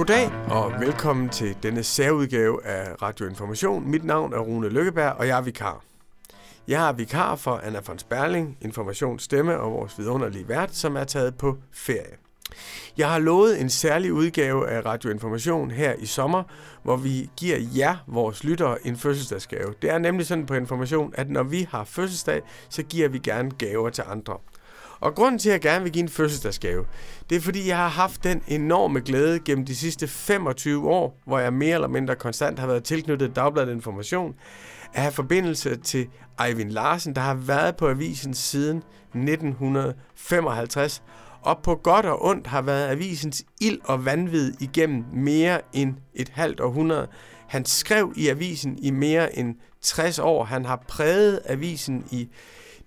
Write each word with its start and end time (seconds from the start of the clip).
Goddag 0.00 0.30
og 0.50 0.72
velkommen 0.80 1.28
til 1.28 1.56
denne 1.62 1.82
særudgave 1.82 2.66
af 2.66 3.02
Radio 3.02 3.28
Information. 3.28 3.90
Mit 3.90 4.04
navn 4.04 4.32
er 4.32 4.38
Rune 4.38 4.68
Lykkeberg, 4.68 5.12
og 5.12 5.26
jeg 5.26 5.38
er 5.38 5.42
vikar. 5.42 5.84
Jeg 6.68 6.88
er 6.88 6.92
vikar 6.92 7.36
for 7.36 7.60
Anna 7.64 7.80
von 7.86 7.98
Sperling, 7.98 8.58
Informationsstemme 8.60 9.58
og 9.58 9.72
vores 9.72 9.98
vidunderlige 9.98 10.48
vært, 10.48 10.74
som 10.74 10.96
er 10.96 11.04
taget 11.04 11.34
på 11.38 11.56
ferie. 11.72 12.16
Jeg 12.96 13.10
har 13.10 13.18
lovet 13.18 13.60
en 13.60 13.70
særlig 13.70 14.12
udgave 14.12 14.68
af 14.68 14.86
Radio 14.86 15.10
Information 15.10 15.70
her 15.70 15.94
i 15.98 16.06
sommer, 16.06 16.42
hvor 16.82 16.96
vi 16.96 17.30
giver 17.36 17.58
jer, 17.76 17.96
vores 18.06 18.44
lyttere, 18.44 18.86
en 18.86 18.96
fødselsdagsgave. 18.96 19.74
Det 19.82 19.90
er 19.90 19.98
nemlig 19.98 20.26
sådan 20.26 20.46
på 20.46 20.54
Information, 20.54 21.12
at 21.16 21.30
når 21.30 21.42
vi 21.42 21.68
har 21.70 21.84
fødselsdag, 21.84 22.42
så 22.68 22.82
giver 22.82 23.08
vi 23.08 23.18
gerne 23.18 23.50
gaver 23.50 23.90
til 23.90 24.04
andre. 24.06 24.38
Og 25.00 25.14
grunden 25.14 25.38
til, 25.38 25.48
at 25.48 25.52
jeg 25.52 25.60
gerne 25.60 25.82
vil 25.82 25.92
give 25.92 26.02
en 26.02 26.08
fødselsdagsgave, 26.08 26.84
det 27.30 27.36
er 27.36 27.40
fordi, 27.40 27.68
jeg 27.68 27.76
har 27.76 27.88
haft 27.88 28.24
den 28.24 28.42
enorme 28.48 29.00
glæde 29.00 29.40
gennem 29.40 29.66
de 29.66 29.76
sidste 29.76 30.08
25 30.08 30.90
år, 30.90 31.20
hvor 31.26 31.38
jeg 31.38 31.52
mere 31.52 31.74
eller 31.74 31.88
mindre 31.88 32.16
konstant 32.16 32.58
har 32.58 32.66
været 32.66 32.84
tilknyttet 32.84 33.36
Dagbladet 33.36 33.72
Information, 33.72 34.34
at 34.94 35.02
have 35.02 35.12
forbindelse 35.12 35.76
til 35.76 36.08
Eivind 36.46 36.70
Larsen, 36.70 37.14
der 37.14 37.20
har 37.20 37.34
været 37.34 37.76
på 37.76 37.88
avisen 37.88 38.34
siden 38.34 38.76
1955, 38.76 41.02
og 41.42 41.58
på 41.62 41.74
godt 41.74 42.06
og 42.06 42.24
ondt 42.24 42.46
har 42.46 42.62
været 42.62 42.88
avisens 42.88 43.44
ild 43.60 43.78
og 43.84 44.04
vanvid 44.04 44.52
igennem 44.60 45.04
mere 45.12 45.60
end 45.72 45.94
et 46.14 46.28
halvt 46.28 46.60
århundrede. 46.60 47.08
Han 47.48 47.64
skrev 47.64 48.12
i 48.16 48.28
avisen 48.28 48.78
i 48.82 48.90
mere 48.90 49.38
end 49.38 49.54
60 49.80 50.18
år. 50.18 50.44
Han 50.44 50.64
har 50.64 50.84
præget 50.88 51.40
avisen 51.46 52.04
i 52.10 52.28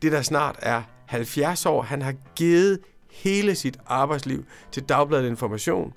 det, 0.01 0.11
der 0.11 0.21
snart 0.21 0.55
er 0.59 0.81
70 1.13 1.65
år. 1.65 1.81
Han 1.81 2.01
har 2.01 2.13
givet 2.35 2.79
hele 3.11 3.55
sit 3.55 3.77
arbejdsliv 3.87 4.45
til 4.71 4.83
Dagbladet 4.83 5.27
Information. 5.27 5.93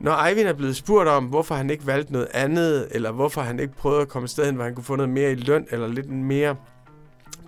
Når 0.00 0.26
Eivind 0.26 0.48
er 0.48 0.52
blevet 0.52 0.76
spurgt 0.76 1.08
om, 1.08 1.24
hvorfor 1.24 1.54
han 1.54 1.70
ikke 1.70 1.86
valgte 1.86 2.12
noget 2.12 2.28
andet, 2.34 2.88
eller 2.90 3.12
hvorfor 3.12 3.40
han 3.40 3.60
ikke 3.60 3.74
prøvede 3.74 4.00
at 4.00 4.08
komme 4.08 4.24
et 4.24 4.30
sted 4.30 4.44
hen, 4.46 4.54
hvor 4.54 4.64
han 4.64 4.74
kunne 4.74 4.84
få 4.84 4.96
noget 4.96 5.10
mere 5.10 5.32
i 5.32 5.34
løn, 5.34 5.66
eller 5.70 5.88
lidt 5.88 6.10
mere 6.10 6.56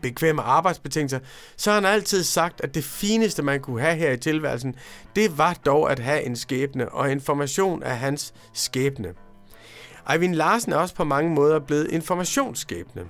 bekvemme 0.02 0.42
arbejdsbetingelser, 0.42 1.18
så 1.56 1.70
har 1.70 1.80
han 1.80 1.84
altid 1.84 2.22
sagt, 2.22 2.60
at 2.60 2.74
det 2.74 2.84
fineste, 2.84 3.42
man 3.42 3.60
kunne 3.60 3.80
have 3.80 3.96
her 3.96 4.10
i 4.10 4.16
tilværelsen, 4.16 4.74
det 5.16 5.38
var 5.38 5.54
dog 5.66 5.90
at 5.90 5.98
have 5.98 6.22
en 6.22 6.36
skæbne, 6.36 6.88
og 6.88 7.10
information 7.10 7.82
er 7.82 7.94
hans 7.94 8.34
skæbne. 8.52 9.14
Eivind 10.12 10.34
Larsen 10.34 10.72
er 10.72 10.76
også 10.76 10.94
på 10.94 11.04
mange 11.04 11.30
måder 11.30 11.58
blevet 11.58 11.90
informationsskæbne. 11.90 13.02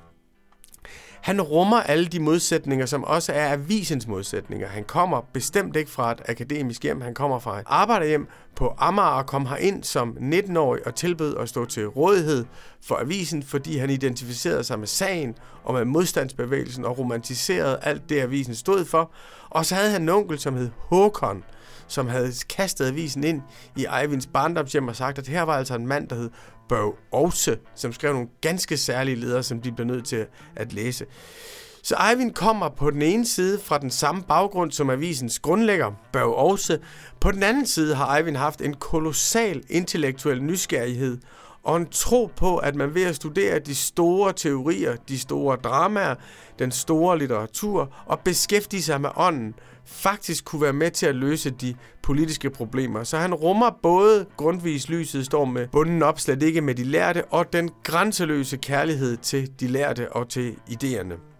Han 1.24 1.40
rummer 1.40 1.76
alle 1.76 2.06
de 2.06 2.20
modsætninger, 2.20 2.86
som 2.86 3.04
også 3.04 3.32
er 3.32 3.52
avisens 3.52 4.06
modsætninger. 4.06 4.68
Han 4.68 4.84
kommer 4.84 5.20
bestemt 5.32 5.76
ikke 5.76 5.90
fra 5.90 6.12
et 6.12 6.22
akademisk 6.28 6.82
hjem, 6.82 7.00
han 7.00 7.14
kommer 7.14 7.38
fra 7.38 7.58
et 7.58 7.64
arbejderhjem 7.66 8.28
på 8.56 8.74
Amager 8.78 9.08
og 9.08 9.26
kom 9.26 9.48
ind 9.60 9.84
som 9.84 10.16
19-årig 10.20 10.86
og 10.86 10.94
tilbød 10.94 11.36
at 11.36 11.48
stå 11.48 11.64
til 11.64 11.86
rådighed 11.86 12.44
for 12.82 12.96
avisen, 12.96 13.42
fordi 13.42 13.78
han 13.78 13.90
identificerede 13.90 14.64
sig 14.64 14.78
med 14.78 14.86
sagen 14.86 15.34
og 15.62 15.74
med 15.74 15.84
modstandsbevægelsen 15.84 16.84
og 16.84 16.98
romantiserede 16.98 17.78
alt 17.82 18.08
det, 18.08 18.20
avisen 18.20 18.54
stod 18.54 18.84
for. 18.84 19.10
Og 19.50 19.66
så 19.66 19.74
havde 19.74 19.90
han 19.90 20.02
en 20.02 20.08
onkel, 20.08 20.38
som 20.38 20.56
hed 20.56 20.70
Håkon, 20.78 21.44
som 21.86 22.08
havde 22.08 22.32
kastet 22.48 22.86
avisen 22.86 23.24
ind 23.24 23.42
i 23.76 23.86
Eivinds 24.00 24.26
barndomshjem 24.26 24.88
og 24.88 24.96
sagt, 24.96 25.18
at 25.18 25.28
her 25.28 25.42
var 25.42 25.56
altså 25.56 25.74
en 25.74 25.86
mand, 25.86 26.08
der 26.08 26.16
hed 26.16 26.30
Børge 26.68 26.92
Aarhus, 27.12 27.48
som 27.74 27.92
skrev 27.92 28.12
nogle 28.12 28.28
ganske 28.40 28.76
særlige 28.76 29.16
ledere, 29.16 29.42
som 29.42 29.60
de 29.60 29.72
blev 29.72 29.86
nødt 29.86 30.06
til 30.06 30.26
at 30.56 30.72
læse. 30.72 31.06
Så 31.82 31.96
Eivind 32.10 32.34
kommer 32.34 32.68
på 32.68 32.90
den 32.90 33.02
ene 33.02 33.26
side 33.26 33.60
fra 33.60 33.78
den 33.78 33.90
samme 33.90 34.22
baggrund 34.22 34.72
som 34.72 34.90
avisens 34.90 35.38
grundlægger, 35.38 35.92
Børge 36.12 36.36
Aarhus. 36.36 36.70
På 37.20 37.30
den 37.30 37.42
anden 37.42 37.66
side 37.66 37.94
har 37.94 38.16
Eivind 38.16 38.36
haft 38.36 38.60
en 38.60 38.74
kolossal 38.74 39.62
intellektuel 39.70 40.42
nysgerrighed 40.42 41.18
og 41.62 41.76
en 41.76 41.86
tro 41.86 42.30
på, 42.36 42.56
at 42.56 42.74
man 42.74 42.94
ved 42.94 43.04
at 43.04 43.16
studere 43.16 43.58
de 43.58 43.74
store 43.74 44.32
teorier, 44.32 44.96
de 45.08 45.18
store 45.18 45.56
dramaer, 45.56 46.14
den 46.58 46.70
store 46.70 47.18
litteratur 47.18 47.92
og 48.06 48.20
beskæftige 48.20 48.82
sig 48.82 49.00
med 49.00 49.10
ånden, 49.16 49.54
faktisk 49.86 50.44
kunne 50.44 50.62
være 50.62 50.72
med 50.72 50.90
til 50.90 51.06
at 51.06 51.14
løse 51.14 51.50
de 51.50 51.74
politiske 52.02 52.50
problemer. 52.50 53.04
Så 53.04 53.18
han 53.18 53.34
rummer 53.34 53.70
både 53.82 54.26
grundvis 54.36 54.88
lyset 54.88 55.26
står 55.26 55.44
med 55.44 55.68
bunden 55.68 56.02
op, 56.02 56.20
slet 56.20 56.42
ikke 56.42 56.60
med 56.60 56.74
de 56.74 56.84
lærte, 56.84 57.24
og 57.24 57.52
den 57.52 57.70
grænseløse 57.84 58.56
kærlighed 58.56 59.16
til 59.16 59.60
de 59.60 59.66
lærte 59.66 60.12
og 60.12 60.28
til 60.28 60.56
idéerne. 60.70 61.34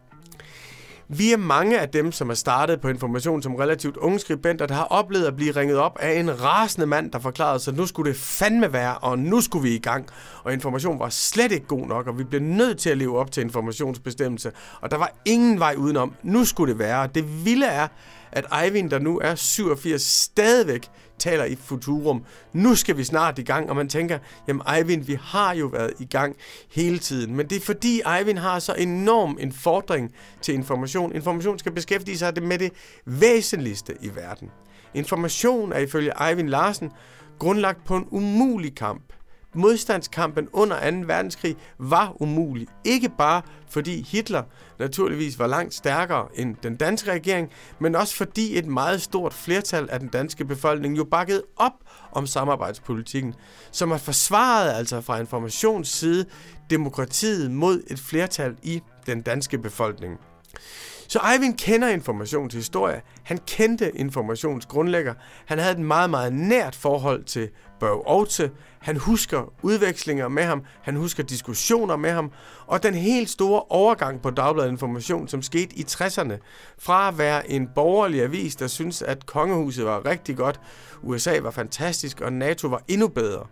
Vi 1.09 1.33
er 1.33 1.37
mange 1.37 1.81
af 1.81 1.89
dem, 1.89 2.13
som 2.13 2.31
er 2.31 2.35
startet 2.35 2.81
på 2.81 2.89
information 2.89 3.43
som 3.43 3.55
relativt 3.55 3.97
unge 3.97 4.19
skribenter, 4.19 4.67
der 4.67 4.75
har 4.75 4.85
oplevet 4.85 5.27
at 5.27 5.37
blive 5.37 5.53
ringet 5.53 5.77
op 5.77 5.99
af 6.01 6.21
en 6.21 6.43
rasende 6.43 6.87
mand, 6.87 7.13
der 7.13 7.19
forklarede 7.19 7.59
sig, 7.59 7.73
at 7.73 7.77
nu 7.79 7.87
skulle 7.87 8.11
det 8.11 8.21
fandme 8.21 8.73
være, 8.73 8.99
og 8.99 9.19
nu 9.19 9.41
skulle 9.41 9.63
vi 9.63 9.75
i 9.75 9.79
gang. 9.79 10.07
Og 10.45 10.53
information 10.53 10.99
var 10.99 11.09
slet 11.09 11.53
ikke 11.53 11.67
god 11.67 11.87
nok, 11.87 12.07
og 12.07 12.19
vi 12.19 12.25
blev 12.25 12.41
nødt 12.41 12.79
til 12.79 12.91
at 12.91 12.99
leve 12.99 13.19
op 13.19 13.33
til 13.33 13.41
informationsbestemmelse. 13.43 14.53
Og 14.81 14.91
der 14.91 14.97
var 14.97 15.13
ingen 15.25 15.59
vej 15.59 15.75
udenom. 15.79 16.15
Nu 16.23 16.45
skulle 16.45 16.73
det 16.73 16.79
være. 16.79 17.09
Det 17.15 17.45
vilde 17.45 17.67
er, 17.67 17.89
at 18.35 18.65
Eivind, 18.65 18.91
der 18.91 18.99
nu 18.99 19.21
er 19.23 19.35
87, 19.35 20.03
stadigvæk 20.03 20.91
taler 21.19 21.45
i 21.45 21.57
Futurum. 21.57 22.25
Nu 22.53 22.75
skal 22.75 22.97
vi 22.97 23.05
snart 23.05 23.39
i 23.39 23.43
gang, 23.43 23.71
og 23.71 23.77
man 23.77 23.89
tænker, 23.89 24.19
jamen 24.49 24.63
Eivind, 24.77 25.05
vi 25.05 25.19
har 25.23 25.55
jo 25.55 25.67
været 25.67 25.93
i 26.01 26.05
gang 26.05 26.37
hele 26.71 26.99
tiden. 26.99 27.37
Men 27.37 27.51
det 27.51 27.57
er 27.57 27.61
fordi 27.61 28.03
Eivind 28.19 28.39
har 28.39 28.59
så 28.59 28.75
enorm 28.75 29.39
en 29.41 29.53
fordring 29.53 30.13
til 30.43 30.55
information. 30.55 31.15
Information 31.15 31.59
skal 31.59 31.73
beskæftige 31.73 32.19
sig 32.19 32.43
med 32.43 32.59
det 32.59 32.73
væsentligste 33.07 33.95
i 34.01 34.11
verden. 34.15 34.51
Information 34.95 35.73
er 35.73 35.79
ifølge 35.79 36.13
Eivind 36.29 36.49
Larsen 36.49 36.91
grundlagt 37.39 37.85
på 37.85 37.97
en 37.97 38.07
umulig 38.11 38.75
kamp 38.75 39.03
modstandskampen 39.55 40.49
under 40.53 40.91
2. 40.91 40.97
verdenskrig 41.07 41.57
var 41.79 42.17
umulig. 42.21 42.69
Ikke 42.85 43.09
bare 43.19 43.43
fordi 43.69 44.07
Hitler 44.09 44.43
naturligvis 44.79 45.39
var 45.39 45.47
langt 45.47 45.75
stærkere 45.75 46.27
end 46.35 46.57
den 46.63 46.77
danske 46.77 47.13
regering, 47.13 47.51
men 47.79 47.95
også 47.95 48.17
fordi 48.17 48.59
et 48.59 48.67
meget 48.67 49.03
stort 49.03 49.35
flertal 49.35 49.89
af 49.91 50.01
den 50.01 50.09
danske 50.09 50.45
befolkning 50.45 50.97
jo 50.97 51.05
bakkede 51.05 51.43
op 51.57 51.73
om 52.13 52.27
samarbejdspolitikken, 52.27 53.35
som 53.71 53.91
har 53.91 53.99
forsvaret 53.99 54.73
altså 54.73 55.01
fra 55.01 55.21
informationsside 55.21 56.25
demokratiet 56.71 57.51
mod 57.51 57.83
et 57.87 57.99
flertal 57.99 58.57
i 58.63 58.83
den 59.07 59.23
danske 59.23 59.59
befolkning. 59.59 60.19
Så 61.09 61.21
Eivind 61.35 61.59
kender 61.59 61.89
informationshistorie. 61.89 63.03
Han 63.23 63.39
kendte 63.47 63.99
informationsgrundlægger. 63.99 65.15
Han 65.47 65.59
havde 65.59 65.73
et 65.73 65.81
meget, 65.81 66.11
meget 66.11 66.33
nært 66.33 66.75
forhold 66.75 67.25
til 67.25 67.51
Børge 67.81 68.03
Aarhus. 68.07 68.41
Han 68.79 68.97
husker 68.97 69.53
udvekslinger 69.63 70.29
med 70.29 70.43
ham. 70.43 70.63
Han 70.83 70.97
husker 70.97 71.23
diskussioner 71.23 71.97
med 71.97 72.11
ham. 72.11 72.33
Og 72.67 72.83
den 72.83 72.95
helt 72.95 73.31
store 73.31 73.63
overgang 73.69 74.23
på 74.23 74.31
Dagbladet 74.31 74.71
Information, 74.71 75.29
som 75.29 75.43
skete 75.43 75.79
i 75.79 75.85
60'erne, 75.91 76.35
fra 76.79 77.09
at 77.09 77.19
være 77.19 77.51
en 77.51 77.69
borgerlig 77.75 78.23
avis, 78.23 78.57
der 78.57 78.67
synes 78.67 79.03
at 79.03 79.27
kongehuset 79.27 79.85
var 79.85 80.07
rigtig 80.07 80.37
godt, 80.37 80.61
USA 81.03 81.41
var 81.41 81.51
fantastisk, 81.51 82.21
og 82.21 82.33
NATO 82.33 82.69
var 82.69 82.83
endnu 82.89 83.09
bedre, 83.09 83.47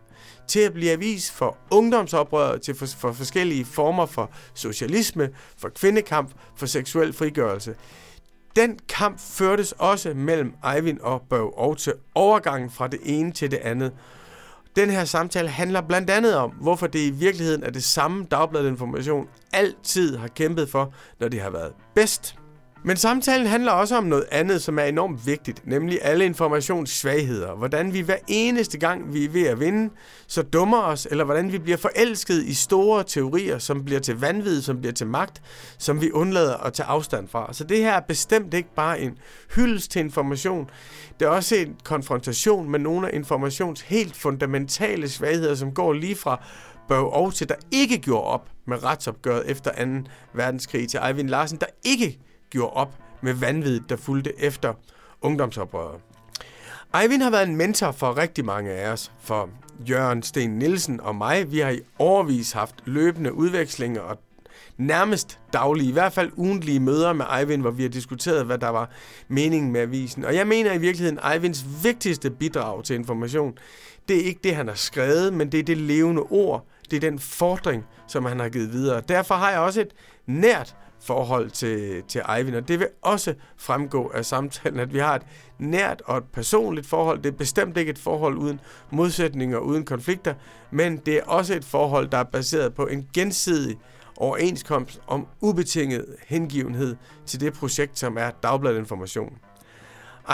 til 0.49 0.61
at 0.61 0.73
blive 0.73 0.91
avis 0.91 1.31
for 1.31 1.57
ungdomsoprøret, 1.71 2.63
til 2.63 2.75
for, 2.75 2.87
for 2.87 3.13
forskellige 3.13 3.65
former 3.65 4.07
for 4.07 4.31
socialisme, 4.55 5.29
for 5.57 5.69
kvindekamp, 5.69 6.31
for 6.57 6.67
seksuel 6.67 7.13
frigørelse. 7.13 7.75
Den 8.57 8.79
kamp 8.89 9.21
førtes 9.21 9.73
også 9.73 10.15
mellem 10.15 10.53
Eivind 10.75 10.99
og 11.01 11.23
Børge 11.31 11.59
og 11.59 11.79
til 11.79 11.93
overgangen 12.15 12.71
fra 12.71 12.89
det 12.89 13.01
ene 13.03 13.33
til 13.33 13.51
det 13.51 13.57
andet. 13.57 13.93
Den 14.77 14.91
her 14.91 15.05
samtale 15.05 15.49
handler 15.49 15.81
blandt 15.81 16.11
andet 16.11 16.37
om, 16.37 16.51
hvorfor 16.51 16.87
det 16.87 16.99
i 16.99 17.11
virkeligheden 17.11 17.63
er 17.63 17.71
det 17.71 17.85
samme 17.85 18.27
dagbladet 18.31 18.69
information 18.69 19.29
altid 19.53 20.17
har 20.17 20.29
kæmpet 20.29 20.69
for, 20.69 20.95
når 21.21 21.29
det 21.29 21.41
har 21.41 21.51
været 21.51 21.73
bedst. 21.95 22.42
Men 22.85 22.97
samtalen 22.97 23.47
handler 23.47 23.73
også 23.73 23.97
om 23.97 24.05
noget 24.05 24.25
andet, 24.31 24.63
som 24.63 24.79
er 24.79 24.83
enormt 24.83 25.27
vigtigt, 25.27 25.67
nemlig 25.67 25.99
alle 26.03 26.25
informationssvagheder. 26.25 27.55
Hvordan 27.55 27.93
vi 27.93 28.01
hver 28.01 28.17
eneste 28.29 28.79
gang, 28.79 29.15
vi 29.15 29.25
er 29.25 29.29
ved 29.29 29.47
at 29.47 29.61
vinde, 29.61 29.93
så 30.27 30.43
dummer 30.43 30.83
os, 30.83 31.07
eller 31.11 31.25
hvordan 31.25 31.53
vi 31.53 31.59
bliver 31.59 31.77
forelsket 31.77 32.45
i 32.45 32.55
store 32.55 33.05
teorier, 33.05 33.59
som 33.59 33.85
bliver 33.85 34.01
til 34.01 34.21
vanvid, 34.21 34.63
som 34.63 34.81
bliver 34.81 34.93
til 34.93 35.07
magt, 35.07 35.43
som 35.79 36.01
vi 36.01 36.11
undlader 36.11 36.57
at 36.57 36.73
tage 36.73 36.87
afstand 36.87 37.29
fra. 37.29 37.53
Så 37.53 37.65
det 37.65 37.79
her 37.79 37.93
er 37.93 38.01
bestemt 38.01 38.55
ikke 38.55 38.75
bare 38.77 39.01
en 39.01 39.19
hyldest 39.55 39.91
til 39.91 40.01
information. 40.01 40.71
Det 41.21 41.27
er 41.27 41.31
også 41.31 41.57
en 41.57 41.77
konfrontation 41.85 42.71
med 42.71 42.79
nogle 42.79 43.09
af 43.09 43.17
informations 43.17 43.81
helt 43.81 44.17
fundamentale 44.17 45.09
svagheder, 45.09 45.55
som 45.55 45.75
går 45.75 45.93
lige 45.93 46.17
fra 46.17 46.45
Børge 46.89 47.15
Aarhus, 47.15 47.39
der 47.39 47.55
ikke 47.71 47.99
gjorde 47.99 48.25
op 48.25 48.49
med 48.67 48.85
retsopgøret 48.85 49.51
efter 49.51 49.71
2. 49.85 50.09
verdenskrig, 50.35 50.89
til 50.89 51.01
Eivind 51.09 51.29
Larsen, 51.29 51.59
der 51.59 51.67
ikke 51.85 52.19
gjorde 52.53 52.73
op 52.73 52.95
med 53.21 53.35
vanvittet, 53.35 53.83
der 53.89 53.97
fulgte 53.97 54.41
efter 54.41 54.75
ungdomsoprøret. 55.21 56.01
Eivind 57.03 57.23
har 57.23 57.31
været 57.31 57.49
en 57.49 57.57
mentor 57.57 57.93
for 57.93 58.17
rigtig 58.17 58.45
mange 58.45 58.71
af 58.71 58.93
os, 58.93 59.13
for 59.21 59.49
Jørgen 59.89 60.23
Sten 60.23 60.51
Nielsen 60.51 61.01
og 61.01 61.15
mig. 61.15 61.53
Vi 61.53 61.59
har 61.59 61.71
i 61.71 61.81
årvis 61.99 62.53
haft 62.53 62.75
løbende 62.85 63.35
udvekslinger 63.35 64.01
og 64.01 64.19
nærmest 64.77 65.39
daglige, 65.53 65.89
i 65.89 65.93
hvert 65.93 66.13
fald 66.13 66.31
ugentlige 66.37 66.81
møder 66.81 67.13
med 67.13 67.25
Eivind, 67.39 67.63
hvor 67.63 67.71
vi 67.71 67.83
har 67.83 67.91
diskuteret, 67.91 68.47
hvad 68.47 68.59
der 68.59 68.69
var 68.69 68.91
meningen 69.29 69.73
med 69.73 69.81
avisen. 69.81 70.25
Og 70.25 70.35
jeg 70.35 70.47
mener 70.47 70.73
i 70.73 70.79
virkeligheden, 70.79 71.19
Eivinds 71.33 71.67
vigtigste 71.83 72.31
bidrag 72.31 72.85
til 72.85 72.97
information, 72.97 73.59
det 74.09 74.17
er 74.17 74.25
ikke 74.25 74.41
det, 74.45 74.57
han 74.57 74.69
har 74.69 74.75
skrevet, 74.75 75.33
men 75.33 75.53
det 75.53 75.61
er 75.61 75.65
det 75.65 75.77
levende 75.77 76.23
ord, 76.23 76.67
det 76.91 76.97
er 76.97 77.01
den 77.11 77.19
fordring, 77.19 77.85
som 78.07 78.25
han 78.25 78.41
har 78.41 78.49
givet 78.49 78.73
videre. 78.73 79.03
Derfor 79.09 79.35
har 79.35 79.51
jeg 79.51 79.61
også 79.61 79.81
et 79.81 79.91
nært 80.27 80.77
forhold 81.05 81.51
til, 81.51 82.03
til 82.09 82.23
Eivind, 82.37 82.57
og 82.57 82.69
det 82.69 82.79
vil 82.79 82.89
også 83.03 83.35
fremgå 83.57 84.11
af 84.15 84.25
samtalen, 84.25 84.81
at 84.81 84.95
vi 84.95 84.99
har 84.99 85.15
et 85.15 85.23
nært 85.59 86.03
og 86.07 86.19
et 86.19 86.25
personligt 86.33 86.87
forhold. 86.87 87.23
Det 87.23 87.33
er 87.33 87.37
bestemt 87.37 87.77
ikke 87.77 87.91
et 87.91 87.99
forhold 87.99 88.37
uden 88.37 88.61
modsætninger, 88.91 89.59
uden 89.59 89.85
konflikter, 89.85 90.35
men 90.71 90.97
det 90.97 91.17
er 91.17 91.25
også 91.25 91.55
et 91.55 91.65
forhold, 91.65 92.09
der 92.09 92.19
er 92.19 92.25
baseret 92.25 92.75
på 92.75 92.87
en 92.87 93.09
gensidig 93.15 93.77
overenskomst 94.17 95.01
om 95.07 95.27
ubetinget 95.41 96.07
hengivenhed 96.27 96.97
til 97.27 97.41
det 97.41 97.53
projekt, 97.53 97.99
som 97.99 98.17
er 98.17 98.31
Dagbladet 98.43 98.79
Information. 98.79 99.33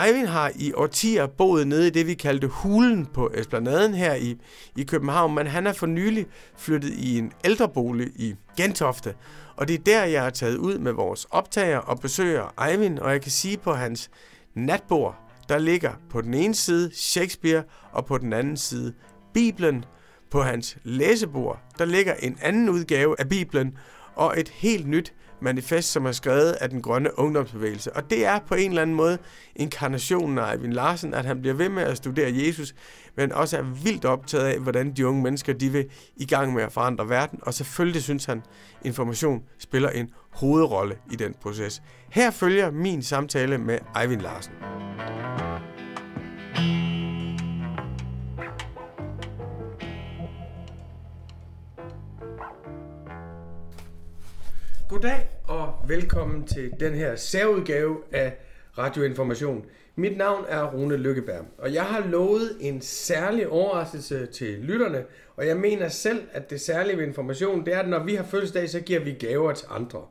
Eivind 0.05 0.27
har 0.27 0.51
i 0.55 0.73
årtier 0.73 1.27
boet 1.27 1.67
nede 1.67 1.87
i 1.87 1.89
det, 1.89 2.07
vi 2.07 2.13
kaldte 2.13 2.47
hulen 2.47 3.05
på 3.05 3.31
Esplanaden 3.33 3.93
her 3.93 4.15
i, 4.15 4.37
i 4.77 4.83
København, 4.83 5.35
men 5.35 5.47
han 5.47 5.67
er 5.67 5.73
for 5.73 5.85
nylig 5.85 6.25
flyttet 6.57 6.89
i 6.89 7.17
en 7.17 7.31
ældrebolig 7.45 8.07
i 8.15 8.35
Gentofte, 8.57 9.13
og 9.59 9.67
det 9.67 9.73
er 9.73 9.83
der, 9.83 10.03
jeg 10.03 10.23
har 10.23 10.29
taget 10.29 10.57
ud 10.57 10.77
med 10.77 10.91
vores 10.91 11.25
optager 11.25 11.77
og 11.77 11.99
besøger 11.99 12.67
Eivind, 12.69 12.99
og 12.99 13.11
jeg 13.11 13.21
kan 13.21 13.31
sige 13.31 13.57
på 13.57 13.73
hans 13.73 14.09
natbord, 14.55 15.15
der 15.49 15.57
ligger 15.57 15.91
på 16.09 16.21
den 16.21 16.33
ene 16.33 16.55
side 16.55 16.91
Shakespeare, 16.93 17.63
og 17.91 18.05
på 18.05 18.17
den 18.17 18.33
anden 18.33 18.57
side 18.57 18.93
Bibelen. 19.33 19.85
På 20.31 20.41
hans 20.41 20.77
læsebord, 20.83 21.59
der 21.77 21.85
ligger 21.85 22.13
en 22.13 22.37
anden 22.41 22.69
udgave 22.69 23.15
af 23.19 23.29
Bibelen, 23.29 23.77
og 24.15 24.39
et 24.39 24.49
helt 24.49 24.87
nyt 24.87 25.13
manifest, 25.41 25.91
som 25.91 26.05
er 26.05 26.11
skrevet 26.11 26.51
af 26.51 26.69
den 26.69 26.81
grønne 26.81 27.19
ungdomsbevægelse. 27.19 27.95
Og 27.95 28.09
det 28.09 28.25
er 28.25 28.39
på 28.39 28.55
en 28.55 28.69
eller 28.69 28.81
anden 28.81 28.95
måde 28.95 29.17
inkarnationen 29.55 30.37
af 30.37 30.53
Eivind 30.53 30.73
Larsen, 30.73 31.13
at 31.13 31.25
han 31.25 31.41
bliver 31.41 31.53
ved 31.53 31.69
med 31.69 31.83
at 31.83 31.97
studere 31.97 32.31
Jesus, 32.33 32.75
men 33.15 33.31
også 33.31 33.57
er 33.57 33.61
vildt 33.61 34.05
optaget 34.05 34.45
af, 34.45 34.59
hvordan 34.59 34.91
de 34.91 35.07
unge 35.07 35.23
mennesker 35.23 35.53
de 35.53 35.69
vil 35.69 35.85
i 36.15 36.25
gang 36.25 36.53
med 36.53 36.63
at 36.63 36.71
forandre 36.71 37.09
verden. 37.09 37.39
Og 37.41 37.53
selvfølgelig 37.53 38.03
synes 38.03 38.25
han, 38.25 38.41
information 38.85 39.43
spiller 39.59 39.89
en 39.89 40.09
hovedrolle 40.29 40.95
i 41.11 41.15
den 41.15 41.35
proces. 41.41 41.81
Her 42.09 42.31
følger 42.31 42.71
min 42.71 43.03
samtale 43.03 43.57
med 43.57 43.79
Eivind 44.01 44.21
Larsen. 44.21 44.53
Goddag 54.89 55.29
og 55.47 55.73
velkommen 55.87 56.47
til 56.47 56.73
den 56.79 56.93
her 56.93 57.15
særudgave 57.15 57.97
af 58.11 58.33
Radioinformation. 58.77 59.65
Mit 59.95 60.17
navn 60.17 60.45
er 60.47 60.73
Rune 60.73 60.97
Lykkeberg, 60.97 61.45
og 61.57 61.73
jeg 61.73 61.83
har 61.83 62.07
lovet 62.07 62.57
en 62.59 62.81
særlig 62.81 63.47
overraskelse 63.47 64.25
til 64.25 64.59
lytterne, 64.59 65.03
og 65.35 65.47
jeg 65.47 65.57
mener 65.57 65.87
selv, 65.87 66.21
at 66.31 66.49
det 66.49 66.61
særlige 66.61 66.97
ved 66.97 67.07
information, 67.07 67.65
det 67.65 67.73
er, 67.73 67.79
at 67.79 67.89
når 67.89 68.03
vi 68.03 68.15
har 68.15 68.23
fødselsdag, 68.23 68.69
så 68.69 68.79
giver 68.79 68.99
vi 68.99 69.11
gaver 69.11 69.53
til 69.53 69.67
andre. 69.69 70.05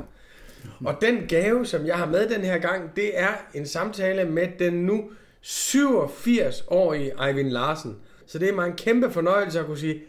Og 0.85 0.97
den 1.01 1.27
gave, 1.29 1.67
som 1.67 1.87
jeg 1.87 1.97
har 1.97 2.07
med 2.07 2.29
den 2.29 2.41
her 2.41 2.59
gang, 2.59 2.97
det 2.97 3.21
er 3.21 3.33
en 3.55 3.67
samtale 3.67 4.25
med 4.25 4.49
den 4.59 4.73
nu 4.73 5.11
87-årige 5.43 7.27
Eivind 7.27 7.51
Larsen. 7.51 7.97
Så 8.27 8.39
det 8.39 8.49
er 8.49 8.55
mig 8.55 8.67
en 8.67 8.77
kæmpe 8.77 9.11
fornøjelse 9.11 9.61
at 9.61 9.67
kunne 9.67 9.79
sige, 9.79 10.03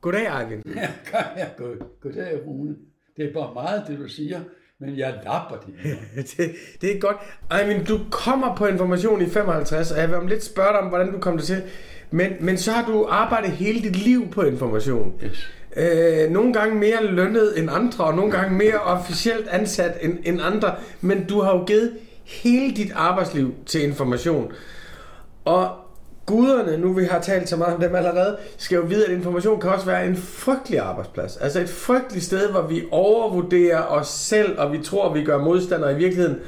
goddag 0.00 0.40
Eivind. 0.40 0.62
Ja, 0.76 0.90
god, 1.58 1.76
goddag 2.00 2.46
Rune. 2.46 2.76
Det 3.22 3.30
er 3.30 3.34
bare 3.34 3.54
meget, 3.54 3.82
det 3.88 3.98
du 3.98 4.08
siger, 4.08 4.40
men 4.80 4.98
jeg 4.98 5.14
lapper 5.24 5.56
det. 5.56 5.74
det, 6.36 6.54
det 6.80 6.96
er 6.96 7.00
godt. 7.00 7.16
Ej, 7.50 7.66
men 7.66 7.84
du 7.84 8.00
kommer 8.10 8.56
på 8.56 8.66
information 8.66 9.22
i 9.22 9.28
55, 9.28 9.90
og 9.90 9.98
jeg 9.98 10.08
vil 10.08 10.16
om 10.16 10.26
lidt 10.26 10.44
spørge 10.44 10.72
dig 10.72 10.80
om, 10.80 10.88
hvordan 10.88 11.12
du 11.12 11.18
kom 11.18 11.36
det 11.36 11.46
til. 11.46 11.62
Men, 12.10 12.32
men 12.40 12.58
så 12.58 12.72
har 12.72 12.92
du 12.92 13.06
arbejdet 13.10 13.50
hele 13.50 13.80
dit 13.82 13.96
liv 13.96 14.30
på 14.30 14.42
information. 14.42 15.12
Yes. 15.24 15.48
Øh, 15.76 16.30
nogle 16.30 16.52
gange 16.52 16.74
mere 16.74 17.04
lønnet 17.04 17.58
end 17.58 17.70
andre, 17.70 18.04
og 18.04 18.14
nogle 18.14 18.32
gange 18.32 18.56
mere 18.56 18.80
officielt 18.80 19.48
ansat 19.48 19.98
end, 20.00 20.18
end 20.24 20.40
andre. 20.42 20.74
Men 21.00 21.24
du 21.24 21.40
har 21.40 21.56
jo 21.56 21.64
givet 21.64 21.92
hele 22.24 22.76
dit 22.76 22.92
arbejdsliv 22.94 23.54
til 23.66 23.82
information. 23.82 24.52
Og 25.44 25.81
guderne, 26.32 26.76
nu 26.76 26.92
vi 26.92 27.04
har 27.04 27.20
talt 27.20 27.48
så 27.48 27.56
meget 27.56 27.74
om 27.74 27.80
dem 27.80 27.94
allerede, 27.94 28.36
skal 28.58 28.76
jo 28.76 28.82
vide, 28.82 29.06
at 29.06 29.12
information 29.12 29.60
kan 29.60 29.70
også 29.70 29.86
være 29.86 30.06
en 30.06 30.16
frygtelig 30.16 30.80
arbejdsplads. 30.80 31.36
Altså 31.36 31.60
et 31.60 31.68
frygteligt 31.68 32.24
sted, 32.24 32.50
hvor 32.50 32.62
vi 32.62 32.82
overvurderer 32.90 33.82
os 33.82 34.08
selv, 34.08 34.58
og 34.58 34.72
vi 34.72 34.78
tror, 34.78 35.08
at 35.08 35.14
vi 35.14 35.24
gør 35.24 35.38
modstander. 35.38 35.90
I 35.90 35.96
virkeligheden 35.96 36.38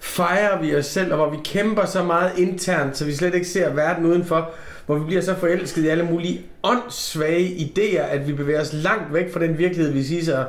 fejrer 0.00 0.62
vi 0.62 0.76
os 0.76 0.86
selv, 0.86 1.12
og 1.12 1.16
hvor 1.16 1.30
vi 1.30 1.36
kæmper 1.44 1.84
så 1.84 2.02
meget 2.02 2.38
internt, 2.38 2.96
så 2.96 3.04
vi 3.04 3.12
slet 3.14 3.34
ikke 3.34 3.48
ser 3.48 3.74
verden 3.74 4.06
udenfor, 4.06 4.50
hvor 4.86 4.98
vi 4.98 5.04
bliver 5.04 5.22
så 5.22 5.34
forelsket 5.34 5.84
i 5.84 5.88
alle 5.88 6.04
mulige 6.04 6.46
åndssvage 6.62 7.48
idéer, 7.48 8.02
at 8.02 8.28
vi 8.28 8.32
bevæger 8.32 8.60
os 8.60 8.72
langt 8.72 9.14
væk 9.14 9.32
fra 9.32 9.40
den 9.40 9.58
virkelighed, 9.58 9.92
vi 9.92 10.02
siger 10.02 10.24
sig 10.24 10.46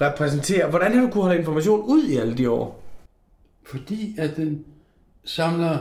repræsentere. 0.00 0.66
Hvordan 0.66 0.92
har 0.92 1.00
du 1.00 1.10
kunnet 1.10 1.24
holde 1.24 1.38
information 1.38 1.80
ud 1.80 2.02
i 2.04 2.16
alle 2.16 2.36
de 2.36 2.50
år? 2.50 2.82
Fordi 3.66 4.14
at 4.18 4.36
den 4.36 4.64
samler 5.24 5.78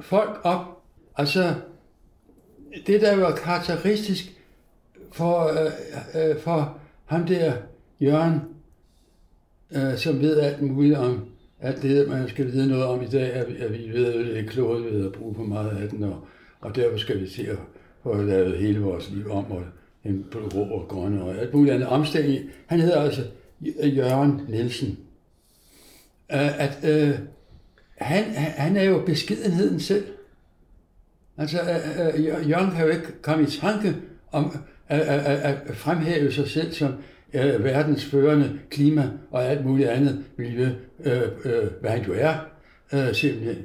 folk 0.00 0.40
op, 0.42 0.77
Altså, 1.18 1.54
det 2.86 3.00
der 3.00 3.16
var 3.16 3.34
karakteristisk 3.34 4.32
for, 5.12 5.46
øh, 5.46 6.30
øh, 6.30 6.40
for 6.40 6.78
ham 7.04 7.26
der, 7.26 7.52
Jørgen, 8.00 8.40
øh, 9.70 9.96
som 9.96 10.20
ved 10.20 10.40
alt 10.40 10.62
muligt 10.62 10.96
om 10.96 11.24
alt 11.60 11.82
det, 11.82 12.08
man 12.08 12.28
skal 12.28 12.52
vide 12.52 12.68
noget 12.68 12.84
om 12.84 13.02
i 13.02 13.06
dag, 13.06 13.32
at, 13.32 13.46
at 13.46 13.72
vi 13.72 13.92
ved, 13.92 14.14
at 14.14 14.26
det 14.26 14.38
er 14.38 14.48
klogt 14.48 14.84
ved 14.84 15.06
at 15.06 15.12
bruge 15.12 15.34
for 15.34 15.42
meget 15.42 15.82
af 15.82 15.88
den, 15.88 16.02
og, 16.02 16.26
og 16.60 16.76
derfor 16.76 16.98
skal 16.98 17.20
vi 17.20 17.28
se 17.28 17.48
at 17.50 17.58
få 18.02 18.22
lavet 18.22 18.58
hele 18.58 18.80
vores 18.80 19.10
liv 19.10 19.30
om, 19.30 19.52
og 19.52 19.62
en 20.04 20.26
blå 20.30 20.60
og 20.60 20.86
grønne 20.88 21.22
og 21.22 21.38
alt 21.38 21.54
muligt 21.54 21.74
andet 21.74 21.88
omstilling. 21.88 22.50
Han 22.66 22.80
hedder 22.80 23.00
altså 23.00 23.22
Jørgen 23.82 24.40
Nielsen. 24.48 24.98
Uh, 26.32 26.62
at 26.62 26.78
uh, 26.82 27.18
han, 27.96 28.24
han 28.34 28.76
er 28.76 28.82
jo 28.82 29.02
beskedenheden 29.06 29.80
selv. 29.80 30.04
Altså, 31.38 31.58
øh, 31.60 32.40
øh 32.40 32.50
Jørgen 32.50 32.70
kan 32.70 32.84
jo 32.84 32.90
ikke 32.90 33.22
komme 33.22 33.44
i 33.44 33.46
tanke 33.46 33.96
om 34.32 34.56
at, 34.88 35.00
at, 35.00 35.56
at 35.66 35.76
fremhæve 35.76 36.32
sig 36.32 36.48
selv 36.48 36.72
som 36.72 36.92
øh, 37.34 37.64
verdens 37.64 38.04
førende 38.04 38.58
klima 38.70 39.10
og 39.30 39.44
alt 39.44 39.66
muligt 39.66 39.88
andet 39.88 40.24
miljø, 40.36 40.68
øh, 41.04 41.22
øh, 41.44 41.66
hvad 41.80 41.90
han 41.90 42.04
jo 42.04 42.14
er, 42.16 42.34
øh, 42.92 43.14
simpelthen. 43.14 43.56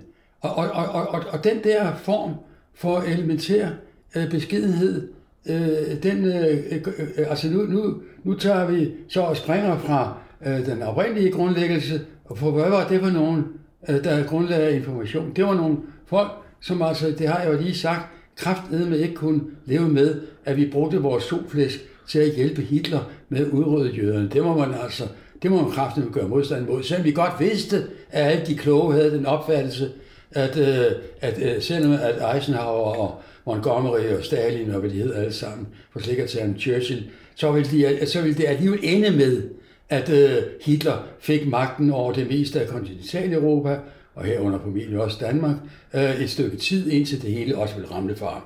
Og, 0.41 0.55
og, 0.55 0.71
og, 0.71 1.07
og, 1.07 1.23
og 1.29 1.43
den 1.43 1.63
der 1.63 1.95
form 1.95 2.33
for 2.75 2.99
elementær 2.99 3.69
øh, 4.15 4.29
beskedenhed, 4.29 5.07
øh, 5.49 6.03
den, 6.03 6.25
øh, 6.25 6.57
øh, 6.71 7.29
altså 7.29 7.49
nu, 7.49 7.61
nu, 7.61 8.01
nu 8.23 8.33
tager 8.33 8.67
vi 8.67 8.91
så 9.09 9.21
og 9.21 9.37
springer 9.37 9.77
fra 9.77 10.17
øh, 10.45 10.65
den 10.65 10.81
oprindelige 10.81 11.31
grundlæggelse, 11.31 12.01
og 12.25 12.37
for 12.37 12.51
hvad 12.51 12.69
var 12.69 12.87
det 12.87 13.01
for 13.01 13.09
nogen, 13.09 13.43
øh, 13.89 14.03
der 14.03 14.23
grundlagde 14.23 14.75
information? 14.75 15.31
Det 15.35 15.45
var 15.45 15.53
nogle 15.53 15.77
folk, 16.05 16.31
som 16.63 16.81
altså, 16.81 17.11
det 17.17 17.27
har 17.27 17.39
jeg 17.39 17.53
jo 17.53 17.57
lige 17.61 17.75
sagt, 17.75 18.09
kraftedeme 18.35 18.97
ikke 18.97 19.13
kunne 19.13 19.41
leve 19.65 19.89
med, 19.89 20.21
at 20.45 20.57
vi 20.57 20.69
brugte 20.71 20.97
vores 20.97 21.23
solflæsk 21.23 21.79
til 22.07 22.19
at 22.19 22.35
hjælpe 22.35 22.61
Hitler 22.61 22.99
med 23.29 23.45
at 23.45 23.51
udrydde 23.51 23.95
jøderne. 23.95 24.29
Det 24.29 24.43
må 24.43 24.57
man 24.57 24.73
altså, 24.83 25.03
det 25.43 25.51
må 25.51 25.61
man 25.61 25.71
kraftigt 25.71 26.11
gøre 26.11 26.27
modstand 26.27 26.67
mod. 26.67 26.83
Selvom 26.83 27.05
vi 27.05 27.11
godt 27.11 27.33
vidste, 27.39 27.83
at 28.11 28.31
alle 28.31 28.45
de 28.45 28.55
kloge 28.55 28.93
havde 28.93 29.11
den 29.11 29.25
opfattelse, 29.25 29.91
at, 30.31 30.57
øh, 30.57 30.91
at 31.21 31.41
øh, 31.41 31.61
selvom 31.61 31.91
at 31.91 32.35
Eisenhower 32.35 32.95
og 32.95 33.21
Montgomery 33.45 34.17
og 34.17 34.23
Stalin 34.23 34.71
og 34.71 34.79
hvad 34.79 34.89
de 34.89 34.95
hed 34.95 35.13
alle 35.13 35.33
sammen, 35.33 35.67
for 35.91 35.99
sekretæren 35.99 36.59
Churchill, 36.59 37.03
så 37.35 37.51
ville, 37.51 37.69
de, 37.71 38.07
så 38.07 38.21
ville 38.21 38.37
det 38.37 38.45
alligevel 38.47 38.79
ende 38.83 39.11
med, 39.11 39.43
at 39.89 40.09
øh, 40.09 40.43
Hitler 40.61 41.07
fik 41.19 41.47
magten 41.47 41.91
over 41.91 42.13
det 42.13 42.27
meste 42.27 42.61
af 42.61 42.67
kontinentaleuropa, 42.67 43.77
og 44.15 44.25
herunder 44.25 44.59
formentlig 44.59 44.99
også 44.99 45.17
Danmark, 45.21 45.55
øh, 45.93 46.21
et 46.21 46.29
stykke 46.29 46.57
tid, 46.57 46.91
indtil 46.91 47.21
det 47.21 47.31
hele 47.31 47.57
også 47.57 47.75
ville 47.75 47.91
ramle 47.91 48.15
for 48.15 48.27
ham. 48.27 48.41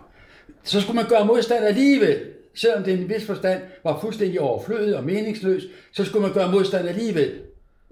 Så 0.63 0.81
skulle 0.81 0.95
man 0.95 1.09
gøre 1.09 1.25
modstand 1.25 1.65
alligevel, 1.65 2.19
selvom 2.55 2.83
det 2.83 2.91
i 2.99 3.01
en 3.01 3.09
vis 3.09 3.25
forstand 3.25 3.61
var 3.83 3.99
fuldstændig 4.01 4.41
overflødet 4.41 4.95
og 4.95 5.03
meningsløs, 5.03 5.63
så 5.91 6.05
skulle 6.05 6.21
man 6.21 6.33
gøre 6.33 6.51
modstand 6.51 6.87
alligevel. 6.87 7.33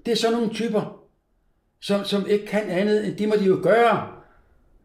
Det 0.06 0.12
er 0.12 0.16
sådan 0.16 0.38
nogle 0.38 0.54
typer, 0.54 1.02
som, 1.82 2.04
som 2.04 2.28
ikke 2.30 2.46
kan 2.46 2.70
andet 2.70 3.08
end 3.08 3.18
det 3.18 3.30
må 3.30 3.36
de 3.36 3.46
jo 3.46 3.60
gøre. 3.64 4.08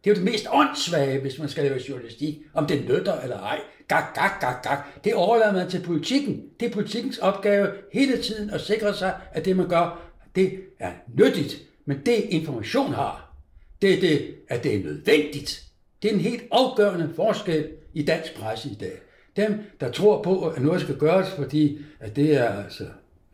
Det 0.04 0.10
er 0.10 0.14
jo 0.14 0.24
det 0.24 0.32
mest 0.32 0.46
åndssvage, 0.52 1.20
hvis 1.20 1.38
man 1.38 1.48
skal 1.48 1.64
lave 1.64 1.80
journalistik, 1.88 2.38
om 2.54 2.66
det 2.66 2.80
nytter 2.88 3.20
eller 3.20 3.38
ej. 3.40 3.60
Gak, 3.88 4.14
gak, 4.14 4.40
gak, 4.40 4.62
gak. 4.62 5.04
Det 5.04 5.14
overlader 5.14 5.52
man 5.52 5.70
til 5.70 5.82
politikken. 5.82 6.42
Det 6.60 6.68
er 6.68 6.72
politikkens 6.72 7.18
opgave 7.18 7.68
hele 7.92 8.22
tiden 8.22 8.50
at 8.50 8.60
sikre 8.60 8.94
sig, 8.94 9.14
at 9.32 9.44
det 9.44 9.56
man 9.56 9.68
gør, 9.68 10.00
det 10.34 10.60
er 10.78 10.90
nyttigt. 11.14 11.69
Men 11.84 12.00
det 12.06 12.24
information 12.28 12.92
har, 12.92 13.36
det 13.82 13.94
er 13.94 14.00
det, 14.00 14.34
at 14.48 14.64
det 14.64 14.74
er 14.74 14.84
nødvendigt. 14.84 15.64
Det 16.02 16.10
er 16.10 16.14
en 16.14 16.20
helt 16.20 16.42
afgørende 16.50 17.10
forskel 17.16 17.68
i 17.94 18.02
dansk 18.02 18.34
presse 18.34 18.70
i 18.70 18.74
dag. 18.74 18.92
Dem, 19.36 19.58
der 19.80 19.90
tror 19.90 20.22
på, 20.22 20.48
at 20.48 20.62
noget 20.62 20.80
skal 20.80 20.96
gøres, 20.96 21.30
fordi 21.30 21.78
at 22.00 22.16
det 22.16 22.36
er 22.36 22.48
altså, 22.48 22.84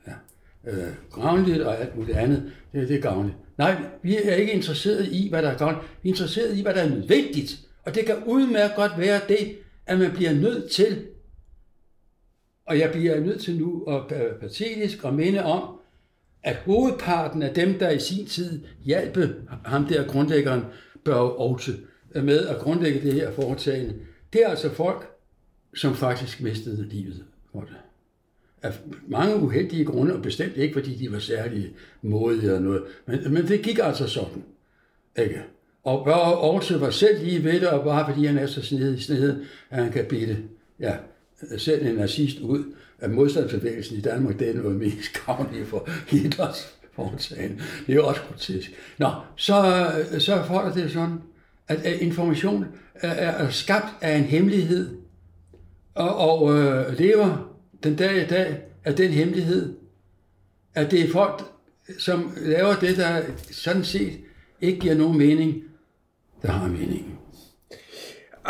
ja, 0.07 0.13
øh, 0.71 0.93
gavnligt 1.15 1.63
og 1.63 1.81
alt 1.81 1.97
muligt 1.97 2.19
andet, 2.19 2.53
det, 2.73 2.89
det 2.89 2.97
er 2.97 3.01
gavnligt. 3.01 3.37
Nej, 3.59 3.77
vi 4.03 4.17
er 4.17 4.35
ikke 4.35 4.53
interesseret 4.53 5.09
i, 5.13 5.29
hvad 5.29 5.43
der 5.43 5.51
er 5.51 5.59
gavnligt. 5.59 5.85
Vi 6.03 6.09
er 6.09 6.13
interesseret 6.13 6.57
i, 6.57 6.63
hvad 6.63 6.75
der 6.75 6.83
er 6.83 6.89
nødvendigt. 6.89 7.59
Og 7.83 7.95
det 7.95 8.07
kan 8.07 8.17
udmærket 8.27 8.77
godt 8.77 8.93
være 8.99 9.21
det, 9.29 9.57
at 9.87 9.99
man 9.99 10.11
bliver 10.11 10.33
nødt 10.33 10.71
til, 10.71 11.07
og 12.67 12.79
jeg 12.79 12.91
bliver 12.91 13.21
nødt 13.21 13.41
til 13.41 13.59
nu 13.59 13.85
at 13.85 14.03
patetisk 14.41 15.05
og 15.05 15.15
minde 15.15 15.45
om, 15.45 15.79
at 16.43 16.57
hovedparten 16.57 17.43
af 17.43 17.55
dem, 17.55 17.79
der 17.79 17.91
i 17.91 17.99
sin 17.99 18.27
tid 18.27 18.61
hjalp 18.85 19.19
ham 19.65 19.87
der 19.87 20.07
grundlæggeren, 20.07 20.63
Børge 21.05 21.31
Aarhus, 21.41 21.71
med 22.15 22.47
at 22.47 22.59
grundlægge 22.59 23.01
det 23.01 23.13
her 23.13 23.33
foretagende, 23.33 23.95
det 24.33 24.43
er 24.45 24.49
altså 24.49 24.71
folk, 24.71 25.11
som 25.75 25.95
faktisk 25.95 26.41
mistede 26.41 26.89
livet 26.89 27.25
for 27.53 27.61
det. 27.61 27.77
Af 28.63 28.73
mange 29.09 29.37
uheldige 29.37 29.85
grunde, 29.85 30.15
og 30.15 30.23
bestemt 30.23 30.57
ikke, 30.57 30.75
fordi 30.75 30.95
de 30.95 31.13
var 31.13 31.19
særlig 31.19 31.75
modige 32.03 32.43
eller 32.43 32.61
noget, 32.61 32.83
men, 33.07 33.33
men 33.33 33.49
det 33.49 33.63
gik 33.63 33.79
altså 33.83 34.07
sådan. 34.07 34.45
Ikke? 35.19 35.43
Og 35.85 36.05
Børge 36.05 36.37
Aarhus 36.37 36.81
var 36.81 36.91
selv 36.91 37.25
lige 37.25 37.45
ved 37.45 37.61
det, 37.61 37.69
og 37.69 37.85
bare 37.85 38.13
fordi 38.13 38.27
han 38.27 38.39
er 38.39 38.47
så 38.47 38.63
snedig 38.63 39.11
i 39.11 39.13
at 39.71 39.83
han 39.83 39.93
kan 39.93 40.05
bitte 40.09 40.39
ja, 40.81 40.97
selv 41.59 41.87
en 41.87 41.95
nazist 41.95 42.41
ud 42.41 42.65
at 42.99 43.11
modstandsbevægelsen 43.11 43.97
i 43.97 44.01
Danmark, 44.01 44.39
det 44.39 44.49
er 44.49 44.55
noget 44.55 44.77
mest 44.77 45.27
gavnligt 45.27 45.69
for 45.69 45.89
Hitlers 46.09 46.77
foretagende. 46.93 47.63
Det 47.87 47.93
er 47.93 47.97
jo 47.97 48.07
også 48.07 48.21
grotesk. 48.21 48.71
Nå, 48.99 49.11
så, 49.37 49.91
så 50.19 50.43
forholder 50.47 50.75
det 50.75 50.93
sådan, 50.93 51.19
at 51.69 52.01
information 52.01 52.65
er, 52.95 53.09
er 53.09 53.51
skabt 53.51 53.87
af 54.01 54.17
en 54.17 54.25
hemmelighed, 54.25 54.97
og, 55.95 56.17
og 56.17 56.59
øh, 56.59 56.99
lever 56.99 57.57
den 57.83 57.97
dag 57.97 58.23
i 58.23 58.27
dag 58.27 58.63
af 58.85 58.95
den 58.95 59.11
hemmelighed, 59.11 59.77
at 60.75 60.91
det 60.91 61.01
er 61.01 61.13
folk, 61.13 61.43
som 61.99 62.33
laver 62.37 62.75
det, 62.75 62.97
der 62.97 63.23
sådan 63.51 63.85
set 63.85 64.13
ikke 64.61 64.81
giver 64.81 64.95
nogen 64.95 65.19
mening, 65.19 65.63
der 66.43 66.51
har 66.51 66.69
mening. 66.69 67.16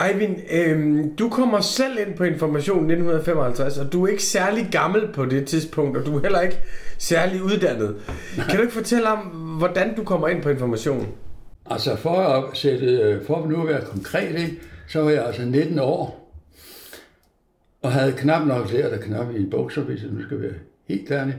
Eivind, 0.05 0.37
øh, 0.51 1.05
du 1.19 1.29
kommer 1.29 1.61
selv 1.61 1.99
ind 2.07 2.17
på 2.17 2.25
Information 2.25 2.77
1955, 2.77 3.79
og 3.79 3.93
du 3.93 4.05
er 4.05 4.09
ikke 4.09 4.23
særlig 4.23 4.69
gammel 4.73 5.09
på 5.13 5.25
det 5.25 5.47
tidspunkt, 5.47 5.97
og 5.97 6.07
du 6.07 6.17
er 6.17 6.23
heller 6.23 6.41
ikke 6.41 6.59
særlig 6.99 7.43
uddannet. 7.43 7.97
Nej. 8.37 8.47
Kan 8.47 8.57
du 8.57 8.63
ikke 8.63 8.75
fortælle 8.75 9.09
om, 9.09 9.19
hvordan 9.59 9.97
du 9.97 10.05
kommer 10.05 10.29
ind 10.29 10.43
på 10.43 10.51
Information? 10.51 11.07
Altså 11.71 11.97
for 11.97 12.17
at 12.17 12.57
sætte, 12.57 12.87
øh, 12.87 13.25
for 13.27 13.43
at 13.43 13.49
nu 13.49 13.63
at 13.63 13.69
være 13.69 13.85
konkret, 13.85 14.39
ikke, 14.39 14.61
så 14.89 15.03
var 15.03 15.11
jeg 15.11 15.27
altså 15.27 15.43
19 15.43 15.79
år, 15.79 16.33
og 17.83 17.93
havde 17.93 18.13
knap 18.13 18.47
nok 18.47 18.73
lært 18.73 18.93
at 18.93 19.01
knap 19.01 19.35
i 19.35 19.39
en 19.39 19.51
bukser, 19.51 19.83
hvis 19.83 20.03
jeg 20.03 20.11
nu 20.11 20.23
skal 20.23 20.43
være 20.43 20.55
helt 20.89 21.11
ærlig. 21.11 21.37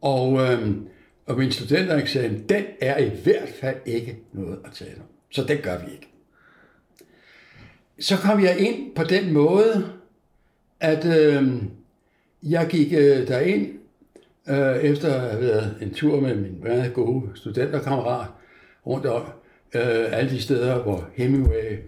Og, 0.00 0.40
øhm, 0.40 0.86
og 1.26 1.38
min 1.38 1.52
studentereksamen, 1.52 2.44
den 2.48 2.64
er 2.80 2.98
i 2.98 3.10
hvert 3.24 3.48
fald 3.60 3.76
ikke 3.86 4.18
noget 4.32 4.58
at 4.64 4.70
tale 4.72 4.96
om. 4.96 5.06
Så 5.30 5.44
det 5.44 5.62
gør 5.62 5.78
vi 5.78 5.92
ikke. 5.92 6.09
Så 8.00 8.16
kom 8.16 8.44
jeg 8.44 8.58
ind 8.58 8.94
på 8.94 9.04
den 9.04 9.32
måde, 9.32 9.92
at 10.80 11.04
øh, 11.04 11.52
jeg 12.42 12.66
gik 12.68 12.92
øh, 12.92 13.28
derind 13.28 13.68
øh, 14.48 14.76
efter 14.76 15.14
at 15.14 15.20
have 15.20 15.42
været 15.42 15.76
en 15.82 15.94
tur 15.94 16.20
med 16.20 16.34
min 16.34 16.60
meget 16.62 16.94
gode 16.94 17.22
studenterkammerat 17.34 18.26
rundt 18.86 19.06
om 19.06 19.22
øh, 19.74 20.18
alle 20.18 20.30
de 20.30 20.42
steder, 20.42 20.82
hvor 20.82 21.08
Hemingway 21.14 21.78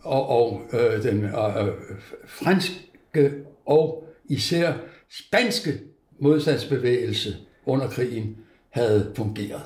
og, 0.00 0.28
og 0.28 0.62
øh, 0.72 1.02
den 1.02 1.24
øh, 1.24 1.66
øh 1.66 1.72
franske 2.26 3.32
og 3.66 4.08
især 4.28 4.72
spanske 5.10 5.80
modstandsbevægelse 6.18 7.36
under 7.66 7.88
krigen 7.88 8.36
havde 8.70 9.12
fungeret. 9.16 9.62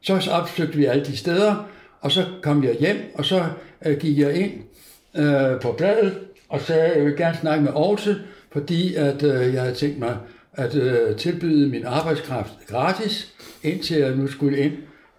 Så 0.00 0.30
opsøgte 0.32 0.76
vi 0.76 0.84
alle 0.84 1.04
de 1.04 1.16
steder, 1.16 1.68
og 2.00 2.12
så 2.12 2.26
kom 2.42 2.64
jeg 2.64 2.74
hjem, 2.74 2.96
og 3.14 3.24
så 3.24 3.46
øh, 3.86 3.98
gik 3.98 4.18
jeg 4.18 4.34
ind 4.34 4.52
øh, 5.18 5.60
på 5.60 5.72
bladet 5.72 6.18
og 6.48 6.60
sagde, 6.60 6.82
at 6.82 6.96
jeg 6.96 7.06
vil 7.06 7.16
gerne 7.16 7.36
snakke 7.40 7.64
med 7.64 7.72
Aarhus, 7.72 8.08
fordi 8.52 8.94
at 8.94 9.22
øh, 9.22 9.54
jeg 9.54 9.62
havde 9.62 9.74
tænkt 9.74 9.98
mig 9.98 10.16
at 10.52 10.74
øh, 10.74 11.16
tilbyde 11.16 11.68
min 11.70 11.84
arbejdskraft 11.84 12.52
gratis, 12.68 13.32
indtil 13.62 13.96
jeg 13.96 14.16
nu 14.16 14.26
skulle 14.26 14.58
ind 14.58 14.72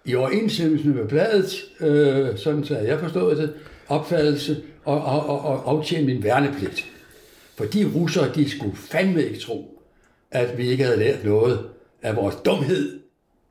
i 0.04 0.14
overensstemmelse 0.14 0.88
med 0.88 1.08
bladet, 1.08 1.54
øh, 1.80 2.38
sådan 2.38 2.64
så 2.64 2.78
jeg 2.78 2.98
forstået 2.98 3.36
det, 3.36 3.52
opfattelse 3.88 4.56
og, 4.84 5.02
og, 5.02 5.26
og, 5.26 5.40
og 5.40 5.70
aftjene 5.70 6.06
min 6.06 6.22
værnepligt. 6.22 6.86
For 7.56 7.64
de 7.64 7.90
russere, 7.94 8.32
de 8.34 8.50
skulle 8.50 8.76
fandme 8.76 9.22
ikke 9.22 9.40
tro, 9.40 9.82
at 10.30 10.58
vi 10.58 10.68
ikke 10.68 10.84
havde 10.84 10.98
lært 10.98 11.24
noget 11.24 11.58
af 12.02 12.16
vores 12.16 12.34
dumhed 12.34 12.98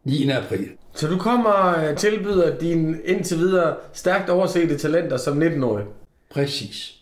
9. 0.04 0.30
april. 0.30 0.70
Så 0.94 1.08
du 1.08 1.18
kommer 1.18 1.50
og 1.50 1.98
tilbyder 1.98 2.58
dine 2.58 2.98
indtil 3.06 3.38
videre 3.38 3.75
stærkt 3.94 4.30
oversete 4.30 4.77
talenter 4.77 5.18
som 5.18 5.42
19-årig? 5.42 5.86
Præcis. 6.29 6.98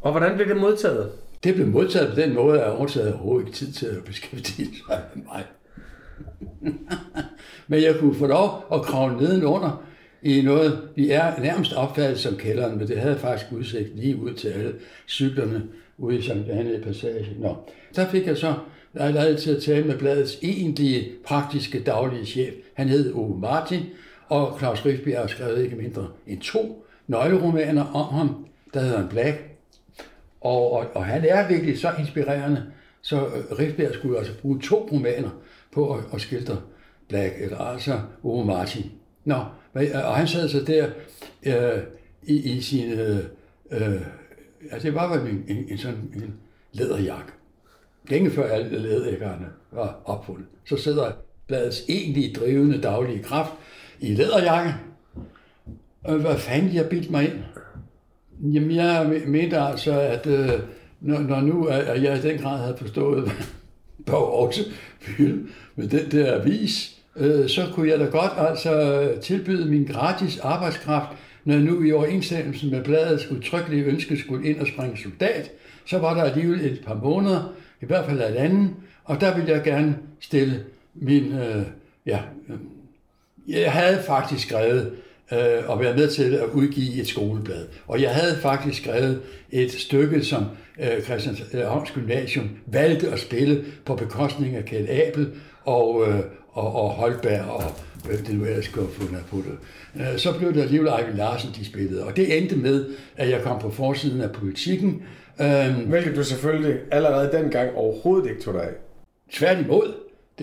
Og 0.00 0.10
hvordan 0.10 0.36
blev 0.36 0.48
det 0.48 0.56
modtaget? 0.56 1.12
Det 1.44 1.54
blev 1.54 1.66
modtaget 1.66 2.14
på 2.14 2.20
den 2.20 2.34
måde, 2.34 2.60
at 2.60 2.66
jeg 2.66 3.02
havde 3.02 3.14
overhovedet 3.14 3.46
ikke 3.46 3.58
tid 3.58 3.72
til 3.72 3.86
at 3.86 4.04
beskæftige 4.04 4.68
sig 4.86 5.02
med 5.14 5.24
mig. 5.24 5.44
Men 7.68 7.82
jeg 7.82 7.96
kunne 8.00 8.14
få 8.14 8.26
lov 8.26 8.64
at 8.72 8.82
kravle 8.82 9.16
nedenunder 9.16 9.84
i 10.22 10.42
noget, 10.42 10.88
vi 10.96 11.10
er 11.10 11.40
nærmest 11.40 11.72
opfattet 11.72 12.18
som 12.18 12.36
kælderen, 12.36 12.78
men 12.78 12.88
det 12.88 13.00
havde 13.00 13.18
faktisk 13.18 13.52
udsigt 13.52 13.96
lige 13.96 14.16
ud 14.16 14.34
til 14.34 14.48
alle 14.48 14.74
cyklerne 15.08 15.62
ude 15.98 16.18
i 16.18 16.22
Sankt 16.22 16.48
Anne 16.48 16.80
Passage. 16.84 17.36
Nå, 17.38 17.56
der 17.96 18.08
fik 18.08 18.26
jeg 18.26 18.36
så 18.36 18.54
lejlighed 18.94 19.38
til 19.38 19.56
at 19.56 19.62
tale 19.62 19.86
med 19.86 19.98
bladets 19.98 20.38
egentlige 20.42 21.08
praktiske 21.26 21.80
daglige 21.82 22.26
chef. 22.26 22.54
Han 22.74 22.88
hed 22.88 23.12
Ove 23.14 23.38
Martin, 23.38 23.82
og 24.28 24.58
Claus 24.58 24.86
Rifbjerg 24.86 25.20
har 25.20 25.26
skrevet 25.26 25.64
ikke 25.64 25.76
mindre 25.76 26.08
end 26.26 26.40
to 26.40 26.84
nøgleromaner 27.06 27.84
om 27.84 28.14
ham, 28.14 28.46
der 28.74 28.80
hedder 28.80 29.02
en 29.02 29.08
Black. 29.08 29.38
Og, 30.40 30.72
og, 30.72 30.86
og 30.94 31.04
han 31.04 31.24
er 31.24 31.48
virkelig 31.48 31.78
så 31.78 31.92
inspirerende, 31.98 32.66
så 33.02 33.26
øh, 33.26 33.58
Rifbjerg 33.58 33.94
skulle 33.94 34.18
altså 34.18 34.32
bruge 34.40 34.60
to 34.60 34.88
romaner 34.92 35.30
på 35.72 35.94
at, 35.94 36.04
at 36.14 36.20
skildre 36.20 36.60
Black, 37.08 37.34
eller 37.40 37.58
altså 37.58 38.00
Ove 38.22 38.44
Martin. 38.44 38.92
Nå, 39.24 39.44
øh, 39.74 39.88
og 39.94 40.16
han 40.16 40.28
sad 40.28 40.48
så 40.48 40.60
der 40.60 40.90
øh, 41.46 41.82
i, 42.22 42.56
i 42.56 42.60
sin, 42.60 42.92
øh, 42.92 44.00
altså 44.70 44.88
det 44.88 44.94
var 44.94 45.14
en, 45.14 45.44
en, 45.48 45.66
en 45.68 45.78
sådan 45.78 46.12
en 46.14 46.34
læderjakke. 46.72 47.32
Længe 48.08 48.30
før 48.30 48.48
alle 48.48 48.78
læderjakkerne 48.78 49.46
var 49.72 50.00
opfundet. 50.04 50.46
Så 50.68 50.76
sidder 50.76 51.12
bladets 51.46 51.82
egentlige 51.88 52.32
drivende 52.32 52.80
daglige 52.80 53.22
kraft 53.22 53.52
i 54.00 54.14
læderjakke. 54.14 54.74
Og 56.04 56.18
hvad 56.18 56.38
fanden 56.38 56.74
jeg 56.74 56.88
bildt 56.88 57.10
mig 57.10 57.24
ind? 57.24 57.42
Jamen, 58.42 58.70
jeg 58.70 59.22
mente 59.26 59.58
altså, 59.58 60.00
at 60.00 60.26
øh, 60.26 60.50
når, 61.00 61.18
når 61.18 61.40
nu 61.40 61.64
at 61.64 62.02
jeg 62.02 62.18
i 62.18 62.20
den 62.20 62.38
grad 62.38 62.58
havde 62.58 62.76
forstået, 62.76 63.32
på 64.06 64.16
også 64.16 64.60
ville 65.18 65.46
med 65.76 65.88
den 65.88 66.10
der 66.10 66.40
avis, 66.40 66.96
øh, 67.16 67.48
så 67.48 67.66
kunne 67.74 67.88
jeg 67.88 67.98
da 67.98 68.04
godt 68.04 68.32
altså 68.36 69.08
tilbyde 69.22 69.70
min 69.70 69.84
gratis 69.84 70.38
arbejdskraft, 70.38 71.16
når 71.44 71.58
nu 71.58 71.82
i 71.82 71.92
overensstemmelse 71.92 72.66
med 72.66 72.84
bladets 72.84 73.30
udtrykkelige 73.30 73.84
ønske 73.84 74.18
skulle 74.18 74.48
ind 74.48 74.60
og 74.60 74.66
springe 74.66 74.98
soldat, 74.98 75.50
så 75.86 75.98
var 75.98 76.14
der 76.14 76.22
alligevel 76.22 76.60
et 76.60 76.82
par 76.86 76.94
måneder, 76.94 77.52
i 77.82 77.86
hvert 77.86 78.04
fald 78.04 78.18
et 78.18 78.24
andet, 78.24 78.70
og 79.04 79.20
der 79.20 79.36
ville 79.36 79.52
jeg 79.52 79.62
gerne 79.62 79.98
stille 80.20 80.64
min, 80.94 81.32
øh, 81.32 81.62
ja, 82.06 82.18
øh, 82.48 82.56
jeg 83.48 83.72
havde 83.72 84.02
faktisk 84.02 84.48
skrevet 84.48 84.92
øh, 85.32 85.70
og 85.70 85.80
være 85.80 85.96
med 85.96 86.08
til 86.08 86.34
at 86.34 86.46
udgive 86.52 87.00
et 87.00 87.08
skoleblad. 87.08 87.66
Og 87.86 88.02
jeg 88.02 88.10
havde 88.10 88.36
faktisk 88.36 88.82
skrevet 88.82 89.20
et 89.50 89.72
stykke, 89.72 90.24
som 90.24 90.44
øh, 90.80 91.02
Christianshavns 91.02 91.90
Gymnasium 91.90 92.50
valgte 92.66 93.08
at 93.08 93.18
spille 93.18 93.64
på 93.84 93.94
bekostning 93.94 94.56
af 94.56 94.64
Kjeld 94.64 94.88
Abel 94.88 95.28
og, 95.64 96.08
øh, 96.08 96.20
og, 96.52 96.74
og 96.74 96.90
Holberg 96.90 97.44
og 97.48 97.62
hvad 98.04 98.18
det 98.18 98.34
nu 98.34 98.44
ellers 98.44 98.64
skulle 98.64 98.86
have 98.86 98.94
fundet 98.94 99.24
på 99.30 99.36
det. 99.36 99.58
Øh, 100.00 100.18
så 100.18 100.38
blev 100.38 100.54
det 100.54 100.62
alligevel 100.62 100.92
Eivind 100.98 101.16
Larsen, 101.16 101.50
de 101.56 101.64
spillede. 101.64 102.04
Og 102.04 102.16
det 102.16 102.38
endte 102.38 102.56
med, 102.56 102.86
at 103.16 103.30
jeg 103.30 103.42
kom 103.42 103.60
på 103.60 103.70
forsiden 103.70 104.20
af 104.20 104.32
politikken. 104.32 105.02
Øh, 105.40 105.88
Hvilket 105.88 106.16
du 106.16 106.24
selvfølgelig 106.24 106.78
allerede 106.90 107.32
dengang 107.32 107.74
overhovedet 107.74 108.30
ikke 108.30 108.42
tog 108.42 108.54
dig 108.54 108.62
af. 108.62 108.72
Tværtimod 109.32 109.92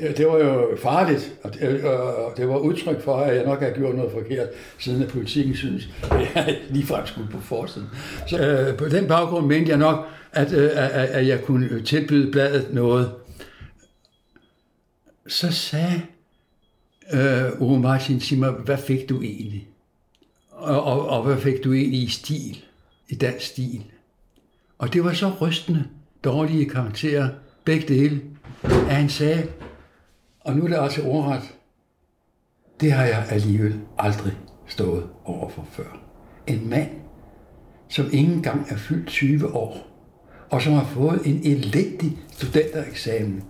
det, 0.01 0.18
det 0.18 0.27
var 0.27 0.38
jo 0.38 0.77
farligt, 0.82 1.34
og 1.44 1.54
det, 1.54 1.84
og 1.84 2.34
det 2.38 2.48
var 2.48 2.58
udtryk 2.58 3.01
for, 3.01 3.18
at 3.18 3.36
jeg 3.36 3.46
nok 3.46 3.62
har 3.62 3.70
gjort 3.70 3.96
noget 3.96 4.12
forkert, 4.12 4.48
siden 4.80 5.04
at 5.04 5.10
politikken 5.10 5.56
synes, 5.56 5.89
at 6.12 6.36
jeg 6.36 6.58
ligefrem 6.70 7.06
skulle 7.06 7.32
på 7.32 7.39
forsiden. 7.39 7.88
Så 8.27 8.38
øh, 8.38 8.77
på 8.77 8.86
den 8.86 9.08
baggrund 9.08 9.46
mente 9.46 9.70
jeg 9.70 9.77
nok, 9.77 10.06
at, 10.32 10.54
øh, 10.54 10.70
at 11.18 11.27
jeg 11.27 11.44
kunne 11.44 11.84
tilbyde 11.84 12.32
bladet 12.32 12.74
noget. 12.74 13.12
Så 15.27 15.51
sagde 15.51 16.01
øh, 17.13 17.62
Ove 17.62 17.80
Martin 17.80 18.20
til 18.20 18.38
mig, 18.38 18.51
hvad 18.51 18.77
fik 18.77 19.10
du 19.10 19.22
egentlig? 19.22 19.68
Og, 20.51 20.84
og, 20.84 21.10
og 21.10 21.24
hvad 21.24 21.38
fik 21.38 21.63
du 21.63 21.74
egentlig 21.74 22.04
i 22.04 22.10
stil, 22.10 22.63
i 23.10 23.16
dansk 23.16 23.46
stil? 23.46 23.84
Og 24.77 24.94
det 24.94 25.04
var 25.04 25.13
så 25.13 25.32
rystende 25.42 25.84
dårlige 26.24 26.70
karakterer, 26.70 27.30
begge 27.66 27.88
dele, 27.88 28.22
at 28.63 28.96
han 28.96 29.10
sagde, 29.10 29.48
og 30.48 30.56
nu 30.56 30.63
er 30.63 30.68
det 30.68 30.77
altså 30.77 31.01
ordret, 31.04 31.54
det 32.80 32.92
har 32.92 33.06
jeg 33.06 33.25
alligevel 33.30 33.80
aldrig 33.98 34.38
stået 34.68 35.10
overfor 35.25 35.68
før. 35.72 36.01
En 36.48 36.70
mand, 36.70 36.89
som 37.89 38.06
ikke 38.06 38.34
engang 38.34 38.66
er 38.70 38.77
fyldt 38.77 39.08
20 39.08 39.56
år, 39.56 39.88
og 40.50 40.62
som 40.62 40.74
har 40.74 40.86
fået 40.86 41.22
en 41.25 41.42
elendig 41.44 42.18
studentereksamen. 42.32 43.44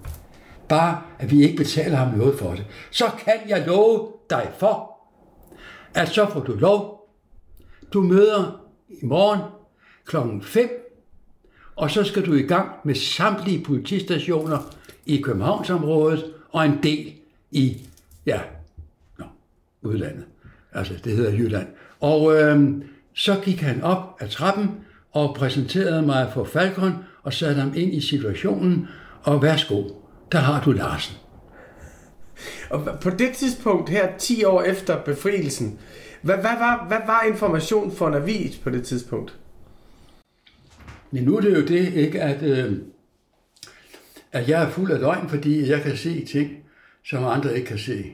Bare 0.69 1.01
at 1.19 1.31
vi 1.31 1.43
ikke 1.43 1.57
betaler 1.57 1.97
ham 1.97 2.17
noget 2.17 2.39
for 2.39 2.51
det. 2.51 2.65
Så 2.91 3.05
kan 3.19 3.33
jeg 3.49 3.63
love 3.67 4.11
dig 4.29 4.51
for, 4.59 4.97
at 5.95 6.09
så 6.09 6.29
får 6.29 6.39
du 6.39 6.53
lov. 6.53 7.09
Du 7.93 8.01
møder 8.01 8.61
i 8.89 9.05
morgen 9.05 9.41
klokken 10.05 10.41
5, 10.41 10.69
og 11.75 11.91
så 11.91 12.03
skal 12.03 12.25
du 12.25 12.33
i 12.33 12.41
gang 12.41 12.69
med 12.85 12.95
samtlige 12.95 13.63
politistationer 13.63 14.75
i 15.05 15.21
Københavnsområdet 15.21 16.33
og 16.49 16.65
en 16.65 16.79
del 16.83 17.13
i, 17.51 17.87
ja, 18.25 18.39
no, 19.19 19.25
udlandet. 19.81 20.25
Altså, 20.73 20.93
det 21.03 21.15
hedder 21.15 21.31
Jylland. 21.31 21.67
Og 21.99 22.35
øhm, 22.35 22.83
så 23.13 23.39
gik 23.43 23.61
han 23.61 23.83
op 23.83 24.17
ad 24.19 24.27
trappen 24.27 24.69
og 25.11 25.35
præsenterede 25.35 26.01
mig 26.01 26.31
for 26.33 26.43
Falcon 26.43 26.93
og 27.23 27.33
satte 27.33 27.61
ham 27.61 27.73
ind 27.75 27.93
i 27.93 28.01
situationen, 28.01 28.87
og 29.23 29.41
værsgo, 29.41 29.83
der 30.31 30.37
har 30.37 30.63
du 30.63 30.71
Larsen. 30.71 31.15
Og 32.69 32.99
på 33.01 33.09
det 33.09 33.31
tidspunkt 33.33 33.89
her, 33.89 34.17
10 34.17 34.43
år 34.43 34.61
efter 34.61 35.03
befrielsen, 35.03 35.79
hvad, 36.21 36.35
hvad, 36.35 36.57
var, 36.59 36.85
hvad 36.87 36.97
var 37.05 37.21
information 37.27 37.91
for 37.91 38.07
en 38.07 38.13
avis 38.13 38.57
på 38.57 38.69
det 38.69 38.83
tidspunkt? 38.83 39.35
Men 41.11 41.23
nu 41.23 41.37
er 41.37 41.41
det 41.41 41.55
jo 41.55 41.65
det, 41.65 41.93
ikke, 41.93 42.21
at, 42.21 42.43
øh, 42.43 42.77
at 44.37 44.49
jeg 44.49 44.63
er 44.63 44.69
fuld 44.69 44.91
af 44.91 44.99
løgn, 44.99 45.29
fordi 45.29 45.69
jeg 45.69 45.81
kan 45.81 45.97
se 45.97 46.25
ting, 46.25 46.51
som 47.05 47.23
andre 47.23 47.55
ikke 47.55 47.67
kan 47.67 47.77
se. 47.77 48.05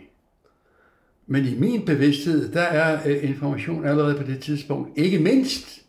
Men 1.28 1.46
i 1.46 1.56
min 1.60 1.86
bevidsthed, 1.86 2.52
der 2.52 2.62
er 2.62 3.02
øh, 3.06 3.30
information 3.30 3.86
allerede 3.86 4.16
på 4.16 4.24
det 4.24 4.40
tidspunkt, 4.40 4.98
ikke 4.98 5.20
mindst 5.20 5.82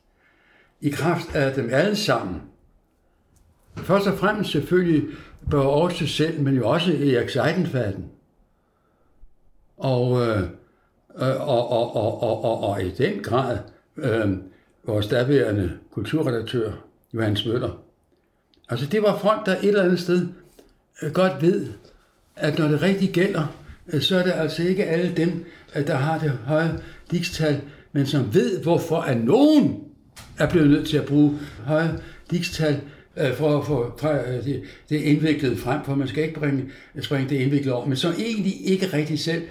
i 0.81 0.91
kraft 0.91 1.35
af 1.35 1.55
dem 1.55 1.69
alle 1.73 1.97
sammen. 1.97 2.43
Først 3.77 4.07
og 4.07 4.19
fremmest 4.19 4.51
selvfølgelig 4.51 5.05
bør 5.51 5.61
også 5.61 6.07
selv, 6.07 6.41
men 6.41 6.55
jo 6.55 6.69
også 6.69 6.93
Erik 6.93 7.29
Seidenfaden. 7.29 8.05
Og, 9.77 10.21
øh, 10.21 10.43
øh, 11.19 11.49
og, 11.49 11.71
og, 11.71 11.97
og, 11.97 12.23
og, 12.23 12.45
og, 12.45 12.61
og 12.61 12.83
i 12.83 12.91
den 12.91 13.23
grad 13.23 13.59
øh, 13.97 14.37
vores 14.87 15.07
daværende 15.07 15.79
kulturredaktør, 15.91 16.73
Johannes 17.15 17.47
Møller. 17.47 17.84
Altså 18.69 18.87
det 18.87 19.03
var 19.03 19.19
folk, 19.19 19.47
der 19.47 19.53
et 19.53 19.65
eller 19.65 19.83
andet 19.83 20.01
sted 20.01 20.27
øh, 21.03 21.13
godt 21.13 21.43
ved, 21.43 21.69
at 22.37 22.59
når 22.59 22.69
det 22.69 22.83
rigtig 22.83 23.11
gælder, 23.11 23.57
øh, 23.93 24.01
så 24.01 24.19
er 24.19 24.23
det 24.23 24.33
altså 24.33 24.63
ikke 24.63 24.85
alle 24.85 25.13
dem, 25.17 25.45
øh, 25.77 25.87
der 25.87 25.95
har 25.95 26.19
det 26.19 26.31
høje 26.31 26.79
digstal, 27.11 27.61
men 27.93 28.07
som 28.07 28.35
ved, 28.35 28.63
hvorfor 28.63 28.97
at 28.97 29.25
nogen 29.25 29.81
er 30.39 30.51
blevet 30.51 30.71
nødt 30.71 30.89
til 30.89 30.97
at 30.97 31.05
bruge 31.05 31.39
høje 31.65 31.99
digstal 32.31 32.81
for 33.35 33.59
at 33.59 33.67
få 33.67 33.99
det, 34.45 34.63
det 34.89 34.97
indviklede 34.97 35.57
frem, 35.57 35.85
for 35.85 35.95
man 35.95 36.09
skal 36.09 36.23
ikke 36.23 36.41
bringe, 36.41 36.65
springe 37.01 37.31
det 37.31 37.37
indviklede 37.37 37.75
over, 37.75 37.87
men 37.87 37.97
som 37.97 38.13
egentlig 38.19 38.67
ikke 38.67 38.87
rigtig 38.87 39.19
selv 39.19 39.43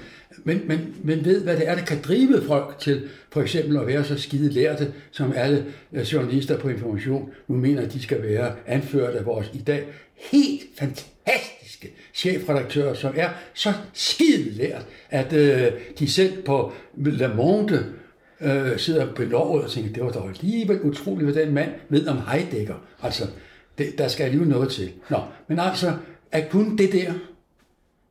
men, 0.43 0.61
men, 0.67 0.95
men 1.03 1.25
ved, 1.25 1.43
hvad 1.43 1.57
det 1.57 1.69
er, 1.69 1.75
der 1.75 1.85
kan 1.85 2.01
drive 2.01 2.41
folk 2.47 2.79
til 2.79 3.09
for 3.29 3.41
eksempel 3.41 3.77
at 3.77 3.87
være 3.87 4.03
så 4.03 4.17
skide 4.17 4.49
lærte, 4.49 4.93
som 5.11 5.33
alle 5.35 5.65
øh, 5.93 6.01
journalister 6.01 6.57
på 6.57 6.69
information 6.69 7.31
nu 7.47 7.55
mener, 7.55 7.81
at 7.81 7.93
de 7.93 8.01
skal 8.03 8.23
være 8.23 8.55
anført 8.67 9.15
af 9.15 9.25
vores 9.25 9.49
i 9.53 9.57
dag 9.57 9.87
helt 10.15 10.63
fantastiske 10.79 11.93
chefredaktører, 12.13 12.93
som 12.93 13.13
er 13.15 13.29
så 13.53 13.73
skide 13.93 14.51
lært, 14.51 14.85
at 15.09 15.33
øh, 15.33 15.71
de 15.99 16.11
selv 16.11 16.43
på 16.43 16.73
Le 16.95 17.33
Monde 17.35 17.85
øh, 18.41 18.79
sidder 18.79 19.13
belovet 19.13 19.63
og 19.63 19.71
tænker, 19.71 19.93
det 19.93 20.03
var 20.03 20.11
dog 20.11 20.29
alligevel 20.29 20.81
utroligt, 20.81 21.31
hvad 21.31 21.45
den 21.45 21.53
mand 21.53 21.71
ved 21.89 22.07
om 22.07 22.17
Heidegger. 22.27 22.87
Altså, 23.01 23.27
det, 23.77 23.97
der 23.97 24.07
skal 24.07 24.23
alligevel 24.23 24.49
noget 24.49 24.69
til. 24.69 24.91
Nå, 25.09 25.17
men 25.47 25.59
altså, 25.59 25.93
at 26.31 26.49
kun 26.49 26.77
det 26.77 26.91
der, 26.91 27.13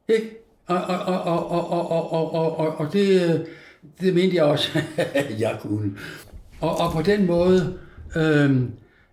ikke? 0.08 0.41
Og, 0.66 0.76
og, 0.76 0.98
og, 0.98 1.24
og, 1.24 1.50
og, 1.50 1.90
og, 1.90 2.12
og, 2.12 2.34
og, 2.34 2.58
og, 2.58 2.80
og 2.80 2.92
det, 2.92 3.46
det 4.00 4.14
mente 4.14 4.36
jeg 4.36 4.44
også, 4.44 4.68
at 4.96 5.40
jeg 5.40 5.58
kunne. 5.60 5.92
Og, 6.60 6.80
og 6.80 6.92
på 6.92 7.02
den 7.02 7.26
måde 7.26 7.78
øh, 8.16 8.62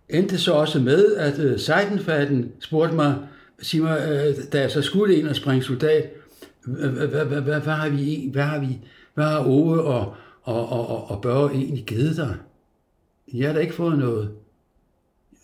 endte 0.09 0.37
så 0.37 0.53
også 0.53 0.79
med, 0.79 1.15
at 1.15 1.39
øh, 1.39 1.59
Seidenfaden 1.59 2.51
spurgte 2.59 2.95
mig, 2.95 3.15
sig 3.61 3.81
mig 3.81 3.99
øh, 4.09 4.35
da 4.53 4.61
jeg 4.61 4.71
så 4.71 4.81
skulle 4.81 5.15
ind 5.15 5.27
og 5.27 5.35
springe 5.35 5.63
soldat, 5.63 6.11
hvad 6.63 7.61
har 7.61 7.89
vi, 7.89 8.29
hvad 8.31 8.43
har 8.43 8.59
vi, 8.59 8.79
hvad 9.13 9.25
har 9.25 9.47
Ove 9.47 9.81
og, 9.83 10.13
og, 10.43 10.69
og, 10.69 11.11
og 11.11 11.21
Børge 11.21 11.51
egentlig 11.51 11.85
givet 11.85 12.17
dig? 12.17 12.35
Jeg 13.33 13.47
har 13.47 13.53
da 13.53 13.59
ikke 13.59 13.73
fået 13.73 13.97
noget. 13.97 14.31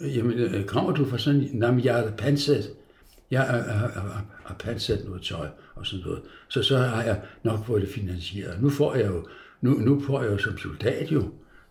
Jamen, 0.01 0.63
kommer 0.67 0.91
du 0.91 1.09
fra 1.09 1.17
sådan, 1.17 1.41
jamen, 1.41 1.85
jeg 1.85 1.99
er 1.99 2.11
pansat. 2.11 2.69
Jeg 3.31 3.41
har, 3.41 4.25
har 4.45 4.55
pansat 4.55 5.05
noget 5.05 5.21
tøj 5.21 5.47
og 5.75 5.85
sådan 5.85 6.05
noget. 6.05 6.21
Så 6.47 6.63
så 6.63 6.77
har 6.77 7.03
jeg 7.03 7.21
nok 7.43 7.65
fået 7.65 7.81
det 7.81 7.89
finansieret. 7.89 8.61
Nu 8.61 8.69
får 8.69 8.95
jeg 8.95 9.07
jo, 9.07 9.25
nu, 9.61 9.71
nu 9.71 10.01
får 10.01 10.21
jeg 10.21 10.31
jo 10.31 10.37
som 10.37 10.57
soldat 10.57 11.11
jo 11.11 11.23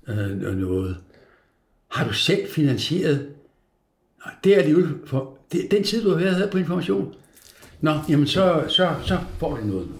øh, 0.08 0.56
noget. 0.56 0.96
Har 1.90 2.06
du 2.06 2.12
selv 2.12 2.48
finansieret? 2.48 3.28
Nej, 4.24 4.34
det 4.44 4.54
er 4.54 4.58
alligevel 4.58 4.88
for 5.06 5.38
det, 5.52 5.70
den 5.70 5.84
tid, 5.84 6.04
du 6.04 6.10
har 6.10 6.16
været 6.16 6.36
her 6.36 6.50
på 6.50 6.58
information. 6.58 7.14
Nå, 7.80 7.92
jamen 8.08 8.26
så, 8.26 8.64
så, 8.68 8.94
så 9.02 9.18
får 9.38 9.56
du 9.56 9.66
noget 9.66 9.86
nu. 9.86 9.96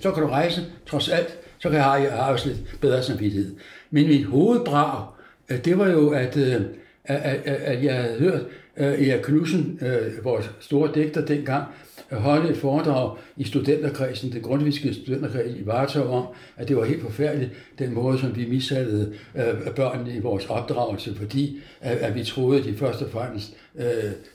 Så 0.00 0.12
kan 0.12 0.22
du 0.22 0.28
rejse, 0.28 0.60
trods 0.86 1.08
alt, 1.08 1.38
så 1.58 1.68
kan 1.68 1.78
jeg 1.78 1.84
have, 1.84 2.02
jeg 2.02 2.12
har 2.12 2.32
også 2.32 2.48
lidt 2.48 2.80
bedre 2.80 3.02
samvittighed. 3.02 3.56
Men 3.90 4.06
mit 4.06 4.26
hovedbrag, 4.26 5.06
øh, 5.48 5.64
det 5.64 5.78
var 5.78 5.88
jo, 5.88 6.10
at, 6.10 6.36
øh, 6.36 6.60
at, 7.04 7.16
at, 7.16 7.42
at 7.44 7.84
jeg 7.84 8.02
havde 8.02 8.18
hørt 8.18 8.40
øh, 8.76 9.08
Erik 9.08 9.22
Knudsen, 9.22 9.80
vores 10.22 10.50
store 10.60 10.90
digter 10.94 11.26
dengang, 11.26 11.64
holde 12.12 12.50
et 12.50 12.56
foredrag 12.56 13.16
i 13.36 13.44
studenterkredsen, 13.44 14.32
den 14.32 14.42
grundviske 14.42 14.94
studenterkreds 14.94 15.56
i 15.56 15.66
Vartov 15.66 16.06
om, 16.06 16.26
at 16.56 16.68
det 16.68 16.76
var 16.76 16.84
helt 16.84 17.02
forfærdeligt, 17.02 17.50
den 17.78 17.94
måde, 17.94 18.18
som 18.18 18.36
vi 18.36 18.46
mishandlede 18.46 19.14
øh, 19.34 19.74
børnene 19.74 20.14
i 20.14 20.20
vores 20.20 20.46
opdragelse, 20.46 21.14
fordi 21.14 21.60
at, 21.80 21.96
at 21.96 22.14
vi 22.14 22.24
troede, 22.24 22.58
at 22.58 22.64
de 22.64 22.76
først 22.76 23.02
og 23.02 23.10
fremmest 23.10 23.54
øh, 23.76 23.84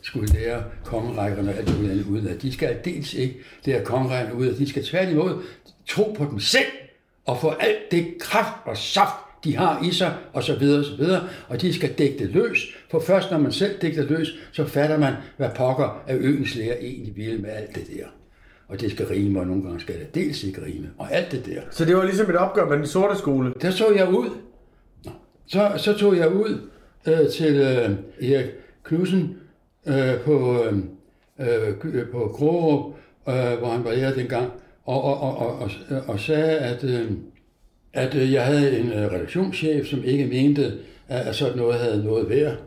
skulle 0.02 0.34
lære 0.34 0.64
kongerækkerne 0.84 1.54
alt 1.54 1.80
muligt 1.82 2.08
ud 2.08 2.22
af. 2.22 2.38
De 2.38 2.54
skal 2.54 2.78
dels 2.86 3.14
ikke 3.14 3.40
lære 3.66 3.84
kongerækkerne 3.84 4.40
ud 4.40 4.48
af, 4.48 4.56
de 4.56 4.70
skal 4.70 4.84
tværtimod 4.84 5.44
tro 5.88 6.16
på 6.18 6.26
dem 6.32 6.40
selv 6.40 6.72
og 7.26 7.42
få 7.42 7.50
alt 7.50 7.92
det 7.92 8.08
kraft 8.20 8.54
og 8.66 8.78
saft, 8.78 9.29
de 9.44 9.58
har 9.58 9.84
i 9.84 9.92
sig, 9.92 10.14
og 10.34 10.44
så 10.44 10.56
videre, 10.56 10.80
og 10.80 10.86
så 10.86 10.96
videre, 10.96 11.24
og 11.48 11.62
de 11.62 11.74
skal 11.74 11.94
dække 11.98 12.20
det 12.20 12.30
løs, 12.30 12.76
for 12.92 13.00
først 13.00 13.32
når 13.32 13.38
man 13.38 13.52
selv 13.52 13.80
dækker 13.82 14.02
det 14.02 14.12
løs, 14.12 14.36
så 14.52 14.66
fatter 14.66 14.98
man, 14.98 15.14
hvad 15.38 15.50
pokker 15.56 16.04
af 16.08 16.16
øens 16.16 16.56
lærer 16.56 16.76
egentlig 16.82 17.16
vil 17.16 17.42
med 17.42 17.50
alt 17.50 17.76
det 17.76 17.88
der. 17.88 18.06
Og 18.68 18.82
det 18.82 18.92
skal 18.92 19.06
rime, 19.06 19.40
og 19.40 19.48
nogle 19.48 19.64
gange 19.64 19.80
skal 19.80 19.96
det 19.96 20.16
dels 20.16 20.44
ikke 20.44 20.62
rime, 20.66 20.90
og 20.98 21.14
alt 21.14 21.32
det 21.32 21.46
der. 21.46 21.62
Så 21.72 21.86
det 21.86 21.96
var 21.96 22.04
ligesom 22.04 22.30
et 22.30 22.36
opgør 22.36 22.70
med 22.70 22.78
den 22.78 22.88
sorte 22.88 23.18
skole? 23.18 23.54
Der 23.62 23.72
så 23.72 23.94
jeg 23.96 24.10
ud. 24.10 24.30
Så, 25.48 25.72
så 25.78 25.94
tog 25.98 26.18
jeg 26.18 26.34
ud 26.34 26.70
øh, 27.08 27.30
til 27.30 27.56
øh, 27.56 28.32
Erik 28.32 28.46
Knudsen 28.84 29.38
øh, 29.88 30.20
på, 30.26 30.64
øh, 30.64 30.78
øh 31.40 32.08
på 32.12 32.32
Krogerup, 32.36 32.96
øh, 33.30 33.60
hvor 33.60 33.68
han 33.68 33.84
var 33.84 33.94
her 33.94 34.14
dengang, 34.14 34.52
og, 34.86 35.04
og, 35.04 35.22
og, 35.22 35.38
og, 35.38 35.70
og, 35.90 36.02
og 36.08 36.20
sagde, 36.20 36.58
at... 36.58 36.84
Øh, 36.84 37.12
at 37.94 38.16
øh, 38.16 38.34
jeg 38.34 38.46
havde 38.46 38.80
en 38.80 38.92
øh, 38.92 39.12
redaktionschef, 39.12 39.88
som 39.88 40.04
ikke 40.04 40.28
mente, 40.28 40.74
at 41.08 41.36
sådan 41.36 41.58
noget 41.58 41.80
havde 41.80 42.04
noget 42.04 42.30
værd. 42.30 42.58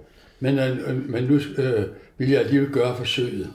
Men, 0.41 0.59
øh, 0.59 0.91
øh 0.91 1.11
men 1.11 1.25
nu 1.25 1.35
øh, 1.35 1.85
ville 2.19 2.33
jeg 2.33 2.41
alligevel 2.41 2.71
gøre 2.71 2.97
forsøget 2.97 3.51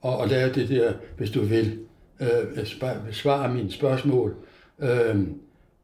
og, 0.00 0.18
og 0.18 0.28
lave 0.28 0.52
det 0.52 0.68
der, 0.68 0.92
hvis 1.16 1.30
du 1.30 1.40
vil, 1.40 1.78
øh, 2.20 2.64
besvare 3.06 3.54
mine 3.54 3.72
spørgsmål. 3.72 4.34
Øh, 4.78 5.18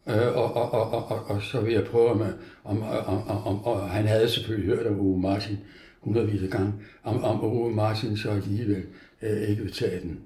øh, 0.08 0.36
og, 0.36 0.56
og, 0.56 0.72
og, 0.72 1.10
og, 1.10 1.30
og 1.30 1.42
så 1.42 1.60
vil 1.60 1.72
jeg 1.72 1.84
prøve, 1.84 2.10
om, 2.10 2.22
om, 2.64 2.82
om, 2.82 3.28
om, 3.28 3.46
om 3.46 3.64
og 3.64 3.90
han 3.90 4.06
havde 4.06 4.28
selvfølgelig 4.28 4.76
hørt 4.76 4.86
om 4.86 5.00
Uwe 5.00 5.20
Martin 5.20 5.58
hundredvis 6.00 6.42
af 6.42 6.50
gange, 6.50 6.72
om, 7.02 7.24
om 7.24 7.44
Uwe 7.44 7.74
Martin 7.74 8.16
så 8.16 8.30
alligevel 8.30 8.82
øh, 9.22 9.48
ikke 9.48 9.62
vil 9.62 9.72
tage 9.72 10.00
den. 10.00 10.20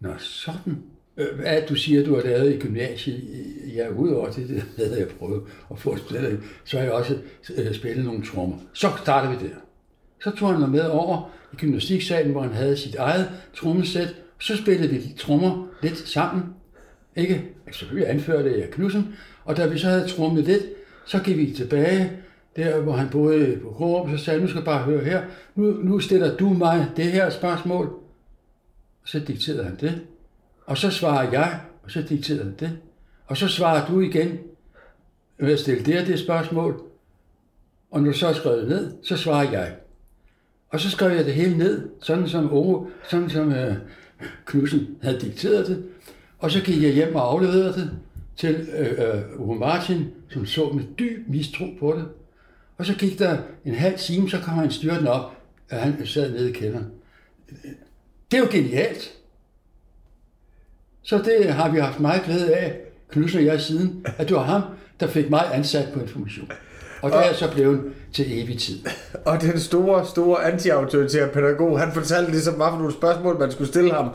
Nå, 0.00 0.10
sådan. 0.18 0.82
Øh, 1.20 1.38
hvad 1.38 1.62
du 1.68 1.74
siger, 1.74 2.04
du 2.04 2.14
har 2.14 2.22
lavet 2.22 2.54
i 2.54 2.58
gymnasiet, 2.58 3.20
øh, 3.32 3.76
ja, 3.76 3.88
udover 3.88 4.30
det, 4.30 4.48
det 4.48 4.64
havde 4.76 4.98
jeg 4.98 5.08
prøvet 5.08 5.42
at 5.70 5.78
få 5.78 5.96
spillet, 5.96 6.40
så 6.64 6.76
har 6.76 6.84
jeg 6.84 6.92
også 6.92 7.18
øh, 7.56 7.74
spillet 7.74 8.04
nogle 8.04 8.26
trommer. 8.26 8.56
Så 8.72 8.88
starter 9.02 9.30
vi 9.30 9.48
der. 9.48 9.54
Så 10.24 10.30
tog 10.30 10.50
han 10.50 10.60
mig 10.60 10.70
med 10.70 10.86
over 10.88 11.30
i 11.52 11.56
gymnastiksalen, 11.56 12.32
hvor 12.32 12.42
han 12.42 12.52
havde 12.52 12.76
sit 12.76 12.94
eget 12.94 13.30
trommesæt. 13.54 14.14
Så 14.40 14.56
spillede 14.56 14.88
vi 14.88 14.98
de 14.98 15.12
trommer 15.18 15.66
lidt 15.82 15.98
sammen. 15.98 16.44
Ikke? 17.16 17.34
Altså, 17.66 17.78
Selvfølgelig 17.78 18.10
anførte 18.10 18.60
jeg 18.60 18.70
Knudsen. 18.70 19.14
Og 19.44 19.56
da 19.56 19.66
vi 19.66 19.78
så 19.78 19.88
havde 19.88 20.08
trommet 20.08 20.44
lidt, 20.44 20.62
så 21.06 21.18
gik 21.18 21.36
vi 21.36 21.52
tilbage 21.52 22.12
der, 22.56 22.80
hvor 22.80 22.92
han 22.92 23.08
boede 23.08 23.58
på 23.62 23.70
Krogerup, 23.70 24.10
så 24.10 24.24
sagde 24.24 24.40
nu 24.40 24.46
skal 24.46 24.58
jeg 24.58 24.64
bare 24.64 24.82
høre 24.82 25.04
her. 25.04 25.22
Nu, 25.54 25.64
nu 25.64 26.00
stiller 26.00 26.36
du 26.36 26.48
mig 26.48 26.86
det 26.96 27.04
her 27.04 27.30
spørgsmål. 27.30 27.92
Så 29.04 29.18
dikterede 29.18 29.64
han 29.64 29.76
det. 29.80 30.00
Og 30.70 30.78
så 30.78 30.90
svarer 30.90 31.30
jeg, 31.30 31.60
og 31.82 31.90
så 31.90 32.02
dikterer 32.02 32.44
han 32.44 32.54
det. 32.60 32.78
Og 33.26 33.36
så 33.36 33.48
svarer 33.48 33.86
du 33.86 34.00
igen 34.00 34.38
ved 35.38 35.52
at 35.52 35.58
stille 35.58 35.84
det 35.84 36.00
og 36.00 36.06
det 36.06 36.18
spørgsmål. 36.18 36.82
Og 37.90 38.02
når 38.02 38.12
du 38.12 38.18
så 38.18 38.26
har 38.26 38.34
skrevet 38.34 38.68
ned, 38.68 38.92
så 39.02 39.16
svarer 39.16 39.50
jeg. 39.50 39.74
Og 40.68 40.80
så 40.80 40.90
skrev 40.90 41.16
jeg 41.16 41.24
det 41.24 41.34
hele 41.34 41.58
ned, 41.58 41.88
sådan 42.02 42.28
som 42.28 42.52
Ove, 42.52 42.90
sådan 43.08 43.30
som 43.30 43.52
øh, 43.52 43.76
Knudsen 44.44 44.96
havde 45.02 45.20
dikteret 45.20 45.66
det. 45.66 45.84
Og 46.38 46.50
så 46.50 46.60
gik 46.60 46.82
jeg 46.82 46.92
hjem 46.92 47.14
og 47.14 47.32
afleverede 47.32 47.72
det 47.72 47.90
til 48.36 48.68
øh, 48.78 49.16
øh, 49.16 49.40
Ove 49.40 49.58
Martin, 49.58 50.06
som 50.28 50.46
så 50.46 50.68
med 50.68 50.84
dyb 50.98 51.28
mistro 51.28 51.64
på 51.78 51.92
det. 51.92 52.08
Og 52.78 52.86
så 52.86 52.94
gik 52.94 53.18
der 53.18 53.38
en 53.64 53.74
halv 53.74 53.98
time, 53.98 54.30
så 54.30 54.40
kom 54.40 54.54
han 54.54 54.70
styrten 54.70 55.06
op, 55.06 55.36
og 55.70 55.76
han 55.76 56.06
sad 56.06 56.32
nede 56.32 56.50
i 56.50 56.52
kælderen. 56.52 56.86
Det 58.30 58.36
er 58.36 58.38
jo 58.38 58.48
genialt. 58.50 59.19
Så 61.02 61.18
det 61.18 61.52
har 61.52 61.70
vi 61.70 61.78
haft 61.78 62.00
meget 62.00 62.22
glæde 62.24 62.54
af, 62.54 62.76
Knudsen 63.10 63.38
og 63.38 63.44
jeg 63.44 63.60
siden, 63.60 64.06
at 64.18 64.28
det 64.28 64.36
var 64.36 64.42
ham, 64.42 64.62
der 65.00 65.06
fik 65.06 65.30
mig 65.30 65.44
ansat 65.52 65.88
på 65.94 66.00
information. 66.00 66.52
Og 67.02 67.10
det 67.10 67.18
er 67.18 67.32
så 67.32 67.50
blevet 67.50 67.80
til 68.12 68.42
evig 68.42 68.58
tid. 68.58 68.78
Og 69.24 69.40
den 69.40 69.60
store, 69.60 70.06
store 70.06 70.44
anti-autoritære 70.44 71.28
pædagog, 71.28 71.80
han 71.80 71.92
fortalte 71.92 72.30
ligesom, 72.30 72.54
hvad 72.54 72.66
for 72.70 72.76
nogle 72.76 72.92
spørgsmål, 72.92 73.38
man 73.38 73.52
skulle 73.52 73.68
stille 73.68 73.92
ham, 73.92 74.08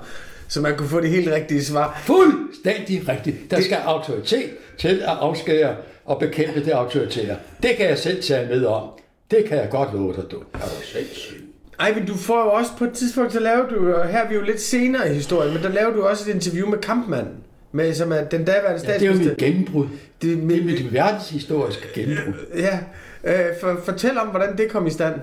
så 0.47 0.61
man 0.61 0.77
kunne 0.77 0.89
få 0.89 1.01
det 1.01 1.09
helt 1.09 1.31
rigtige 1.31 1.63
svar. 1.63 2.01
Fuldstændig 2.03 3.09
rigtigt. 3.09 3.51
Der 3.51 3.61
skal 3.61 3.77
autoritet 3.85 4.49
til 4.77 4.87
at 5.01 5.17
afskære 5.19 5.75
og 6.05 6.19
bekæmpe 6.19 6.65
det 6.65 6.71
autoritære. 6.71 7.35
Det 7.63 7.75
kan 7.77 7.89
jeg 7.89 7.97
selv 7.97 8.23
tage 8.23 8.47
med 8.47 8.65
om. 8.65 8.89
Det 9.31 9.45
kan 9.45 9.57
jeg 9.57 9.69
godt 9.69 9.93
love 9.93 10.13
dig, 10.15 10.23
du. 10.31 10.37
Er 10.53 10.59
du 10.59 10.81
sindssyg? 10.83 11.44
Ej, 11.79 11.93
men 11.93 12.05
du 12.05 12.13
får 12.13 12.43
jo 12.43 12.51
også 12.51 12.71
på 12.77 12.83
et 12.85 12.91
tidspunkt, 12.93 13.33
så 13.33 13.39
laver 13.39 13.67
du, 13.69 13.93
og 13.93 14.07
her 14.07 14.19
er 14.19 14.29
vi 14.29 14.35
jo 14.35 14.41
lidt 14.41 14.61
senere 14.61 15.11
i 15.11 15.13
historien, 15.13 15.53
men 15.53 15.63
der 15.63 15.69
laver 15.69 15.93
du 15.93 16.03
også 16.03 16.29
et 16.29 16.33
interview 16.35 16.69
med 16.69 16.77
kampmanden, 16.77 17.33
med, 17.71 17.93
som 17.93 18.11
er 18.11 18.23
den 18.23 18.45
daværende 18.45 18.81
Ja, 18.87 18.93
det 18.93 19.01
er 19.01 19.07
jo 19.07 19.13
statsminister. 19.13 19.29
mit 19.29 19.37
gennembrud. 19.37 19.87
Det 20.21 20.31
er 20.31 20.35
Det 20.35 20.43
er 20.43 20.47
mit- 20.47 20.65
mit 20.65 20.93
verdenshistoriske 20.93 21.87
gennembrud. 21.95 22.33
Ja, 22.57 22.79
øh, 23.23 23.45
for, 23.61 23.77
fortæl 23.85 24.17
om, 24.17 24.27
hvordan 24.27 24.57
det 24.57 24.69
kom 24.71 24.87
i 24.87 24.89
stand. 24.89 25.15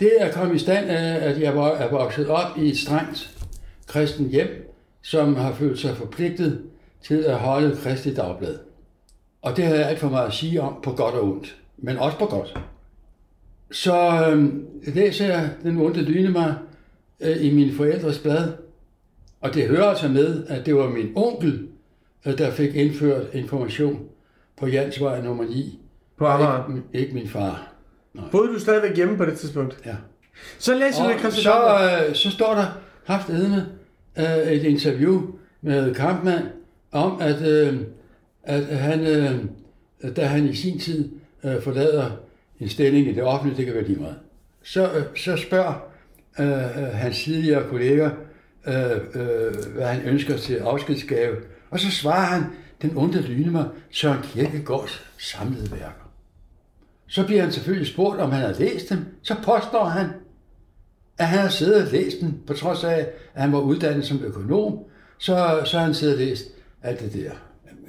Det 0.00 0.10
er 0.18 0.32
kommet 0.32 0.54
i 0.56 0.58
stand 0.58 0.90
af, 0.90 1.28
at 1.30 1.40
jeg 1.40 1.56
var, 1.56 1.68
er 1.72 1.90
vokset 1.90 2.28
op 2.28 2.58
i 2.58 2.68
et 2.70 2.78
strengt 2.78 3.30
kristen 3.86 4.28
hjem, 4.28 4.48
som 5.02 5.36
har 5.36 5.52
følt 5.52 5.78
sig 5.78 5.96
forpligtet 5.96 6.62
til 7.06 7.22
at 7.22 7.34
holde 7.34 7.76
Kristi 7.82 8.14
Dagblad. 8.14 8.58
Og 9.42 9.56
det 9.56 9.64
har 9.64 9.74
jeg 9.74 9.88
alt 9.88 9.98
for 9.98 10.08
meget 10.08 10.26
at 10.26 10.32
sige 10.32 10.60
om, 10.62 10.74
på 10.82 10.92
godt 10.92 11.14
og 11.14 11.24
ondt, 11.24 11.56
men 11.78 11.96
også 11.98 12.18
på 12.18 12.26
godt. 12.26 12.58
Så 13.70 14.26
øh, 14.30 14.48
læser 14.94 15.26
jeg 15.26 15.50
Den 15.62 15.80
onde 15.80 16.02
lyne 16.02 16.30
mig 16.30 16.54
øh, 17.20 17.44
i 17.44 17.54
mine 17.54 17.72
forældres 17.72 18.18
blad, 18.18 18.52
og 19.40 19.54
det 19.54 19.68
hører 19.68 19.84
altså 19.84 20.08
med, 20.08 20.46
at 20.46 20.66
det 20.66 20.74
var 20.74 20.88
min 20.88 21.12
onkel, 21.16 21.68
øh, 22.26 22.38
der 22.38 22.50
fik 22.50 22.74
indført 22.74 23.26
information 23.32 24.00
på 24.56 24.66
Jansvej 24.66 25.22
nummer 25.22 25.44
9. 25.44 25.78
På 26.18 26.26
Amager. 26.26 26.68
Ikke, 26.68 26.82
ikke 26.92 27.14
min 27.14 27.28
far. 27.28 27.72
Boede 28.30 28.52
du 28.52 28.58
stadigvæk 28.58 28.96
hjemme 28.96 29.16
på 29.16 29.24
det 29.24 29.38
tidspunkt? 29.38 29.78
Ja. 29.86 29.94
Så 30.58 30.74
læser 30.74 31.02
du 31.02 31.12
det, 31.12 31.24
Og 31.24 31.32
så, 31.32 32.06
øh, 32.08 32.14
så 32.14 32.30
står 32.30 32.54
der 32.54 32.66
haft 33.04 33.30
edende 33.30 33.66
øh, 34.18 34.52
et 34.52 34.64
interview 34.64 35.22
med 35.62 35.94
Kampmann 35.94 36.44
om, 36.92 37.20
at, 37.20 37.42
øh, 37.42 37.80
at 38.42 38.64
han, 38.64 39.06
øh, 39.06 39.44
da 40.16 40.24
han 40.24 40.48
i 40.48 40.54
sin 40.54 40.78
tid 40.78 41.08
øh, 41.44 41.62
forlader 41.62 42.10
en 42.60 42.68
stilling 42.68 43.08
i 43.08 43.14
det 43.14 43.22
offentlige, 43.22 43.56
det 43.56 43.66
kan 43.66 43.74
være 43.74 43.84
lige 43.84 44.00
meget, 44.00 44.18
så, 44.62 44.92
øh, 44.92 45.04
så 45.16 45.36
spørger 45.36 45.74
øh, 46.38 46.48
øh 46.48 46.94
hans 46.94 47.24
tidligere 47.24 47.68
kolleger, 47.68 48.10
øh, 48.66 48.74
øh, 49.14 49.74
hvad 49.74 49.86
han 49.86 50.02
ønsker 50.02 50.36
til 50.36 50.54
afskedsgave, 50.54 51.36
og 51.70 51.80
så 51.80 51.90
svarer 51.90 52.26
han, 52.26 52.42
den 52.82 52.96
onde 52.96 53.22
lyne 53.22 53.50
mig 53.50 53.68
Søren 53.90 54.22
Kierkegaards 54.22 55.04
samlede 55.18 55.70
værker. 55.70 56.12
Så 57.06 57.26
bliver 57.26 57.42
han 57.42 57.52
selvfølgelig 57.52 57.88
spurgt, 57.88 58.20
om 58.20 58.30
han 58.30 58.42
har 58.42 58.54
læst 58.58 58.90
dem. 58.90 58.98
Så 59.22 59.34
påstår 59.34 59.84
han, 59.84 60.06
at 61.18 61.26
han 61.26 61.38
har 61.38 61.48
siddet 61.48 61.82
og 61.82 61.92
læst 61.92 62.20
dem, 62.20 62.32
på 62.46 62.54
trods 62.54 62.84
af, 62.84 63.08
at 63.34 63.42
han 63.42 63.52
var 63.52 63.60
uddannet 63.60 64.04
som 64.06 64.24
økonom, 64.24 64.78
så, 65.18 65.62
så 65.64 65.78
har 65.78 65.84
han 65.84 65.94
siddet 65.94 66.14
og 66.14 66.20
læst 66.20 66.44
alt 66.82 67.00
det 67.00 67.12
der 67.12 67.30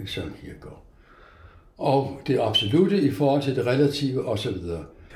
Søren 0.05 0.33
Kierkegaard. 0.41 0.88
Og 1.79 2.19
det 2.27 2.39
absolute 2.41 3.01
i 3.01 3.11
forhold 3.11 3.41
til 3.41 3.55
det 3.55 3.65
relative 3.65 4.27
osv. 4.27 4.57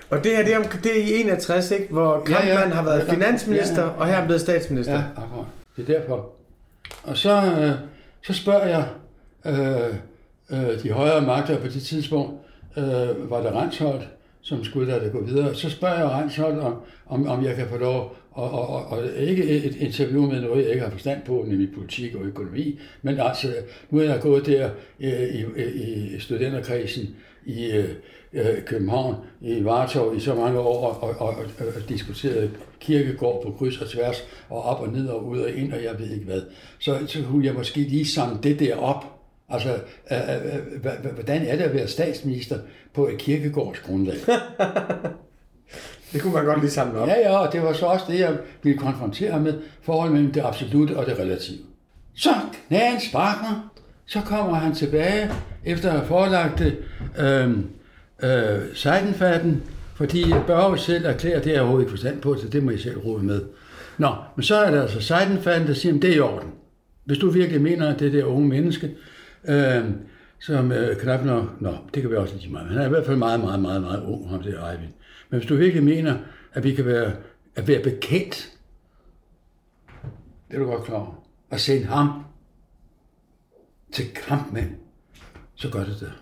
Og 0.10 0.24
det 0.24 0.36
her, 0.36 0.44
det 0.44 0.54
er, 0.54 0.62
det 0.84 0.92
er 0.92 1.04
i 1.04 1.22
61, 1.22 1.72
ikke? 1.72 1.88
Hvor 1.90 2.26
Ja, 2.30 2.34
ja. 2.34 2.56
Kampmann 2.56 2.72
har 2.72 2.84
været 2.84 3.08
Ja, 3.08 3.14
finansminister, 3.14 3.82
ja, 3.82 3.88
ja. 3.88 3.94
og 3.98 4.06
her 4.06 4.14
er 4.14 4.18
han 4.18 4.26
blevet 4.28 4.42
statsminister. 4.42 4.94
Ja, 4.94 5.02
akkurat. 5.16 5.46
Det 5.78 5.90
er 5.90 6.00
derfor. 6.00 6.30
Og 7.04 7.18
så, 7.18 7.32
øh, 7.36 7.72
så 8.22 8.34
spørger 8.34 8.68
jeg 8.68 8.86
øh, 9.46 9.96
øh, 10.52 10.84
de 10.84 10.92
højere 10.92 11.22
magter 11.22 11.58
på 11.60 11.68
det 11.68 11.82
tidspunkt, 11.84 12.32
øh, 12.78 13.30
var 13.32 13.42
det 13.42 13.54
Rensholdt, 13.54 14.08
som 14.42 14.64
skulle 14.64 14.88
lade 14.92 15.04
det 15.06 15.12
gå 15.12 15.24
videre. 15.24 15.56
Så 15.56 15.70
spørger 15.70 15.96
jeg 16.00 16.10
Rensholdt, 16.10 16.60
om, 16.60 16.76
om, 17.08 17.28
om 17.28 17.44
jeg 17.44 17.56
kan 17.56 17.68
få 17.70 17.78
lov, 17.78 18.16
og, 18.34 18.52
og, 18.52 18.86
og, 18.86 19.04
ikke 19.18 19.44
et 19.44 19.76
interview 19.76 20.32
med 20.32 20.42
noget, 20.42 20.64
jeg 20.64 20.72
ikke 20.72 20.84
har 20.84 20.92
forstand 20.92 21.22
på, 21.26 21.46
nemlig 21.48 21.74
politik 21.74 22.16
og 22.16 22.22
økonomi, 22.22 22.80
men 23.02 23.20
altså, 23.20 23.48
nu 23.90 24.00
er 24.00 24.04
jeg 24.04 24.22
gået 24.22 24.46
der 24.46 24.70
øh, 25.00 25.12
i, 25.12 25.46
i, 25.58 26.16
i 26.16 26.20
studenterkredsen 26.20 27.16
i 27.46 27.72
øh, 27.72 27.90
øh, 28.34 28.66
København, 28.66 29.16
i 29.42 29.64
Vartov 29.64 30.16
i 30.16 30.20
så 30.20 30.36
mange 30.36 30.60
år, 30.60 30.88
og, 30.88 31.20
og, 31.20 31.28
og, 31.28 31.36
og 31.60 31.90
diskuteret 31.90 32.52
kirkegård 32.80 33.44
på 33.44 33.52
kryds 33.52 33.82
og 33.82 33.90
tværs, 33.90 34.24
og 34.50 34.62
op 34.64 34.82
og 34.82 34.94
ned 34.94 35.08
og 35.08 35.28
ud 35.28 35.40
og 35.40 35.52
ind, 35.52 35.74
og 35.74 35.84
jeg 35.84 36.00
ved 36.00 36.10
ikke 36.12 36.26
hvad. 36.26 36.42
Så, 36.80 36.98
så 37.08 37.20
kunne 37.30 37.46
jeg 37.46 37.54
måske 37.54 37.80
lige 37.80 38.06
samle 38.06 38.40
det 38.44 38.60
der 38.60 38.76
op. 38.76 39.06
Altså, 39.50 39.74
øh, 40.12 40.18
øh, 40.74 41.14
hvordan 41.14 41.46
er 41.46 41.56
det 41.56 41.64
at 41.64 41.74
være 41.74 41.88
statsminister 41.88 42.60
på 42.94 43.08
et 43.08 43.18
kirkegårdsgrundlag? 43.18 44.16
Det 46.14 46.22
kunne 46.22 46.34
man 46.34 46.46
godt 46.46 46.62
lige 46.62 46.72
samle 46.72 47.00
op. 47.00 47.08
Ja, 47.08 47.20
ja, 47.20 47.38
og 47.38 47.54
det 47.54 47.62
var 47.64 47.74
så 47.74 47.86
også 47.86 48.06
det, 48.10 48.20
jeg 48.20 48.38
blev 48.62 48.78
konfronteret 48.78 49.42
med, 49.42 49.54
forholdet 49.82 50.14
mellem 50.14 50.32
det 50.32 50.42
absolute 50.46 50.98
og 50.98 51.06
det 51.06 51.20
relative. 51.20 51.58
Så 52.16 52.30
knagen 52.68 53.00
sparker, 53.00 53.72
så 54.06 54.20
kommer 54.22 54.54
han 54.54 54.76
tilbage, 54.76 55.32
efter 55.66 55.90
at 55.90 55.96
have 55.96 56.08
forelagt 56.08 56.60
det, 56.60 56.78
øh, 57.20 57.50
øh, 58.24 58.62
Seidenfaden, 58.74 59.64
fordi 59.96 60.34
Børge 60.48 60.78
selv 60.78 61.06
erklærer, 61.06 61.40
det 61.40 61.48
er 61.48 61.54
jeg 61.54 61.62
overhovedet 61.62 61.86
ikke 61.86 61.92
forstand 61.92 62.22
på, 62.22 62.36
så 62.36 62.48
det 62.48 62.64
må 62.64 62.72
I 62.72 62.78
selv 62.78 62.98
rode 62.98 63.24
med. 63.24 63.42
Nå, 63.98 64.16
men 64.36 64.44
så 64.44 64.56
er 64.56 64.72
der 64.72 64.82
altså 64.82 65.02
Seidenfaden, 65.02 65.68
der 65.68 65.74
siger, 65.74 65.96
at 65.96 66.02
det 66.02 66.10
er 66.10 66.16
i 66.16 66.20
orden. 66.20 66.50
Hvis 67.06 67.18
du 67.18 67.30
virkelig 67.30 67.62
mener, 67.62 67.94
at 67.94 68.00
det 68.00 68.14
der 68.14 68.26
unge 68.26 68.48
menneske, 68.48 68.92
øh, 69.48 69.84
som 70.46 70.72
øh, 70.72 70.98
knap 70.98 71.26
nok, 71.26 71.62
nå, 71.62 71.78
det 71.94 72.02
kan 72.02 72.12
være 72.12 72.20
også 72.20 72.36
lige 72.36 72.52
meget, 72.52 72.68
han 72.68 72.78
er 72.78 72.86
i 72.86 72.90
hvert 72.90 73.06
fald 73.06 73.18
meget, 73.18 73.40
meget, 73.40 73.60
meget, 73.60 73.82
meget 73.82 74.04
ung, 74.04 74.30
ham 74.30 74.44
der 74.44 74.72
Eivind. 74.72 74.92
Men 75.30 75.40
hvis 75.40 75.50
du 75.50 75.56
virkelig 75.56 75.84
mener, 75.84 76.18
at 76.54 76.64
vi 76.64 76.76
kan 76.76 76.86
være, 76.86 77.14
at 77.56 77.68
være 77.68 77.84
bekendt, 77.84 78.52
det 80.48 80.56
er 80.56 80.60
du 80.60 80.66
godt 80.66 80.84
klar 80.84 80.96
over, 80.96 81.26
at 81.50 81.60
sende 81.60 81.86
ham 81.86 82.24
til 83.92 84.06
kampmænd, 84.14 84.70
så 85.56 85.70
gør 85.70 85.84
det 85.84 86.00
det. 86.00 86.14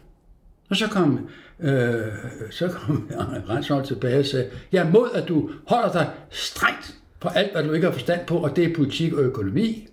Og 0.69 0.75
så 0.75 0.87
kom, 0.87 1.29
øh, 1.59 2.13
så 2.51 2.67
kom 2.67 3.11
Renshold 3.49 3.85
tilbage 3.85 4.19
og 4.19 4.25
sagde, 4.25 4.49
jeg 4.71 4.87
er 4.87 4.91
mod, 4.91 5.09
at 5.13 5.27
du 5.27 5.51
holder 5.67 5.91
dig 5.91 6.11
strengt 6.29 6.95
på 7.19 7.27
alt, 7.27 7.51
hvad 7.51 7.63
du 7.63 7.71
ikke 7.71 7.85
har 7.85 7.93
forstand 7.93 8.27
på, 8.27 8.37
og 8.37 8.55
det 8.55 8.71
er 8.71 8.75
politik 8.75 9.13
og 9.13 9.23
økonomi, 9.23 9.87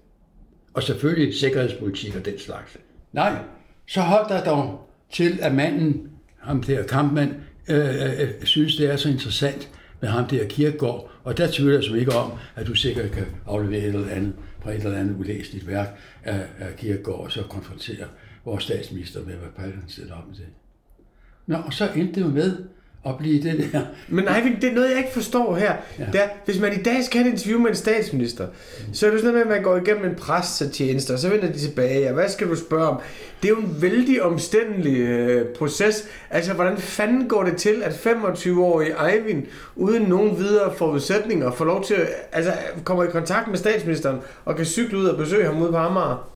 og 0.75 0.83
selvfølgelig 0.83 1.35
sikkerhedspolitik 1.35 2.17
og 2.17 2.25
den 2.25 2.38
slags. 2.38 2.77
Nej, 3.12 3.43
så 3.88 4.01
hold 4.01 4.29
dig 4.29 4.42
dog 4.46 4.88
til, 5.12 5.38
at 5.42 5.55
manden, 5.55 6.11
ham 6.38 6.62
der 6.62 6.83
kampmand, 6.83 7.35
øh, 7.68 7.79
øh, 7.79 8.20
øh, 8.20 8.44
synes, 8.44 8.77
det 8.77 8.90
er 8.90 8.96
så 8.96 9.09
interessant 9.09 9.70
med 10.01 10.09
ham 10.09 10.27
der 10.27 10.48
kirkegård, 10.48 11.11
og 11.24 11.37
der 11.37 11.51
tvivler 11.53 11.74
jeg 11.74 11.85
som 11.85 11.96
ikke 11.96 12.12
om, 12.12 12.33
at 12.57 12.66
du 12.66 12.74
sikkert 12.74 13.11
kan 13.11 13.27
aflevere 13.46 13.81
et 13.81 13.94
eller 13.94 14.09
andet 14.09 14.33
fra 14.62 14.70
et 14.70 14.85
eller 14.85 14.98
andet 14.98 15.16
ulæseligt 15.18 15.66
værk 15.66 15.98
af, 16.24 16.46
af 16.59 16.77
kirkegård, 16.77 17.24
og 17.24 17.33
så 17.33 17.42
konfrontere 17.42 18.07
vores 18.44 18.64
statsminister 18.64 19.24
med, 19.24 19.35
hvad 19.35 19.48
Paludan 19.57 19.88
stiller 19.88 20.14
op 20.14 20.29
med 20.29 20.37
det. 20.37 20.46
Nå, 21.46 21.57
og 21.57 21.72
så 21.72 21.90
endte 21.96 22.14
det 22.14 22.20
jo 22.20 22.29
med 22.29 22.57
at 23.07 23.19
blive 23.19 23.43
det 23.43 23.69
der. 23.73 23.81
Men 24.09 24.29
Eivind, 24.37 24.61
det 24.61 24.71
er 24.71 24.75
noget, 24.75 24.91
jeg 24.91 24.99
ikke 24.99 25.13
forstår 25.13 25.57
her. 25.57 25.73
Ja. 25.99 26.05
Det 26.13 26.23
er, 26.23 26.29
hvis 26.45 26.61
man 26.61 26.73
i 26.81 26.83
dag 26.83 27.05
skal 27.05 27.21
have 27.21 27.29
et 27.29 27.33
interview 27.33 27.61
med 27.61 27.71
en 27.71 27.77
statsminister, 27.77 28.47
så 28.93 29.07
er 29.07 29.11
det 29.11 29.21
sådan 29.21 29.35
noget 29.35 29.47
med, 29.47 29.57
at 29.57 29.63
man 29.63 29.63
går 29.63 29.77
igennem 29.77 30.11
en 30.11 30.15
pressetjeneste, 30.15 31.13
og 31.13 31.19
så 31.19 31.29
vender 31.29 31.53
de 31.53 31.59
tilbage, 31.59 32.09
og 32.09 32.15
hvad 32.15 32.29
skal 32.29 32.49
du 32.49 32.57
spørge 32.57 32.89
om? 32.89 33.01
Det 33.43 33.49
er 33.49 33.53
jo 33.53 33.61
en 33.61 33.83
vældig 33.83 34.23
omstændelig 34.23 34.97
øh, 34.97 35.47
proces. 35.47 36.05
Altså, 36.31 36.53
hvordan 36.53 36.77
fanden 36.77 37.29
går 37.29 37.45
det 37.45 37.57
til, 37.57 37.83
at 37.83 37.93
25-årige 37.93 38.95
Eivind, 39.13 39.47
uden 39.77 40.03
nogen 40.03 40.39
videre 40.39 40.75
forudsætninger, 40.77 41.51
får 41.51 41.65
lov 41.65 41.85
til 41.85 41.95
at, 41.95 42.09
altså, 42.33 42.53
kommer 42.85 43.05
i 43.05 43.11
kontakt 43.11 43.49
med 43.49 43.59
statsministeren, 43.59 44.19
og 44.45 44.57
kan 44.57 44.65
cykle 44.65 44.99
ud 44.99 45.05
og 45.05 45.19
besøge 45.19 45.45
ham 45.45 45.63
ude 45.63 45.71
på 45.71 45.77
Amager? 45.77 46.35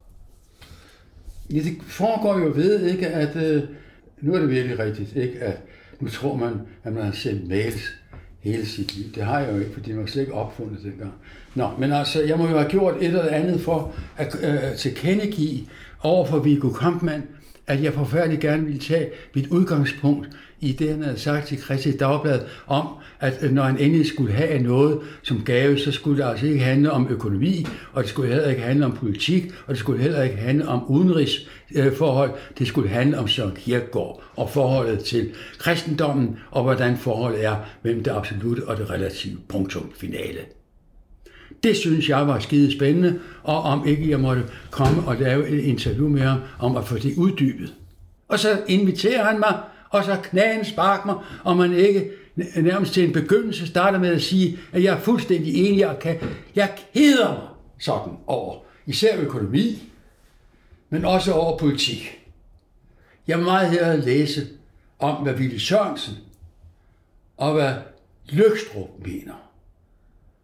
Ja, 1.51 1.59
det 1.59 1.77
foregår 1.87 2.39
jo 2.39 2.53
ved, 2.55 2.87
ikke, 2.87 3.07
at 3.07 3.37
øh, 3.37 3.63
nu 4.21 4.35
er 4.35 4.39
det 4.39 4.51
virkelig 4.51 4.79
rigtigt, 4.79 5.17
ikke, 5.17 5.39
at 5.41 5.57
nu 6.03 6.09
tror 6.09 6.37
man, 6.37 6.53
at 6.85 6.93
man 6.93 7.05
har 7.05 7.13
sendt 7.13 7.49
mails 7.49 7.83
hele 8.41 8.67
sit 8.67 8.97
liv. 8.97 9.13
Det 9.15 9.23
har 9.23 9.39
jeg 9.39 9.53
jo 9.53 9.59
ikke, 9.59 9.73
for 9.73 9.81
det 9.81 9.97
var 9.97 10.07
slet 10.07 10.23
ikke 10.23 10.35
opfundet 10.35 10.79
dengang. 10.83 11.13
Nå, 11.55 11.71
men 11.79 11.93
altså, 11.93 12.23
jeg 12.23 12.39
må 12.39 12.49
jo 12.49 12.59
have 12.59 12.71
gjort 12.71 12.95
et 12.97 13.05
eller 13.05 13.29
andet 13.29 13.61
for 13.61 13.95
at 14.17 14.37
øh, 14.43 14.77
tilkendegive 14.77 15.61
over 16.03 16.27
for 16.27 16.39
Viggo 16.39 16.71
Kampmann, 16.71 17.23
at 17.67 17.83
jeg 17.83 17.93
forfærdeligt 17.93 18.43
gerne 18.43 18.65
ville 18.65 18.81
tage 18.81 19.11
mit 19.35 19.47
udgangspunkt 19.47 20.29
i 20.63 20.73
det, 20.73 20.89
han 20.89 21.03
havde 21.03 21.19
sagt 21.19 21.47
til 21.47 21.59
Kristi 21.59 21.97
Dagblad 21.97 22.41
om, 22.67 22.89
at 23.21 23.39
øh, 23.43 23.53
når 23.53 23.63
han 23.63 23.79
endelig 23.79 24.07
skulle 24.07 24.33
have 24.33 24.63
noget 24.63 25.01
som 25.23 25.43
gave, 25.45 25.79
så 25.79 25.93
skulle 25.93 26.23
det 26.23 26.29
altså 26.29 26.47
ikke 26.47 26.61
handle 26.61 26.91
om 26.91 27.07
økonomi, 27.11 27.67
og 27.93 28.03
det 28.03 28.11
skulle 28.11 28.29
heller 28.33 28.51
ikke 28.51 28.63
handle 28.63 28.85
om 28.87 28.93
politik, 28.93 29.53
og 29.67 29.69
det 29.69 29.79
skulle 29.79 30.03
heller 30.03 30.23
ikke 30.23 30.37
handle 30.37 30.69
om 30.69 30.85
udenrigsforhold. 30.89 32.31
Det 32.59 32.67
skulle 32.67 32.89
handle 32.89 33.19
om 33.19 33.29
Søren 33.29 33.57
Kierkegaard 33.57 34.23
og 34.37 34.51
forholdet 34.51 34.99
til 34.99 35.31
kristendommen, 35.59 36.37
og 36.51 36.63
hvordan 36.63 36.97
forholdet 36.97 37.45
er 37.45 37.57
mellem 37.83 38.05
det 38.05 38.11
absolute 38.11 38.69
og 38.69 38.77
det 38.77 38.91
relative 38.91 39.39
punktum 39.49 39.91
finale. 39.97 40.41
Det 41.63 41.77
synes 41.77 42.09
jeg 42.09 42.27
var 42.27 42.39
skide 42.39 42.73
spændende, 42.73 43.19
og 43.43 43.63
om 43.63 43.87
ikke 43.87 44.11
jeg 44.11 44.21
måtte 44.21 44.43
komme 44.71 45.03
og 45.07 45.17
lave 45.17 45.49
et 45.49 45.65
interview 45.65 46.09
med 46.09 46.21
ham 46.21 46.39
om 46.59 46.77
at 46.77 46.85
få 46.85 46.99
det 46.99 47.15
uddybet. 47.17 47.75
Og 48.29 48.39
så 48.39 48.61
inviterer 48.69 49.25
han 49.25 49.39
mig, 49.39 49.55
og 49.93 50.05
så 50.05 50.17
knagen 50.23 50.65
spark 50.65 51.07
mig, 51.07 51.17
og 51.45 51.57
man 51.57 51.73
ikke 51.73 52.11
nærmest 52.57 52.93
til 52.93 53.05
en 53.05 53.13
begyndelse 53.13 53.67
starter 53.67 53.99
med 53.99 54.09
at 54.15 54.23
sige, 54.23 54.59
at 54.73 54.83
jeg 54.83 54.95
er 54.95 55.01
fuldstændig 55.01 55.67
enig, 55.67 55.89
og 55.89 55.99
kan, 55.99 56.19
jeg 56.55 56.75
keder 56.95 57.29
mig 57.29 57.49
sådan 57.79 58.13
over 58.27 58.59
især 58.87 59.21
økonomi, 59.21 59.83
men 60.91 61.05
også 61.05 61.33
over 61.33 61.59
politik. 61.59 62.19
Jeg 63.27 63.39
vil 63.39 63.45
meget 63.45 63.71
hellere 63.71 64.01
læse 64.01 64.49
om, 64.99 65.23
hvad 65.23 65.35
Ville 65.35 65.61
Sørensen 65.61 66.15
og 67.37 67.53
hvad 67.53 67.75
Løgstrup 68.29 68.89
mener. 69.07 69.51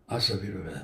Altså, 0.09 0.33
ved 0.41 0.53
du 0.53 0.59
hvad? 0.59 0.79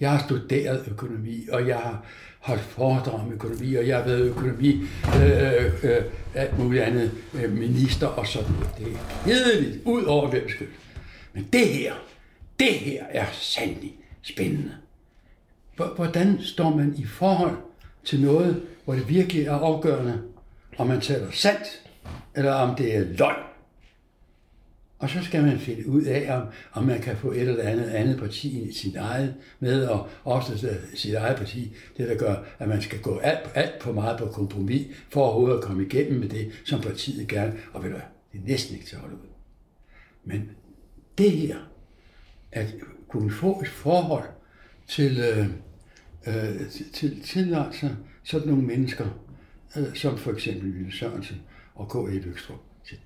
Jeg 0.00 0.10
har 0.10 0.18
studeret 0.26 0.84
økonomi, 0.90 1.48
og 1.52 1.68
jeg 1.68 1.76
har 1.76 2.04
holdt 2.38 2.62
foredrag 2.62 3.14
om 3.14 3.32
økonomi, 3.32 3.74
og 3.74 3.88
jeg 3.88 3.96
har 3.96 4.04
været 4.04 4.20
økonomi, 4.20 4.80
øh, 5.16 5.64
øh, 5.64 5.84
øh 5.84 6.02
alt 6.34 6.58
muligt 6.58 6.82
andet, 6.82 7.10
øh, 7.34 7.52
minister 7.52 8.06
og 8.06 8.26
sådan 8.26 8.52
noget. 8.52 8.70
Det 8.78 8.86
er 8.86 8.96
hedeligt, 9.24 9.82
ud 9.84 10.04
over 10.04 10.30
hvem 10.30 10.48
skyld. 10.48 10.68
Men 11.32 11.48
det 11.52 11.68
her, 11.68 11.94
det 12.58 12.72
her 12.72 13.04
er 13.10 13.26
sandelig 13.32 13.94
spændende. 14.22 14.72
Hvordan 15.96 16.38
står 16.42 16.76
man 16.76 16.94
i 16.96 17.04
forhold 17.04 17.56
til 18.04 18.20
noget, 18.20 18.62
hvor 18.84 18.94
det 18.94 19.08
virkelig 19.08 19.46
er 19.46 19.52
afgørende, 19.52 20.22
om 20.78 20.86
man 20.86 21.00
taler 21.00 21.30
sandt, 21.30 21.82
eller 22.34 22.52
om 22.52 22.76
det 22.76 22.96
er 22.96 23.04
løgn? 23.18 23.47
Og 24.98 25.10
så 25.10 25.22
skal 25.22 25.42
man 25.42 25.58
finde 25.58 25.88
ud 25.88 26.02
af, 26.02 26.36
om, 26.36 26.46
om 26.72 26.84
man 26.84 27.00
kan 27.00 27.16
få 27.16 27.32
et 27.32 27.40
eller 27.40 27.64
andet 27.64 27.84
andet 27.84 28.18
parti 28.18 28.68
i 28.68 28.72
sit 28.72 28.96
eget 28.96 29.34
med, 29.60 29.86
og 29.86 30.08
også 30.24 30.76
sit 30.94 31.14
eget 31.14 31.36
parti, 31.36 31.72
det 31.96 32.08
der 32.08 32.18
gør, 32.18 32.36
at 32.58 32.68
man 32.68 32.82
skal 32.82 33.00
gå 33.00 33.18
alt, 33.18 33.50
alt 33.54 33.82
for 33.82 33.92
meget 33.92 34.18
på 34.18 34.26
kompromis, 34.26 34.86
for 35.08 35.20
overhovedet 35.20 35.56
at 35.56 35.64
komme 35.64 35.84
igennem 35.86 36.20
med 36.20 36.28
det, 36.28 36.52
som 36.64 36.80
partiet 36.80 37.28
gerne, 37.28 37.54
og 37.72 37.84
ved 37.84 37.90
du, 37.90 37.96
det 38.32 38.40
er 38.40 38.46
næsten 38.46 38.74
ikke 38.74 38.86
til 38.86 38.96
at 38.96 39.00
holde 39.00 39.14
ud. 39.14 39.28
Men 40.24 40.50
det 41.18 41.30
her, 41.30 41.56
at 42.52 42.74
kunne 43.08 43.30
få 43.30 43.60
et 43.60 43.68
forhold 43.68 44.28
til, 44.86 45.20
øh, 45.20 45.46
øh, 46.26 46.70
til, 46.70 46.92
til, 46.92 47.22
til 47.22 47.54
altså 47.54 47.88
sådan 48.24 48.48
nogle 48.48 48.62
mennesker, 48.62 49.06
øh, 49.76 49.94
som 49.94 50.18
for 50.18 50.32
eksempel 50.32 50.74
Ville 50.74 50.92
Sørensen 50.92 51.36
og 51.74 51.88
K.E. 51.88 52.20
Løgstrup, 52.20 52.58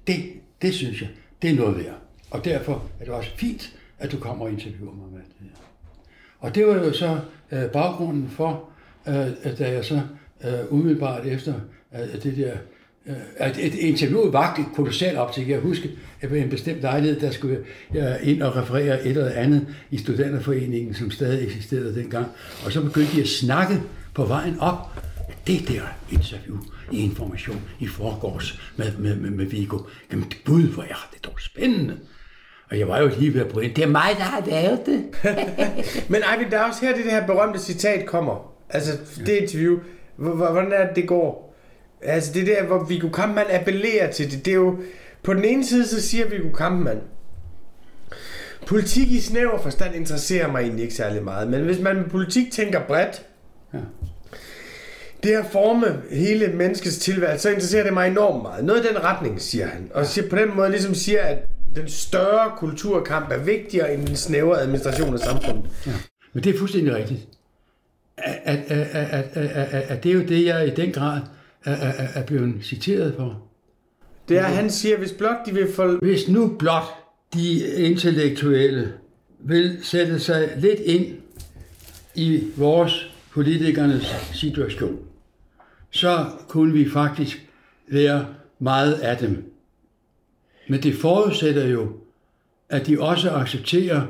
det, 0.06 0.16
det 0.62 0.74
synes 0.74 1.02
jeg, 1.02 1.10
det 1.42 1.50
er 1.50 1.54
noget 1.54 1.76
værd. 1.76 1.98
Og 2.30 2.44
derfor 2.44 2.84
er 3.00 3.04
det 3.04 3.14
også 3.14 3.30
fint, 3.36 3.72
at 3.98 4.12
du 4.12 4.18
kommer 4.18 4.44
og 4.44 4.50
interviewer 4.50 4.94
mig 4.94 5.12
med 5.12 5.20
det 5.20 5.34
her. 5.40 5.48
Og 6.38 6.54
det 6.54 6.66
var 6.66 6.74
jo 6.74 6.92
så 6.92 7.18
øh, 7.52 7.64
baggrunden 7.64 8.28
for, 8.28 8.68
øh, 9.08 9.26
at 9.42 9.58
da 9.58 9.70
jeg 9.70 9.84
så 9.84 10.00
øh, 10.44 10.72
umiddelbart 10.72 11.26
efter 11.26 11.54
øh, 11.94 12.22
det 12.22 12.36
der 12.36 12.52
øh, 13.06 13.14
at 13.36 13.58
et 13.58 13.74
interview 13.74 14.30
vagt 14.30 14.60
kolossalt 14.74 15.18
op 15.18 15.32
til. 15.32 15.48
Jeg 15.48 15.60
husker, 15.60 15.88
at 16.20 16.30
ved 16.30 16.40
en 16.40 16.48
bestemt 16.48 16.80
lejlighed, 16.80 17.20
der 17.20 17.30
skulle 17.30 17.58
jeg 17.94 18.18
øh, 18.22 18.28
ind 18.28 18.42
og 18.42 18.56
referere 18.56 19.06
et 19.06 19.16
eller 19.16 19.30
andet 19.30 19.66
i 19.90 19.98
studenterforeningen, 19.98 20.94
som 20.94 21.10
stadig 21.10 21.44
eksisterede 21.44 21.94
dengang. 21.94 22.26
Og 22.64 22.72
så 22.72 22.82
begyndte 22.84 23.16
de 23.16 23.20
at 23.20 23.28
snakke 23.28 23.80
på 24.14 24.24
vejen 24.24 24.60
op. 24.60 25.02
Det 25.46 25.68
der 25.68 25.82
interview, 26.10 26.58
i 26.92 27.04
information 27.04 27.60
i 27.80 27.86
forgårs 27.86 28.60
med, 28.76 28.96
med, 28.98 29.16
med, 29.16 29.30
med 29.30 29.46
Vigo. 29.46 29.78
Jamen 30.12 30.32
gud, 30.44 30.62
hvor 30.62 30.82
er 30.82 31.08
det 31.14 31.24
dog 31.24 31.40
spændende. 31.40 31.98
Og 32.70 32.78
jeg 32.78 32.88
var 32.88 33.00
jo 33.00 33.10
lige 33.18 33.34
ved 33.34 33.40
at 33.40 33.48
bryde 33.48 33.68
Det 33.68 33.84
er 33.84 33.88
mig, 33.88 34.10
der 34.16 34.22
har 34.22 34.44
lavet 34.46 34.86
det. 34.86 35.04
Men 36.10 36.22
Eivind, 36.32 36.50
der 36.50 36.58
er 36.58 36.64
også 36.64 36.86
her, 36.86 36.94
det, 36.94 37.04
det 37.04 37.12
her 37.12 37.26
berømte 37.26 37.58
citat 37.58 38.06
kommer. 38.06 38.54
Altså, 38.70 38.98
det 39.26 39.36
interview. 39.36 39.78
Hvordan 40.16 40.72
er 40.72 40.86
det, 40.86 40.96
det 40.96 41.08
går? 41.08 41.56
Altså, 42.02 42.32
det 42.32 42.46
der, 42.46 42.64
hvor 42.64 42.84
Viggo 42.84 43.08
Kampmann 43.08 43.50
appellerer 43.50 44.12
til 44.12 44.32
det, 44.32 44.44
det 44.44 44.50
er 44.50 44.56
jo... 44.56 44.78
På 45.22 45.34
den 45.34 45.44
ene 45.44 45.66
side, 45.66 45.86
så 45.86 46.02
siger 46.02 46.28
Viggo 46.28 46.50
Kampmann, 46.50 47.00
politik 48.66 49.10
i 49.10 49.20
snæver 49.20 49.58
forstand 49.58 49.94
interesserer 49.94 50.52
mig 50.52 50.60
egentlig 50.60 50.82
ikke 50.82 50.94
særlig 50.94 51.22
meget, 51.24 51.48
men 51.48 51.64
hvis 51.64 51.80
man 51.80 51.96
med 51.96 52.04
politik 52.04 52.52
tænker 52.52 52.80
bredt, 52.86 53.26
ja 53.74 53.78
det 55.22 55.30
at 55.30 55.44
forme 55.52 56.02
hele 56.10 56.48
menneskets 56.48 56.98
tilværelse, 56.98 57.42
så 57.42 57.48
interesserer 57.48 57.84
det 57.84 57.92
mig 57.92 58.08
enormt 58.08 58.42
meget. 58.42 58.64
Noget 58.64 58.84
i 58.84 58.88
den 58.88 59.04
retning, 59.04 59.40
siger 59.40 59.66
han. 59.66 59.90
Og 59.94 60.06
siger, 60.06 60.28
på 60.28 60.36
den 60.36 60.56
måde 60.56 60.70
ligesom 60.70 60.94
siger, 60.94 61.20
at 61.20 61.38
den 61.76 61.88
større 61.88 62.52
kulturkamp 62.58 63.30
er 63.30 63.38
vigtigere 63.38 63.94
end 63.94 64.06
den 64.06 64.16
snævre 64.16 64.60
administration 64.60 65.14
af 65.14 65.20
samfundet. 65.20 65.64
Ja. 65.86 65.92
Men 66.32 66.44
det 66.44 66.54
er 66.54 66.58
fuldstændig 66.58 66.94
rigtigt. 66.94 67.20
At, 68.16 68.58
at, 68.68 68.86
at, 68.92 69.26
at, 69.34 69.48
at, 69.52 69.82
at 69.88 70.04
det 70.04 70.10
er 70.10 70.14
jo 70.14 70.22
det, 70.22 70.46
jeg 70.46 70.66
i 70.66 70.70
den 70.70 70.92
grad 70.92 71.20
er, 71.64 71.72
er, 71.72 72.08
er 72.14 72.22
blevet 72.22 72.54
citeret 72.62 73.14
for. 73.16 73.42
Det 74.28 74.38
er, 74.38 74.42
han 74.42 74.70
siger, 74.70 74.98
hvis 74.98 75.12
blot 75.12 75.36
de 75.46 75.54
vil 75.54 75.72
få... 75.72 75.98
Hvis 75.98 76.28
nu 76.28 76.56
blot 76.58 76.84
de 77.34 77.66
intellektuelle 77.76 78.92
vil 79.40 79.78
sætte 79.82 80.20
sig 80.20 80.50
lidt 80.56 80.80
ind 80.80 81.06
i 82.14 82.44
vores 82.56 83.10
politikernes 83.30 84.14
situation, 84.32 84.98
så 85.92 86.26
kunne 86.48 86.72
vi 86.72 86.90
faktisk 86.90 87.48
lære 87.88 88.26
meget 88.58 88.92
af 88.92 89.18
dem. 89.18 89.52
Men 90.68 90.82
det 90.82 90.94
forudsætter 90.94 91.66
jo, 91.66 91.92
at 92.68 92.86
de 92.86 93.00
også 93.00 93.30
accepterer 93.30 94.06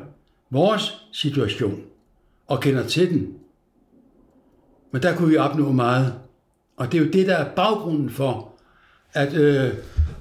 vores 0.51 1.07
situation 1.13 1.83
og 2.47 2.61
kender 2.61 2.87
til 2.87 3.11
den. 3.11 3.35
Men 4.91 5.03
der 5.03 5.17
kunne 5.17 5.29
vi 5.29 5.37
opnå 5.37 5.73
meget. 5.73 6.15
Og 6.77 6.93
det 6.93 7.01
er 7.01 7.05
jo 7.05 7.11
det, 7.11 7.27
der 7.27 7.37
er 7.37 7.55
baggrunden 7.55 8.11
for, 8.11 8.53
at, 9.13 9.35
øh, 9.35 9.75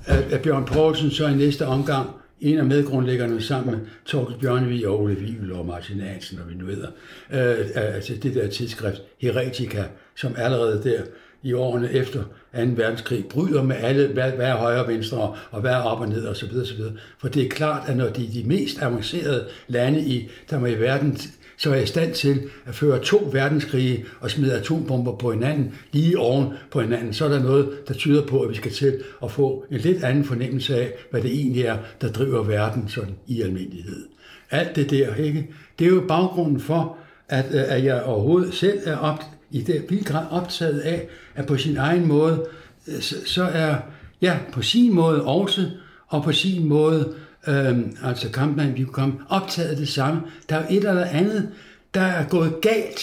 at 0.07 0.41
Bjørn 0.41 0.65
Poulsen 0.65 1.11
så 1.11 1.27
i 1.27 1.35
næste 1.35 1.65
omgang, 1.67 2.09
en 2.41 2.57
af 2.57 2.65
medgrundlæggerne 2.65 3.41
sammen 3.41 3.75
med 3.75 3.85
Torkel 4.05 4.37
Bjørnevi 4.39 4.83
og 4.83 5.01
Ole 5.01 5.17
Wivel 5.17 5.53
og 5.53 5.65
Martin 5.65 5.99
Hansen, 5.99 6.39
og 6.39 6.49
vi 6.49 6.55
nu 6.55 6.65
hedder, 6.65 6.89
øh, 7.31 7.67
altså 7.75 8.13
det 8.23 8.35
der 8.35 8.47
tidsskrift 8.47 9.01
Heretica, 9.19 9.83
som 10.15 10.33
allerede 10.37 10.83
der 10.83 11.01
i 11.43 11.53
årene 11.53 11.91
efter 11.91 12.23
2. 12.23 12.27
verdenskrig 12.53 13.25
bryder 13.25 13.63
med 13.63 13.75
alle, 13.79 14.07
hvad, 14.07 14.31
hvad 14.31 14.45
er 14.45 14.55
højre 14.55 14.83
og 14.83 14.87
venstre, 14.87 15.35
og 15.51 15.61
hvad 15.61 15.71
er 15.71 15.81
op 15.81 15.99
og 15.99 16.09
ned, 16.09 16.25
og 16.25 16.35
så 16.35 16.45
videre, 16.45 16.65
så 16.65 16.75
videre. 16.75 16.93
For 17.17 17.27
det 17.27 17.45
er 17.45 17.49
klart, 17.49 17.89
at 17.89 17.97
når 17.97 18.09
de 18.09 18.29
de 18.33 18.43
mest 18.45 18.81
avancerede 18.81 19.47
lande, 19.67 20.01
i, 20.01 20.29
der 20.49 20.59
er 20.59 20.67
i 20.67 20.79
verden, 20.79 21.17
så 21.57 21.73
er 21.73 21.75
i 21.75 21.85
stand 21.85 22.13
til 22.13 22.41
at 22.65 22.75
føre 22.75 22.99
to 22.99 23.29
verdenskrige 23.31 24.05
og 24.19 24.31
smide 24.31 24.53
atombomber 24.53 25.15
på 25.15 25.31
hinanden, 25.31 25.73
lige 25.91 26.19
oven 26.19 26.53
på 26.71 26.81
hinanden, 26.81 27.13
så 27.13 27.25
er 27.25 27.29
der 27.29 27.43
noget, 27.43 27.69
der 27.87 27.93
tyder 27.93 28.25
på, 28.25 28.41
at 28.41 28.49
vi 28.49 28.55
skal 28.55 28.71
til 28.71 29.03
at 29.23 29.31
få 29.31 29.65
en 29.71 29.77
lidt 29.77 30.03
anden 30.03 30.23
fornemmelse 30.23 30.75
af, 30.75 30.93
hvad 31.11 31.21
det 31.21 31.31
egentlig 31.31 31.63
er, 31.63 31.77
der 32.01 32.11
driver 32.11 32.43
verden 32.43 32.89
sådan 32.89 33.15
i 33.27 33.41
almindelighed. 33.41 34.05
Alt 34.51 34.75
det 34.75 34.89
der, 34.89 35.15
ikke? 35.15 35.47
det 35.79 35.87
er 35.87 35.91
jo 35.91 36.03
baggrunden 36.07 36.59
for, 36.59 36.97
at, 37.29 37.45
øh, 37.53 37.63
at 37.67 37.83
jeg 37.83 38.03
overhovedet 38.03 38.53
selv 38.53 38.79
er 38.85 38.97
op, 38.97 39.23
i 39.51 39.61
det 39.61 39.85
vild 39.89 40.03
grad 40.03 40.25
optaget 40.31 40.79
af, 40.79 41.07
at 41.35 41.45
på 41.45 41.57
sin 41.57 41.77
egen 41.77 42.07
måde, 42.07 42.45
øh, 42.87 43.01
så, 43.01 43.43
er, 43.43 43.75
ja, 44.21 44.37
på 44.51 44.61
sin 44.61 44.93
måde 44.93 45.23
også, 45.23 45.69
og 46.07 46.23
på 46.23 46.31
sin 46.31 46.65
måde, 46.65 47.13
øh, 47.47 47.79
altså 48.03 48.29
kampmann, 48.29 48.77
vi 48.77 48.83
kom 48.83 49.19
optaget 49.29 49.77
det 49.77 49.89
samme. 49.89 50.21
Der 50.49 50.55
er 50.55 50.67
et 50.69 50.75
eller 50.75 51.05
andet, 51.05 51.49
der 51.93 52.01
er 52.01 52.27
gået 52.27 52.53
galt 52.61 53.01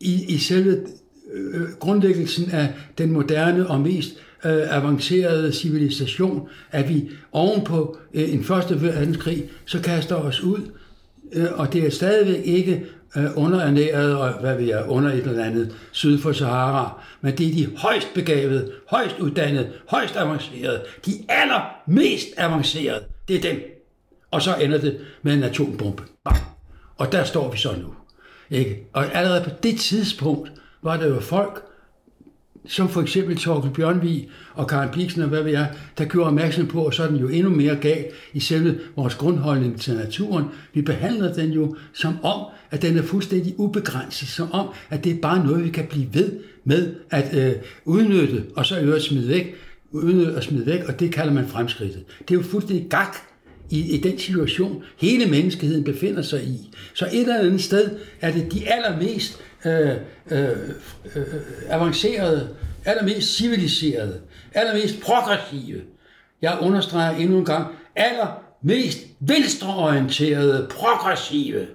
i, 0.00 0.34
i 0.34 0.38
selve 0.38 0.80
øh, 1.32 1.68
grundlæggelsen 1.78 2.50
af 2.50 2.72
den 2.98 3.12
moderne 3.12 3.66
og 3.66 3.80
mest 3.80 4.16
øh, 4.44 4.76
avancerede 4.76 5.52
civilisation, 5.52 6.48
at 6.70 6.88
vi 6.88 7.10
ovenpå 7.32 7.98
øh, 8.14 8.32
en 8.32 8.44
første 8.44 8.82
verdenskrig, 8.82 9.44
så 9.64 9.80
kaster 9.80 10.14
os 10.14 10.40
ud, 10.40 10.60
øh, 11.32 11.46
og 11.54 11.72
det 11.72 11.86
er 11.86 11.90
stadigvæk 11.90 12.40
ikke 12.44 12.84
Øh, 13.16 13.24
underernæret 13.36 14.16
og 14.16 14.32
hvad 14.32 14.56
vi 14.56 14.70
er, 14.70 14.84
under 14.84 15.10
et 15.10 15.18
eller 15.18 15.44
andet 15.44 15.74
syd 15.92 16.18
for 16.18 16.32
Sahara. 16.32 17.00
Men 17.20 17.38
det 17.38 17.48
er 17.48 17.52
de 17.52 17.76
højst 17.76 18.14
begavede, 18.14 18.72
højst 18.90 19.18
uddannede, 19.18 19.72
højst 19.88 20.16
avancerede, 20.16 20.82
de 21.06 21.12
allermest 21.28 22.26
avancerede. 22.36 23.04
Det 23.28 23.36
er 23.36 23.40
dem. 23.40 23.60
Og 24.30 24.42
så 24.42 24.56
ender 24.56 24.78
det 24.78 25.00
med 25.22 25.34
en 25.34 25.42
atombombe. 25.42 26.02
Bang. 26.24 26.36
Og 26.96 27.12
der 27.12 27.24
står 27.24 27.50
vi 27.50 27.58
så 27.58 27.72
nu. 27.72 27.94
Ikke? 28.50 28.86
Og 28.92 29.14
allerede 29.14 29.44
på 29.44 29.50
det 29.62 29.80
tidspunkt 29.80 30.52
var 30.82 30.96
der 30.96 31.06
jo 31.06 31.20
folk, 31.20 31.62
som 32.66 32.88
for 32.88 33.02
eksempel 33.02 33.36
Torkel 33.36 33.70
Bjørnvig 33.70 34.28
og 34.54 34.68
Karen 34.68 34.88
Bliksen 34.92 35.22
og 35.22 35.28
hvad 35.28 35.42
ved 35.42 35.52
jeg, 35.52 35.70
der 35.98 36.04
gjorde 36.04 36.26
opmærksom 36.26 36.66
på, 36.66 36.82
og 36.82 36.94
så 36.94 37.02
er 37.02 37.08
den 37.08 37.16
jo 37.16 37.28
endnu 37.28 37.50
mere 37.50 37.76
gal 37.76 38.04
i 38.34 38.40
selve 38.40 38.78
vores 38.96 39.14
grundholdning 39.14 39.80
til 39.80 39.94
naturen. 39.94 40.44
Vi 40.74 40.82
behandler 40.82 41.32
den 41.32 41.50
jo 41.50 41.76
som 41.92 42.14
om, 42.24 42.46
at 42.70 42.82
den 42.82 42.98
er 42.98 43.02
fuldstændig 43.02 43.54
ubegrænset, 43.56 44.28
som 44.28 44.52
om, 44.52 44.68
at 44.90 45.04
det 45.04 45.12
er 45.12 45.20
bare 45.22 45.46
noget, 45.46 45.64
vi 45.64 45.70
kan 45.70 45.86
blive 45.86 46.08
ved 46.12 46.32
med 46.64 46.94
at 47.10 47.36
øh, 47.36 47.52
udnytte, 47.84 48.44
og 48.56 48.66
så 48.66 48.80
øvrigt 48.80 49.04
smide 49.04 49.28
væk, 49.28 49.54
udnytte 49.90 50.36
og 50.36 50.42
smide 50.42 50.66
væk, 50.66 50.80
og 50.88 51.00
det 51.00 51.12
kalder 51.12 51.32
man 51.32 51.48
fremskridtet. 51.48 52.04
Det 52.18 52.34
er 52.34 52.38
jo 52.38 52.42
fuldstændig 52.42 52.86
gak 52.90 53.16
i, 53.70 53.94
i 53.94 54.00
den 54.00 54.18
situation, 54.18 54.82
hele 55.00 55.26
menneskeheden 55.26 55.84
befinder 55.84 56.22
sig 56.22 56.44
i. 56.44 56.70
Så 56.94 57.06
et 57.12 57.20
eller 57.20 57.38
andet 57.38 57.62
sted 57.62 57.90
er 58.20 58.32
det 58.32 58.52
de 58.52 58.68
allermest 58.68 59.38
øh, 59.64 59.96
øh, 60.30 60.48
øh, 61.16 61.26
avancerede, 61.68 62.56
allermest 62.84 63.36
civiliserede, 63.36 64.20
allermest 64.54 65.00
progressive, 65.00 65.82
jeg 66.42 66.58
understreger 66.60 67.16
endnu 67.16 67.38
en 67.38 67.44
gang, 67.44 67.74
allermest 67.96 68.98
venstreorienterede, 69.20 70.68
progressive, 70.70 71.66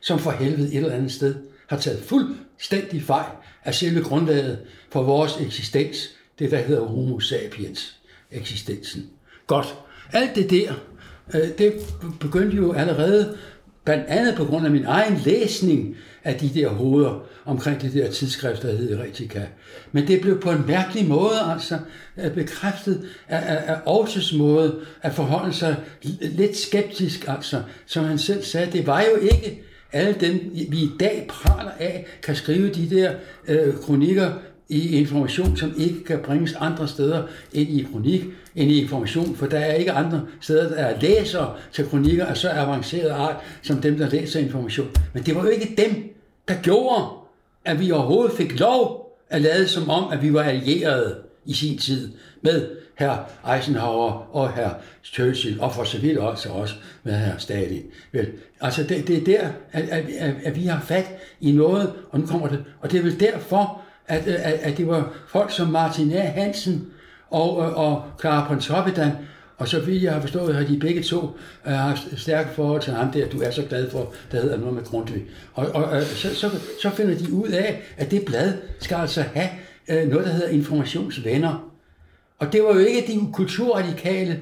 som 0.00 0.18
for 0.18 0.30
helvede 0.30 0.68
et 0.68 0.76
eller 0.76 0.92
andet 0.92 1.12
sted 1.12 1.34
har 1.68 1.76
taget 1.76 2.02
fuldstændig 2.02 3.02
fejl 3.02 3.32
af 3.64 3.74
selve 3.74 4.02
grundlaget 4.02 4.58
for 4.90 5.02
vores 5.02 5.40
eksistens, 5.40 6.10
det 6.38 6.50
der 6.50 6.58
hedder 6.58 6.82
homo 6.82 7.20
sapiens 7.20 7.96
eksistensen. 8.30 9.10
Godt. 9.46 9.74
Alt 10.12 10.34
det 10.34 10.50
der, 10.50 10.74
øh, 11.34 11.58
det 11.58 11.72
begyndte 12.20 12.56
jo 12.56 12.72
allerede, 12.72 13.36
blandt 13.84 14.04
andet 14.08 14.34
på 14.34 14.44
grund 14.44 14.66
af 14.66 14.72
min 14.72 14.84
egen 14.84 15.20
læsning 15.24 15.96
af 16.24 16.34
de 16.34 16.50
der 16.54 16.68
hoveder 16.68 17.26
omkring 17.44 17.80
det 17.80 17.92
der 17.92 18.10
tidsskrift, 18.10 18.62
der 18.62 18.76
hed 18.76 18.98
Eretika. 18.98 19.42
Men 19.92 20.06
det 20.06 20.20
blev 20.20 20.40
på 20.40 20.50
en 20.50 20.64
mærkelig 20.66 21.08
måde 21.08 21.40
altså 21.52 21.78
øh, 22.16 22.34
bekræftet 22.34 23.04
af, 23.28 23.56
af, 23.56 23.74
af 23.74 23.76
Aarhus' 23.76 24.36
måde 24.36 24.80
at 25.02 25.12
forholde 25.12 25.52
sig 25.52 25.76
lidt 26.20 26.56
skeptisk, 26.56 27.24
altså, 27.28 27.62
som 27.86 28.04
han 28.04 28.18
selv 28.18 28.42
sagde, 28.42 28.72
det 28.72 28.86
var 28.86 29.00
jo 29.00 29.16
ikke 29.22 29.62
alle 29.92 30.16
dem, 30.20 30.50
vi 30.68 30.78
i 30.78 30.90
dag 31.00 31.26
praler 31.28 31.70
af, 31.78 32.06
kan 32.22 32.36
skrive 32.36 32.68
de 32.68 32.90
der 32.90 33.12
øh, 33.48 33.74
kronikker 33.74 34.32
i 34.68 34.98
information, 34.98 35.56
som 35.56 35.74
ikke 35.76 36.04
kan 36.04 36.18
bringes 36.18 36.52
andre 36.52 36.88
steder 36.88 37.22
end 37.52 37.68
i 37.68 37.86
kronik, 37.92 38.24
end 38.56 38.70
i 38.70 38.82
information, 38.82 39.36
for 39.36 39.46
der 39.46 39.58
er 39.58 39.74
ikke 39.74 39.92
andre 39.92 40.26
steder, 40.40 40.68
der 40.68 40.76
er 40.76 41.00
læsere 41.00 41.54
til 41.72 41.88
kronikker 41.88 42.26
af 42.26 42.36
så 42.36 42.50
avanceret 42.50 43.10
art, 43.10 43.36
som 43.62 43.80
dem, 43.80 43.98
der 43.98 44.10
læser 44.10 44.40
information. 44.40 44.88
Men 45.12 45.22
det 45.22 45.34
var 45.34 45.42
jo 45.42 45.48
ikke 45.48 45.74
dem, 45.78 46.16
der 46.48 46.54
gjorde, 46.62 47.04
at 47.64 47.80
vi 47.80 47.90
overhovedet 47.90 48.36
fik 48.36 48.60
lov 48.60 49.04
at 49.30 49.42
lade 49.42 49.68
som 49.68 49.90
om, 49.90 50.12
at 50.12 50.22
vi 50.22 50.34
var 50.34 50.42
allierede 50.42 51.16
i 51.44 51.54
sin 51.54 51.78
tid 51.78 52.12
med 52.42 52.68
herr 52.94 53.16
Eisenhower 53.54 54.36
og 54.36 54.52
herr 54.52 54.70
Churchill, 55.02 55.60
og 55.60 55.74
for 55.74 55.84
så 55.84 55.98
vidt 55.98 56.18
også, 56.18 56.48
også 56.48 56.74
med 57.02 57.12
herr 57.12 57.38
Stalin. 57.38 57.82
Vel, 58.12 58.32
altså 58.60 58.82
det, 58.82 59.08
det 59.08 59.18
er 59.18 59.24
der, 59.24 59.48
at, 59.72 59.88
at, 59.88 60.04
at, 60.18 60.34
at, 60.44 60.56
vi 60.56 60.66
har 60.66 60.80
fat 60.80 61.06
i 61.40 61.52
noget, 61.52 61.92
og 62.10 62.20
nu 62.20 62.26
kommer 62.26 62.48
det, 62.48 62.64
og 62.80 62.90
det 62.90 62.98
er 62.98 63.02
vel 63.02 63.20
derfor, 63.20 63.82
at, 64.06 64.26
at, 64.26 64.52
at 64.52 64.76
det 64.76 64.86
var 64.86 65.12
folk 65.28 65.50
som 65.50 65.68
Martin 65.68 66.12
A. 66.12 66.20
Hansen 66.20 66.86
og, 67.34 67.56
og 67.56 68.02
Clara 68.20 68.48
Pontoppidan, 68.48 69.10
og 69.58 69.68
så 69.68 69.80
vidt 69.80 70.02
jeg 70.02 70.12
har 70.12 70.20
forstået, 70.20 70.54
har 70.54 70.64
de 70.64 70.78
begge 70.78 71.02
to 71.02 71.36
øh, 71.66 71.72
haft 71.72 72.02
stærke 72.16 72.48
forhold 72.54 72.82
til 72.82 72.92
ham 72.92 73.12
der, 73.12 73.28
du 73.28 73.40
er 73.42 73.50
så 73.50 73.62
glad 73.68 73.90
for, 73.90 74.12
der 74.32 74.40
hedder 74.40 74.58
noget 74.58 74.74
med 74.74 74.84
Grundtvig. 74.84 75.22
Og, 75.54 75.66
og 75.74 75.96
øh, 75.96 76.02
så, 76.02 76.34
så, 76.34 76.50
så 76.82 76.90
finder 76.90 77.18
de 77.18 77.32
ud 77.32 77.48
af, 77.48 77.82
at 77.96 78.10
det 78.10 78.24
blad 78.24 78.52
skal 78.80 78.96
altså 78.96 79.22
have 79.22 79.48
øh, 79.88 80.08
noget, 80.08 80.26
der 80.26 80.32
hedder 80.32 80.48
informationsvenner. 80.48 81.70
Og 82.38 82.52
det 82.52 82.62
var 82.62 82.74
jo 82.74 82.78
ikke 82.78 83.12
de 83.12 83.32
kulturradikale. 83.32 84.40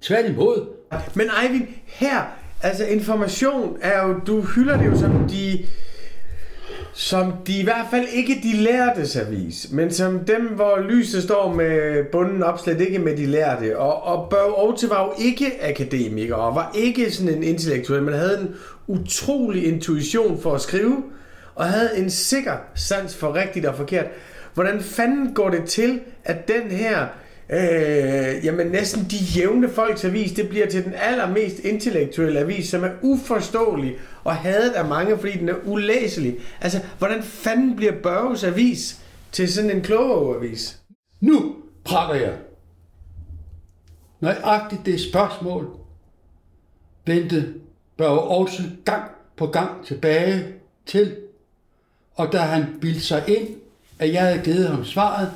Tværtimod. 0.00 0.68
Men 1.14 1.26
Eivind, 1.42 1.68
her, 1.84 2.22
altså 2.62 2.84
information 2.84 3.78
er 3.80 4.06
jo, 4.06 4.20
du 4.26 4.40
hylder 4.40 4.76
det 4.76 4.86
jo 4.86 4.98
som 4.98 5.28
de 5.28 5.66
som 6.94 7.32
de 7.46 7.58
i 7.58 7.64
hvert 7.64 7.86
fald 7.90 8.06
ikke 8.12 8.40
de 8.42 8.52
lærte 8.52 9.20
avis, 9.20 9.66
men 9.72 9.90
som 9.90 10.18
dem, 10.18 10.42
hvor 10.42 10.78
lyset 10.78 11.22
står 11.22 11.52
med 11.52 12.04
bunden 12.12 12.42
op, 12.42 12.58
slet 12.58 12.80
ikke 12.80 12.98
med 12.98 13.16
de 13.16 13.26
lærte. 13.26 13.78
Og, 13.78 14.02
og 14.02 14.30
Børge 14.30 14.56
Aarhus 14.56 14.88
var 14.88 15.04
jo 15.04 15.12
ikke 15.18 15.64
akademiker, 15.64 16.34
og 16.34 16.54
var 16.54 16.70
ikke 16.74 17.10
sådan 17.10 17.34
en 17.34 17.42
intellektuel, 17.42 18.02
men 18.02 18.14
havde 18.14 18.40
en 18.40 18.54
utrolig 18.86 19.66
intuition 19.66 20.40
for 20.40 20.54
at 20.54 20.60
skrive, 20.60 21.02
og 21.54 21.64
havde 21.64 21.98
en 21.98 22.10
sikker 22.10 22.56
sans 22.74 23.16
for 23.16 23.34
rigtigt 23.34 23.66
og 23.66 23.76
forkert. 23.76 24.06
Hvordan 24.54 24.80
fanden 24.80 25.34
går 25.34 25.50
det 25.50 25.64
til, 25.64 26.00
at 26.24 26.48
den 26.48 26.62
her 26.70 27.06
øh, 27.50 28.44
jamen 28.44 28.66
næsten 28.66 29.06
de 29.10 29.16
jævne 29.16 29.68
folks 29.68 30.04
avis, 30.04 30.32
det 30.32 30.48
bliver 30.48 30.66
til 30.66 30.84
den 30.84 30.94
allermest 30.96 31.58
intellektuelle 31.58 32.40
avis, 32.40 32.68
som 32.68 32.84
er 32.84 32.90
uforståelig 33.02 33.96
og 34.24 34.36
hadet 34.36 34.70
af 34.72 34.84
mange, 34.84 35.18
fordi 35.18 35.38
den 35.38 35.48
er 35.48 35.54
ulæselig. 35.64 36.36
Altså, 36.60 36.80
hvordan 36.98 37.22
fanden 37.22 37.76
bliver 37.76 37.92
Børges 38.02 38.44
avis 38.44 39.00
til 39.32 39.52
sådan 39.52 39.70
en 39.70 39.84
avis? 40.36 40.80
Nu 41.20 41.56
prater 41.84 42.14
jeg. 42.14 42.34
Nøjagtigt 44.20 44.86
det 44.86 45.00
spørgsmål 45.00 45.68
vendte 47.06 47.54
Børge 47.96 48.20
også 48.20 48.62
gang 48.84 49.10
på 49.36 49.46
gang 49.46 49.86
tilbage 49.86 50.44
til, 50.86 51.16
og 52.14 52.32
da 52.32 52.38
han 52.38 52.64
bildte 52.80 53.00
sig 53.00 53.24
ind, 53.28 53.48
at 53.98 54.12
jeg 54.12 54.22
havde 54.22 54.42
givet 54.44 54.68
ham 54.68 54.84
svaret, 54.84 55.32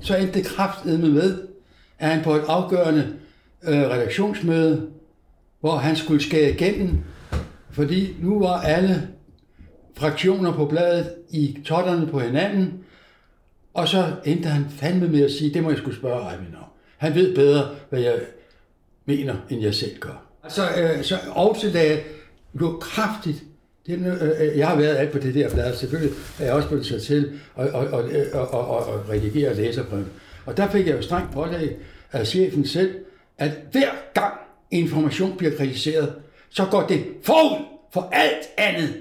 så 0.00 0.16
endte 0.16 0.34
det 0.34 0.46
kraftedme 0.46 1.08
med, 1.08 1.38
at 1.98 2.08
han 2.08 2.24
på 2.24 2.34
et 2.34 2.42
afgørende 2.48 3.16
øh, 3.62 3.80
redaktionsmøde, 3.80 4.88
hvor 5.60 5.76
han 5.76 5.96
skulle 5.96 6.22
skære 6.22 6.50
igennem, 6.50 6.98
fordi 7.70 8.16
nu 8.20 8.38
var 8.38 8.60
alle 8.60 9.08
fraktioner 9.96 10.52
på 10.52 10.66
bladet 10.66 11.14
i 11.30 11.58
totterne 11.64 12.06
på 12.06 12.18
hinanden, 12.18 12.84
og 13.74 13.88
så 13.88 14.12
endte 14.24 14.48
han 14.48 14.66
fandme 14.70 15.08
med 15.08 15.24
at 15.24 15.30
sige, 15.30 15.54
det 15.54 15.62
må 15.62 15.70
jeg 15.70 15.78
skulle 15.78 15.96
spørge 15.96 16.32
Eivind 16.32 16.54
om. 16.54 16.64
Han 16.98 17.14
ved 17.14 17.34
bedre, 17.34 17.68
hvad 17.90 18.00
jeg 18.00 18.20
mener, 19.04 19.36
end 19.50 19.62
jeg 19.62 19.74
selv 19.74 19.98
gør. 19.98 20.22
Altså, 20.42 20.62
øh, 20.76 21.04
så 21.04 21.18
også 21.30 21.70
da 21.72 21.86
jeg 21.86 22.02
lå 22.54 22.78
kraftigt 22.78 23.44
det, 23.86 23.98
øh, 23.98 24.48
øh, 24.48 24.58
jeg 24.58 24.68
har 24.68 24.76
været 24.76 24.96
alt 24.96 25.12
på 25.12 25.18
det 25.18 25.34
der 25.34 25.50
blad, 25.50 25.76
selvfølgelig 25.76 26.12
er 26.40 26.44
jeg 26.44 26.54
også 26.54 26.68
blevet 26.68 26.86
sat 26.86 27.02
til 27.02 27.40
at, 27.58 27.66
at, 27.66 27.74
at, 27.74 28.04
at, 28.04 28.34
at, 28.34 28.42
at 28.42 29.10
redigere 29.10 29.54
læserbrev. 29.54 30.04
Og 30.46 30.56
der 30.56 30.68
fik 30.70 30.86
jeg 30.86 30.96
jo 30.96 31.02
strengt 31.02 31.32
pålæg 31.32 31.76
af 32.12 32.26
chefen 32.26 32.66
selv, 32.66 32.94
at 33.38 33.50
hver 33.72 33.90
gang 34.14 34.34
information 34.70 35.36
bliver 35.36 35.56
kritiseret, 35.56 36.14
så 36.50 36.64
går 36.70 36.86
det 36.86 37.04
forud 37.22 37.64
for 37.92 38.08
alt 38.12 38.48
andet. 38.56 38.94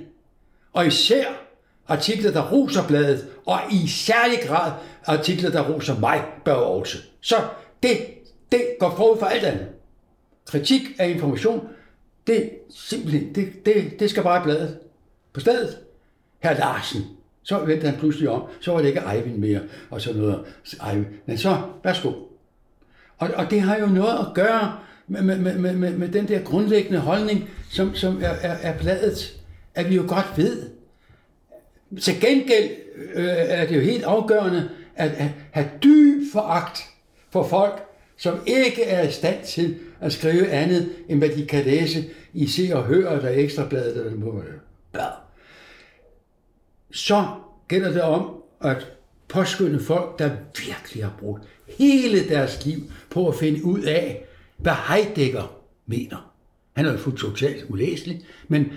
Og 0.74 0.88
især 0.88 1.26
artikler, 1.88 2.32
der 2.32 2.52
roser 2.52 2.88
bladet, 2.88 3.28
og 3.46 3.60
i 3.72 3.88
særlig 3.88 4.39
grad 4.48 4.72
artikler, 5.06 5.50
der 5.50 5.70
roser 5.70 6.00
mig, 6.00 6.24
bør 6.46 6.54
også. 6.54 6.98
Så 7.22 7.36
det, 7.84 7.98
det 8.52 8.62
går 8.80 8.94
forud 8.96 9.20
for 9.20 9.26
alt 9.26 9.44
andet. 9.44 9.68
Kritik 10.48 10.82
af 11.00 11.10
information 11.10 11.68
det, 12.30 12.50
simpelthen, 12.76 13.36
det, 13.36 13.65
det, 13.65 14.00
det 14.00 14.10
skal 14.10 14.24
bare 14.24 14.42
i 14.42 14.44
bladet. 14.44 14.78
På 15.34 15.39
stedet. 15.39 15.78
Herr 16.39 16.58
Larsen. 16.58 17.02
Så 17.44 17.65
vendte 17.65 17.89
han 17.89 18.00
pludselig 18.00 18.30
om. 18.30 18.44
Så 18.62 18.72
var 18.72 18.80
det 18.80 18.88
ikke 18.88 19.02
Eivind 19.15 19.38
mere. 19.38 19.62
Og 19.89 20.02
så 20.02 20.13
noget. 20.13 20.46
Eivind. 20.89 21.06
Men 21.26 21.38
så, 21.38 21.62
værsgo. 21.84 22.12
Og, 23.18 23.30
og 23.36 23.52
det 23.52 23.62
har 23.62 23.78
jo 23.78 23.86
noget 23.86 24.18
at 24.20 24.34
gøre 24.34 24.80
med, 25.08 25.22
med, 25.22 25.56
med, 25.56 25.74
med, 25.74 25.94
med 25.98 26.10
den 26.10 26.28
der 26.28 26.42
grundlæggende 26.44 27.00
holdning, 27.00 27.50
som, 27.72 27.96
som 27.96 28.24
er, 28.24 28.30
er, 28.30 28.58
er 28.62 28.78
bladet, 28.78 29.39
at 29.76 29.89
vi 29.89 29.96
jo 29.96 30.06
godt 30.08 30.34
ved. 30.36 30.70
Til 32.02 32.21
gengæld 32.21 32.69
øh, 33.13 33.25
er 33.27 33.67
det 33.67 33.75
jo 33.75 33.82
helt 33.82 34.04
afgørende 34.04 34.69
at, 34.96 35.12
at 35.12 35.30
have 35.52 35.69
dyb 35.84 36.32
foragt 36.34 36.80
for 37.32 37.44
folk, 37.44 37.88
som 38.20 38.40
ikke 38.46 38.84
er 38.84 39.08
i 39.08 39.12
stand 39.12 39.46
til 39.46 39.78
at 40.02 40.13
skrive 40.13 40.50
andet, 40.50 40.90
end 41.10 41.20
hvad 41.20 41.30
de 41.30 41.46
kan 41.46 41.65
læse 41.65 42.10
i 42.34 42.48
Se 42.48 42.70
og 42.74 42.84
Hør 42.84 43.12
eller 43.12 43.30
Ekstrabladet 43.30 43.98
eller 43.98 44.20
noget. 44.20 44.60
Så 46.92 47.28
gælder 47.67 47.92
det 47.92 48.02
om 48.02 48.36
at 48.62 48.92
påskynde 49.28 49.80
folk, 49.80 50.20
der 50.20 50.30
virkelig 50.67 51.04
har 51.04 51.13
brugt 51.20 51.44
hele 51.67 52.30
deres 52.30 52.65
liv 52.65 52.80
på 53.10 53.28
at 53.28 53.36
finde 53.36 53.65
ud 53.65 53.82
af, 53.82 54.26
hvad 54.58 54.74
Heidegger 54.88 55.62
mener. 55.86 56.34
Han 56.74 56.86
er 56.86 56.92
jo 56.92 56.98
fuldt 56.98 57.20
totalt 57.20 57.65
ulæselig, 57.70 58.22
men 58.48 58.72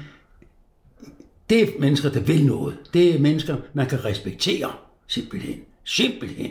det 1.51 1.63
er 1.63 1.81
mennesker, 1.81 2.11
der 2.11 2.21
vil 2.21 2.47
noget. 2.47 2.79
Det 2.95 3.15
er 3.15 3.19
mennesker, 3.19 3.57
man 3.75 3.87
kan 3.87 4.05
respektere, 4.05 4.73
simpelthen. 5.07 5.61
Simpelthen. 5.85 6.51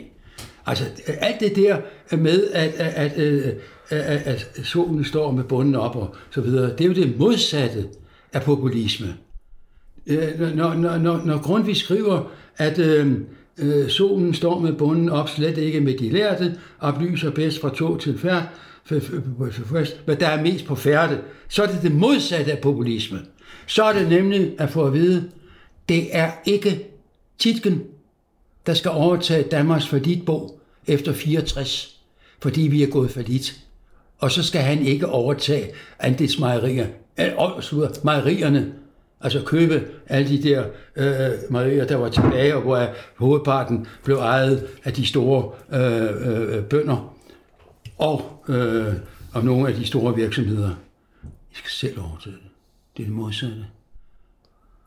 Altså, 0.66 0.84
alt 1.06 1.40
det 1.40 1.56
der 1.56 1.76
med, 2.16 2.50
at, 2.52 2.70
at, 2.78 3.18
øh, 3.18 3.46
at, 3.88 4.00
at, 4.00 4.50
at 4.56 4.66
solen 4.66 5.04
står 5.04 5.30
med 5.30 5.44
bunden 5.44 5.74
op 5.74 5.96
og 5.96 6.14
så 6.30 6.40
videre, 6.40 6.70
det 6.70 6.80
er 6.80 6.88
jo 6.88 6.94
det 6.94 7.18
modsatte 7.18 7.88
af 8.32 8.42
populisme. 8.42 9.14
Øh, 10.06 10.40
når, 10.56 10.74
når, 10.74 10.98
når, 10.98 11.24
når 11.24 11.42
Grundtvig 11.42 11.76
skriver, 11.76 12.30
at 12.56 12.78
øh, 12.78 13.12
øh, 13.58 13.88
solen 13.88 14.34
står 14.34 14.58
med 14.58 14.72
bunden 14.72 15.08
op, 15.08 15.28
slet 15.28 15.58
ikke 15.58 15.80
med 15.80 15.98
de 15.98 16.10
lærte, 16.10 16.58
oplyser 16.80 17.30
bedst 17.30 17.60
fra 17.60 17.74
tog 17.74 18.00
til 18.00 18.18
færd, 18.18 18.42
hvad 20.04 20.16
der 20.16 20.28
er 20.28 20.42
mest 20.42 20.64
på 20.64 20.74
færde, 20.74 21.20
så 21.48 21.62
er 21.62 21.66
det 21.66 21.82
det 21.82 21.92
modsatte 21.92 22.52
af 22.52 22.58
populisme. 22.58 23.18
Så 23.66 23.84
er 23.84 23.92
det 23.92 24.08
nemlig 24.08 24.54
at 24.58 24.70
få 24.70 24.86
at 24.86 24.92
vide, 24.92 25.30
det 25.88 26.16
er 26.16 26.30
ikke 26.46 26.92
Titken, 27.38 27.82
der 28.66 28.74
skal 28.74 28.90
overtage 28.90 29.48
Danmarks 29.48 29.86
forditbog 29.86 30.60
efter 30.86 31.12
64, 31.12 32.00
fordi 32.40 32.60
vi 32.60 32.82
er 32.82 32.86
gået 32.90 33.10
fordit. 33.10 33.60
Og 34.18 34.30
så 34.30 34.42
skal 34.42 34.60
han 34.60 34.86
ikke 34.86 35.08
overtage 35.08 35.70
andelsmejerier, 35.98 36.86
øh, 37.20 37.32
mejerierne, 38.04 38.72
altså 39.20 39.42
købe 39.44 39.84
alle 40.06 40.28
de 40.28 40.42
der 40.42 40.64
øh, 40.96 41.32
mejerier, 41.50 41.84
der 41.84 41.96
var 41.96 42.08
tilbage, 42.08 42.56
og 42.56 42.62
hvor 42.62 42.88
hovedparten 43.16 43.86
blev 44.04 44.16
ejet 44.16 44.68
af 44.84 44.92
de 44.92 45.06
store 45.06 45.50
øh, 45.72 46.56
øh, 46.56 46.64
bønder 46.64 47.16
og, 47.98 48.44
øh, 48.48 48.94
og 49.32 49.44
nogle 49.44 49.68
af 49.68 49.74
de 49.74 49.86
store 49.86 50.14
virksomheder. 50.14 50.70
I 51.24 51.54
skal 51.54 51.70
selv 51.70 52.00
overtage 52.00 52.36
det. 52.36 52.50
Det 52.96 53.02
er 53.02 53.06
det 53.06 53.16
modsatte. 53.16 53.66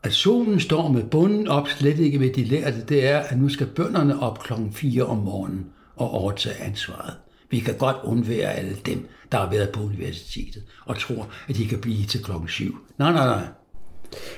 At 0.06 0.12
solen 0.12 0.60
står 0.60 0.88
med 0.88 1.02
bunden 1.02 1.48
op, 1.48 1.68
slet 1.68 1.98
ikke 1.98 2.20
ved 2.20 2.32
de 2.32 2.44
lærte, 2.44 2.84
det 2.88 3.08
er, 3.08 3.18
at 3.18 3.38
nu 3.38 3.48
skal 3.48 3.66
bønderne 3.66 4.22
op 4.22 4.38
klokken 4.38 4.72
4 4.72 5.02
om 5.02 5.16
morgenen 5.16 5.66
og 5.96 6.10
overtage 6.10 6.62
ansvaret. 6.62 7.14
Vi 7.50 7.58
kan 7.58 7.74
godt 7.74 7.96
undvære 8.04 8.52
alle 8.52 8.76
dem, 8.86 9.08
der 9.32 9.38
har 9.38 9.50
været 9.50 9.70
på 9.70 9.80
universitetet, 9.80 10.62
og 10.84 10.98
tror, 10.98 11.28
at 11.48 11.56
de 11.56 11.66
kan 11.66 11.80
blive 11.80 12.06
til 12.06 12.24
klokken 12.24 12.48
7. 12.48 12.78
Nej, 12.98 13.12
nej, 13.12 13.26
nej. 13.26 13.46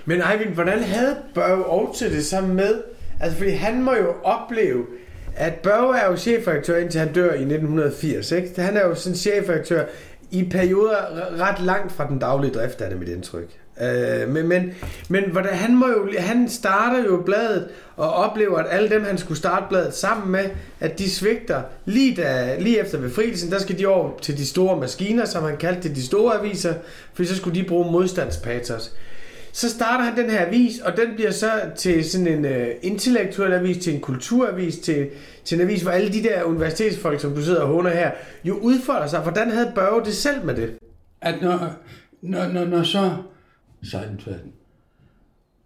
Men 0.05 0.23
Eivind, 0.33 0.55
hvordan 0.55 0.83
havde 0.83 1.17
Børge 1.35 1.65
Aarhus 1.65 1.99
det 1.99 2.27
sammen 2.27 2.57
med? 2.57 2.83
Altså, 3.21 3.39
fordi 3.39 3.51
han 3.51 3.83
må 3.83 3.95
jo 3.95 4.15
opleve, 4.25 4.85
at 5.37 5.55
Børge 5.55 5.99
er 5.99 6.11
jo 6.11 6.17
chefredaktør, 6.17 6.77
indtil 6.77 7.01
han 7.01 7.13
dør 7.13 7.33
i 7.33 7.43
1980. 7.43 8.33
Ikke? 8.33 8.63
Han 8.63 8.77
er 8.77 8.87
jo 8.87 8.95
sådan 8.95 9.17
chefredaktør 9.17 9.85
i 10.31 10.45
perioder 10.51 10.97
ret 11.41 11.61
langt 11.61 11.93
fra 11.93 12.09
den 12.09 12.19
daglige 12.19 12.55
drift, 12.55 12.81
er 12.81 12.89
det 12.89 12.99
mit 12.99 13.09
indtryk. 13.09 13.59
Øh, 13.81 14.29
men, 14.29 14.49
men, 14.49 14.71
men 15.09 15.25
hvordan, 15.33 15.55
han, 15.55 15.77
må 15.77 15.87
jo, 15.89 16.09
han 16.19 16.49
starter 16.49 17.05
jo 17.05 17.23
bladet 17.27 17.69
og 17.97 18.13
oplever, 18.13 18.59
at 18.59 18.67
alle 18.71 18.91
dem, 18.91 19.05
han 19.05 19.19
skulle 19.19 19.39
starte 19.39 19.67
bladet 19.69 19.95
sammen 19.95 20.33
med, 20.33 20.45
at 20.81 20.99
de 20.99 21.11
svigter 21.11 21.63
lige, 21.85 22.15
da, 22.15 22.57
lige 22.59 22.81
efter 22.81 23.01
befrielsen, 23.01 23.51
der 23.51 23.59
skal 23.59 23.79
de 23.79 23.87
over 23.87 24.19
til 24.19 24.39
de 24.39 24.47
store 24.47 24.81
maskiner, 24.81 25.25
som 25.25 25.45
han 25.45 25.57
kaldte 25.57 25.89
det, 25.89 25.97
de 25.97 26.07
store 26.07 26.39
aviser, 26.39 26.75
for 27.15 27.25
så 27.25 27.37
skulle 27.37 27.61
de 27.61 27.69
bruge 27.69 27.93
modstandspatos. 27.93 28.93
Så 29.53 29.71
starter 29.71 30.05
han 30.05 30.17
den 30.17 30.31
her 30.31 30.47
avis, 30.47 30.79
og 30.79 30.97
den 30.97 31.15
bliver 31.15 31.31
så 31.31 31.51
til 31.77 32.11
sådan 32.11 32.27
en 32.27 32.45
uh, 32.45 32.69
intellektuel 32.83 33.53
avis, 33.53 33.85
til 33.85 33.95
en 33.95 34.01
kulturavis, 34.01 34.79
til, 34.79 35.09
til 35.45 35.55
en 35.55 35.61
avis, 35.61 35.83
hvor 35.83 35.91
alle 35.91 36.13
de 36.13 36.23
der 36.23 36.43
universitetsfolk, 36.43 37.21
som 37.21 37.35
du 37.35 37.43
sidder 37.43 37.61
og 37.61 37.69
håner 37.69 37.91
her, 37.91 38.11
jo 38.45 38.55
udfolder 38.55 39.07
sig. 39.07 39.21
Hvordan 39.21 39.51
havde 39.51 39.73
Børge 39.75 40.05
det 40.05 40.15
selv 40.15 40.45
med 40.45 40.55
det? 40.55 40.71
At 41.21 41.35
når, 41.43 41.73
når, 42.23 42.47
når, 42.47 42.65
når 42.65 42.83
så 42.83 43.11
Seinfeld, 43.83 44.41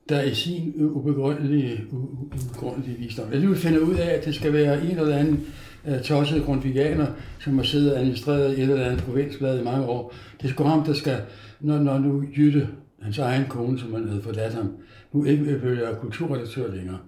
der 0.08 0.22
i 0.22 0.34
sin 0.34 0.74
ubegrundelige, 0.78 1.84
ubegrundelige 1.90 2.98
visdom 2.98 3.32
alligevel 3.32 3.58
finder 3.58 3.80
ud 3.80 3.94
af, 3.94 4.10
at 4.10 4.24
det 4.24 4.34
skal 4.34 4.52
være 4.52 4.84
en 4.84 4.98
eller 4.98 5.16
anden 5.16 5.46
øh, 5.86 5.94
uh, 5.94 6.00
tosset 6.00 6.44
grundviganer, 6.44 7.06
som 7.40 7.56
har 7.56 7.64
siddet 7.64 7.92
og 7.92 7.98
administreret 7.98 8.50
et 8.50 8.58
eller 8.58 8.84
andet 8.84 9.04
provinsblad 9.04 9.60
i 9.60 9.64
mange 9.64 9.86
år. 9.86 10.14
Det 10.40 10.48
er 10.48 10.52
sgu 10.52 10.64
ham, 10.64 10.84
der 10.84 10.92
skal, 10.92 11.20
når, 11.60 11.78
når 11.78 11.98
nu 11.98 12.24
Jytte 12.36 12.68
hans 13.02 13.18
egen 13.18 13.44
kone, 13.48 13.78
som 13.78 13.94
han 13.94 14.08
havde 14.08 14.22
forladt 14.22 14.54
ham, 14.54 14.76
nu 15.12 15.24
ikke 15.24 15.44
vil 15.44 15.62
være 15.62 15.96
kulturredaktør 16.00 16.74
længere, 16.74 16.98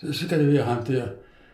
så, 0.00 0.12
så 0.12 0.24
skal 0.24 0.40
det 0.40 0.52
være 0.52 0.64
ham 0.64 0.84
der, 0.84 1.04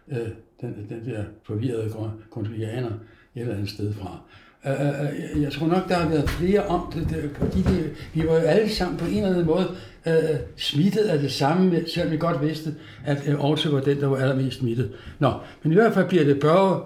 øh, 0.09 0.29
den, 0.61 0.87
den 0.89 1.05
der 1.05 1.25
forvirrede 1.47 1.93
grundviganer, 2.31 2.91
et 3.35 3.41
eller 3.41 3.55
andet 3.55 3.71
sted 3.71 3.93
fra. 3.93 4.21
Uh, 4.65 5.43
jeg 5.43 5.53
tror 5.53 5.67
nok, 5.67 5.89
der 5.89 5.95
har 5.95 6.09
været 6.09 6.31
flere 6.31 6.67
om 6.67 6.93
det, 6.95 7.11
det 7.11 7.31
fordi 7.39 7.63
det, 7.63 7.91
vi 8.15 8.27
var 8.27 8.35
jo 8.35 8.41
alle 8.41 8.71
sammen 8.71 8.97
på 8.97 9.05
en 9.05 9.17
eller 9.17 9.31
anden 9.31 9.47
måde 9.47 9.69
uh, 10.07 10.13
smittet 10.57 11.01
af 11.01 11.19
det 11.19 11.33
samme, 11.33 11.85
selvom 11.95 12.13
vi 12.13 12.17
godt 12.17 12.43
vidste, 12.43 12.75
at 13.05 13.19
uh, 13.29 13.35
Aarhus 13.35 13.73
var 13.73 13.81
den, 13.81 14.01
der 14.01 14.07
var 14.07 14.17
allermest 14.17 14.59
smittet. 14.59 14.91
Nå, 15.19 15.33
men 15.63 15.73
i 15.73 15.75
hvert 15.75 15.95
fald 15.95 16.09
bliver 16.09 16.25
det, 16.25 16.41
Børge, 16.41 16.81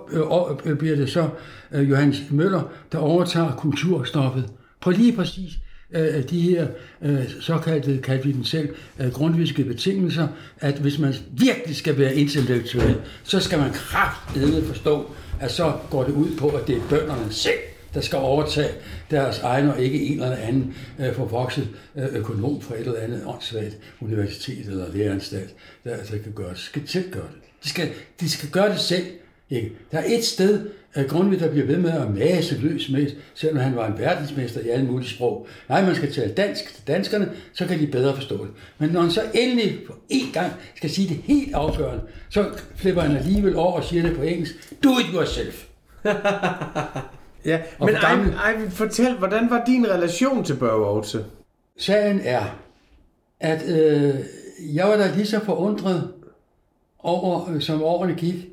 uh, 0.70 0.78
bliver 0.78 0.96
det 0.96 1.10
så 1.10 1.28
uh, 1.74 1.90
Johannes 1.90 2.22
Møller, 2.30 2.70
der 2.92 2.98
overtager 2.98 3.52
kulturstoffet 3.52 4.44
på 4.80 4.90
lige 4.90 5.16
præcis 5.16 5.58
øh, 5.92 6.30
de 6.30 6.40
her 6.40 6.66
øh, 7.02 7.30
såkaldte, 7.40 7.98
kaldte 8.02 8.26
vi 8.26 8.32
den 8.32 8.44
selv, 8.44 8.68
øh, 9.00 9.12
grundviske 9.12 9.64
betingelser, 9.64 10.28
at 10.60 10.74
hvis 10.74 10.98
man 10.98 11.14
virkelig 11.32 11.76
skal 11.76 11.98
være 11.98 12.14
intellektuel, 12.14 12.96
så 13.24 13.40
skal 13.40 13.58
man 13.58 13.70
kraftedende 13.72 14.64
forstå, 14.64 15.10
at 15.40 15.50
så 15.50 15.72
går 15.90 16.04
det 16.04 16.12
ud 16.12 16.36
på, 16.38 16.48
at 16.48 16.66
det 16.66 16.76
er 16.76 16.80
bønderne 16.90 17.32
selv, 17.32 17.58
der 17.94 18.00
skal 18.00 18.18
overtage 18.18 18.70
deres 19.10 19.38
egen 19.38 19.68
og 19.68 19.80
ikke 19.80 20.06
en 20.06 20.22
eller 20.22 20.36
anden 20.36 20.74
øh, 20.98 21.14
forvokset 21.14 21.68
øh, 21.96 22.14
økonom 22.14 22.60
fra 22.60 22.74
et 22.74 22.80
eller 22.80 23.00
andet 23.00 23.22
åndssvagt 23.26 23.78
universitet 24.00 24.66
eller 24.66 24.92
læreranstalt, 24.92 25.54
der, 25.84 25.96
altså 25.96 26.12
kan 26.12 26.32
gøre, 26.32 26.56
skal 26.56 26.82
selv 26.86 27.10
gøre 27.10 27.22
det. 27.22 27.64
De 27.64 27.68
skal, 27.68 27.88
de 28.20 28.30
skal 28.30 28.50
gøre 28.50 28.68
det 28.68 28.80
selv. 28.80 29.06
Ikke? 29.50 29.72
Der 29.92 29.98
er 29.98 30.04
et 30.06 30.24
sted, 30.24 30.68
at 30.94 31.08
Grundtvig, 31.08 31.40
der 31.40 31.50
bliver 31.50 31.66
ved 31.66 31.76
med 31.76 31.90
at 31.90 32.14
mase 32.14 32.58
løs 32.58 32.88
med, 32.90 33.10
selvom 33.34 33.58
han 33.58 33.76
var 33.76 33.86
en 33.86 33.98
verdensmester 33.98 34.60
i 34.60 34.68
alle 34.68 34.86
mulige 34.86 35.08
sprog. 35.08 35.46
Nej, 35.68 35.84
man 35.84 35.94
skal 35.94 36.12
tale 36.12 36.32
dansk 36.32 36.74
til 36.74 36.86
danskerne, 36.86 37.30
så 37.52 37.66
kan 37.66 37.78
de 37.78 37.86
bedre 37.86 38.14
forstå 38.14 38.44
det. 38.44 38.52
Men 38.78 38.90
når 38.90 39.00
han 39.00 39.10
så 39.10 39.22
endelig 39.34 39.78
på 39.86 39.94
én 40.12 40.32
gang 40.32 40.52
skal 40.76 40.90
sige 40.90 41.08
det 41.08 41.20
helt 41.24 41.54
afgørende, 41.54 42.02
så 42.30 42.50
flipper 42.76 43.02
han 43.02 43.16
alligevel 43.16 43.56
over 43.56 43.72
og 43.72 43.84
siger 43.84 44.02
det 44.02 44.16
på 44.16 44.22
engelsk. 44.22 44.54
Do 44.84 44.90
it 44.98 45.06
yourself. 45.14 45.64
ja, 47.44 47.60
og 47.78 47.86
men 47.86 47.94
ej, 47.94 48.12
ej, 48.14 48.68
fortæl, 48.68 49.18
hvordan 49.18 49.50
var 49.50 49.64
din 49.64 49.86
relation 49.86 50.44
til 50.44 50.56
Børge 50.56 50.86
Aarhus? 50.86 51.16
Sagen 51.76 52.20
er, 52.24 52.42
at 53.40 53.68
øh, 53.68 54.14
jeg 54.74 54.88
var 54.88 54.96
da 54.96 55.10
lige 55.14 55.26
så 55.26 55.44
forundret 55.44 56.12
over, 56.98 57.50
øh, 57.50 57.60
som 57.60 57.82
årene 57.82 58.14
gik, 58.14 58.48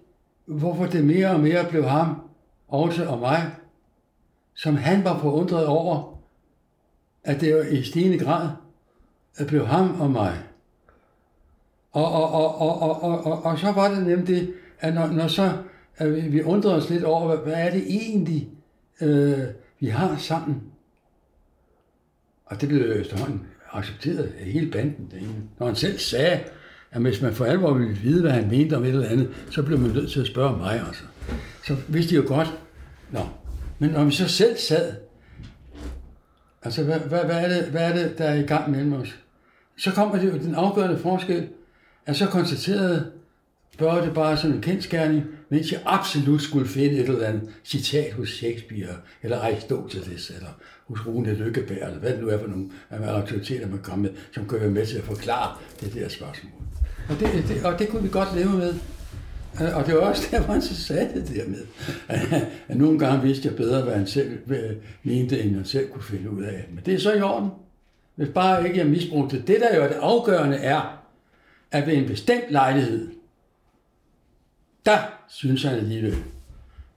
hvorfor 0.45 0.85
det 0.85 1.03
mere 1.03 1.29
og 1.29 1.39
mere 1.39 1.65
blev 1.69 1.83
ham, 1.83 2.21
også 2.67 3.05
og 3.05 3.19
mig, 3.19 3.51
som 4.55 4.75
han 4.75 5.03
var 5.03 5.19
forundret 5.19 5.65
over, 5.65 6.19
at 7.23 7.41
det 7.41 7.55
var 7.55 7.61
i 7.61 7.83
stigende 7.83 8.19
grad 8.19 8.49
at 9.37 9.47
blev 9.47 9.67
ham 9.67 10.01
og 10.01 10.11
mig. 10.11 10.37
Og, 11.91 12.11
og, 12.11 12.31
og, 12.31 12.61
og, 12.61 12.81
og, 12.81 13.03
og, 13.03 13.25
og, 13.25 13.45
og 13.45 13.59
så 13.59 13.71
var 13.71 13.89
det 13.89 14.07
nemlig 14.07 14.27
det, 14.27 14.53
at 14.79 14.93
når, 14.93 15.07
når 15.07 15.27
så 15.27 15.51
at 15.97 16.15
vi, 16.15 16.21
vi 16.21 16.41
undrede 16.41 16.75
os 16.75 16.89
lidt 16.89 17.03
over, 17.03 17.27
hvad, 17.27 17.37
hvad 17.37 17.53
er 17.53 17.71
det 17.71 17.83
egentlig, 17.87 18.49
øh, 19.01 19.39
vi 19.79 19.87
har 19.87 20.17
sammen. 20.17 20.63
Og 22.45 22.61
det 22.61 22.69
blev 22.69 22.91
efterhånden 22.91 23.47
accepteret 23.71 24.33
af 24.39 24.45
hele 24.45 24.71
banden 24.71 25.07
derinde. 25.11 25.33
Når 25.59 25.65
han 25.65 25.75
selv 25.75 25.97
sagde, 25.97 26.39
at 26.91 27.01
hvis 27.01 27.21
man 27.21 27.33
for 27.33 27.45
alvor 27.45 27.73
ville 27.73 27.95
vide, 27.95 28.21
hvad 28.21 28.31
han 28.31 28.49
mente 28.49 28.77
om 28.77 28.83
et 28.83 28.89
eller 28.89 29.09
andet, 29.09 29.29
så 29.51 29.63
blev 29.63 29.79
man 29.79 29.91
nødt 29.91 30.11
til 30.11 30.19
at 30.19 30.27
spørge 30.27 30.57
mig. 30.57 30.83
Altså. 30.87 31.03
Så 31.63 31.75
vidste 31.87 32.11
de 32.11 32.15
jo 32.15 32.27
godt. 32.27 32.59
Nå. 33.11 33.19
Men 33.79 33.89
når 33.89 34.03
vi 34.03 34.11
så 34.11 34.27
selv 34.27 34.57
sad, 34.57 34.93
altså 36.63 36.83
hvad, 36.83 36.99
hvad, 36.99 37.23
hvad, 37.25 37.43
er 37.43 37.47
det, 37.47 37.71
hvad 37.71 37.91
er 37.91 37.95
det, 37.95 38.17
der 38.17 38.25
er 38.25 38.35
i 38.35 38.41
gang 38.41 38.71
mellem 38.71 38.93
os? 38.93 39.19
Så 39.77 39.91
kommer 39.91 40.19
det 40.19 40.33
jo 40.33 40.37
den 40.37 40.55
afgørende 40.55 40.97
forskel, 40.97 41.47
at 42.05 42.15
så 42.15 42.25
konstaterede 42.25 43.11
Børge 43.77 44.05
det 44.05 44.13
bare 44.13 44.37
som 44.37 44.51
en 44.51 44.61
kendskærning, 44.61 45.23
mens 45.49 45.71
jeg 45.71 45.81
absolut 45.85 46.41
skulle 46.41 46.67
finde 46.67 46.97
et 46.97 47.09
eller 47.09 47.27
andet 47.27 47.49
citat 47.63 48.13
hos 48.13 48.29
Shakespeare, 48.29 48.95
eller 49.23 49.39
Aristoteles, 49.39 50.29
eller 50.29 50.49
hos 50.87 51.07
Rune 51.07 51.33
Lykkeberg, 51.33 51.87
eller 51.87 51.99
hvad 51.99 52.11
det 52.11 52.21
nu 52.21 52.27
er 52.27 52.39
for 52.39 52.47
nogle 52.47 52.69
af 52.89 53.07
autoriteter, 53.07 53.67
man 53.67 53.79
kommer 53.83 54.09
med, 54.09 54.17
som 54.33 54.47
kan 54.47 54.59
være 54.59 54.69
med 54.69 54.85
til 54.85 54.97
at 54.97 55.03
forklare 55.03 55.57
det 55.81 55.93
der 55.93 56.09
spørgsmål. 56.09 56.51
Og 57.09 57.19
det, 57.19 57.45
det, 57.47 57.65
og 57.65 57.79
det 57.79 57.89
kunne 57.89 58.03
vi 58.03 58.09
godt 58.09 58.35
leve 58.35 58.57
med. 58.57 58.73
Og 59.59 59.85
det 59.85 59.95
var 59.95 60.01
også 60.01 60.27
der, 60.31 60.41
hvor 60.41 60.53
han 60.53 60.61
så 60.61 60.75
sagde 60.75 61.09
det 61.13 61.35
der 61.35 61.47
med, 61.47 61.65
at 62.67 62.77
nogle 62.77 62.99
gange 62.99 63.21
vidste 63.21 63.47
jeg 63.47 63.55
bedre, 63.55 63.83
hvad 63.83 63.93
han 63.93 64.07
selv 64.07 64.37
mente, 65.03 65.41
end 65.41 65.55
han 65.55 65.65
selv 65.65 65.89
kunne 65.89 66.03
finde 66.03 66.29
ud 66.29 66.43
af. 66.43 66.65
Men 66.69 66.83
det 66.85 66.93
er 66.93 66.99
så 66.99 67.13
i 67.13 67.21
orden. 67.21 67.49
Hvis 68.15 68.29
bare 68.29 68.67
ikke 68.67 68.79
jeg 68.79 68.87
misbrugte 68.87 69.37
det. 69.37 69.47
Det, 69.47 69.57
der 69.59 69.75
jo 69.75 69.83
er 69.83 69.87
det 69.87 69.97
afgørende, 70.01 70.57
er, 70.57 71.05
at 71.71 71.87
ved 71.87 71.93
en 71.93 72.07
bestemt 72.07 72.49
lejlighed, 72.49 73.07
der 74.85 74.97
synes 75.29 75.63
han 75.63 75.75
alligevel, 75.75 76.15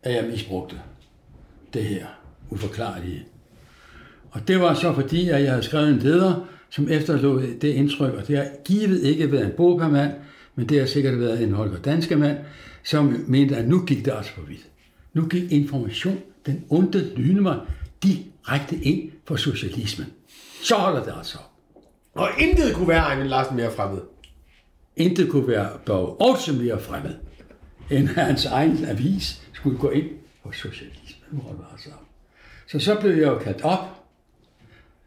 at 0.02 0.14
jeg 0.14 0.24
misbrugte 0.24 0.80
det 1.72 1.84
her 1.84 2.06
uforklarlige. 2.50 3.26
Og 4.30 4.48
det 4.48 4.60
var 4.60 4.74
så 4.74 4.94
fordi, 4.94 5.28
at 5.28 5.42
jeg 5.42 5.50
havde 5.50 5.62
skrevet 5.62 5.88
en 5.88 5.98
leder, 5.98 6.46
som 6.70 6.88
efterlod 6.88 7.42
det 7.60 7.68
indtryk, 7.68 8.14
og 8.14 8.28
det 8.28 8.36
har 8.36 8.46
givet 8.64 9.02
ikke 9.02 9.32
været 9.32 9.44
en 9.44 9.52
bogpermand, 9.56 10.12
men 10.54 10.68
det 10.68 10.78
har 10.78 10.86
sikkert 10.86 11.20
været 11.20 11.42
en 11.42 11.52
Holger 11.52 11.78
Danske 11.78 12.16
mand, 12.16 12.38
som 12.84 13.24
mente, 13.28 13.56
at 13.56 13.68
nu 13.68 13.84
gik 13.86 14.04
det 14.04 14.12
altså 14.16 14.32
for 14.32 14.42
vidt. 14.42 14.66
Nu 15.12 15.26
gik 15.26 15.52
information, 15.52 16.18
den 16.46 16.64
onde 16.70 17.40
mig, 17.40 17.60
direkte 18.02 18.76
ind 18.76 19.10
for 19.24 19.36
socialismen. 19.36 20.06
Så 20.62 20.74
holder 20.74 21.04
det 21.04 21.14
altså 21.18 21.38
op. 21.38 21.82
Og 22.14 22.28
intet 22.38 22.74
kunne 22.74 22.88
være 22.88 23.02
Ejvind 23.02 23.28
Larsen 23.28 23.56
mere 23.56 23.72
fremmed. 23.72 24.00
Intet 24.96 25.30
kunne 25.30 25.48
være 25.48 25.68
dog 25.86 26.20
også 26.20 26.52
mere 26.52 26.80
fremmed, 26.80 27.14
end 27.90 28.08
hans 28.08 28.46
egen 28.46 28.84
avis 28.84 29.42
skulle 29.52 29.78
gå 29.78 29.90
ind 29.90 30.10
på 30.42 30.52
socialismen. 30.52 31.40
hvor 31.40 31.50
det 31.50 31.58
var 31.58 31.80
så. 31.84 31.90
Så 32.66 32.78
så 32.78 33.00
blev 33.00 33.10
jeg 33.10 33.26
jo 33.26 33.38
kaldt 33.38 33.62
op 33.62 34.04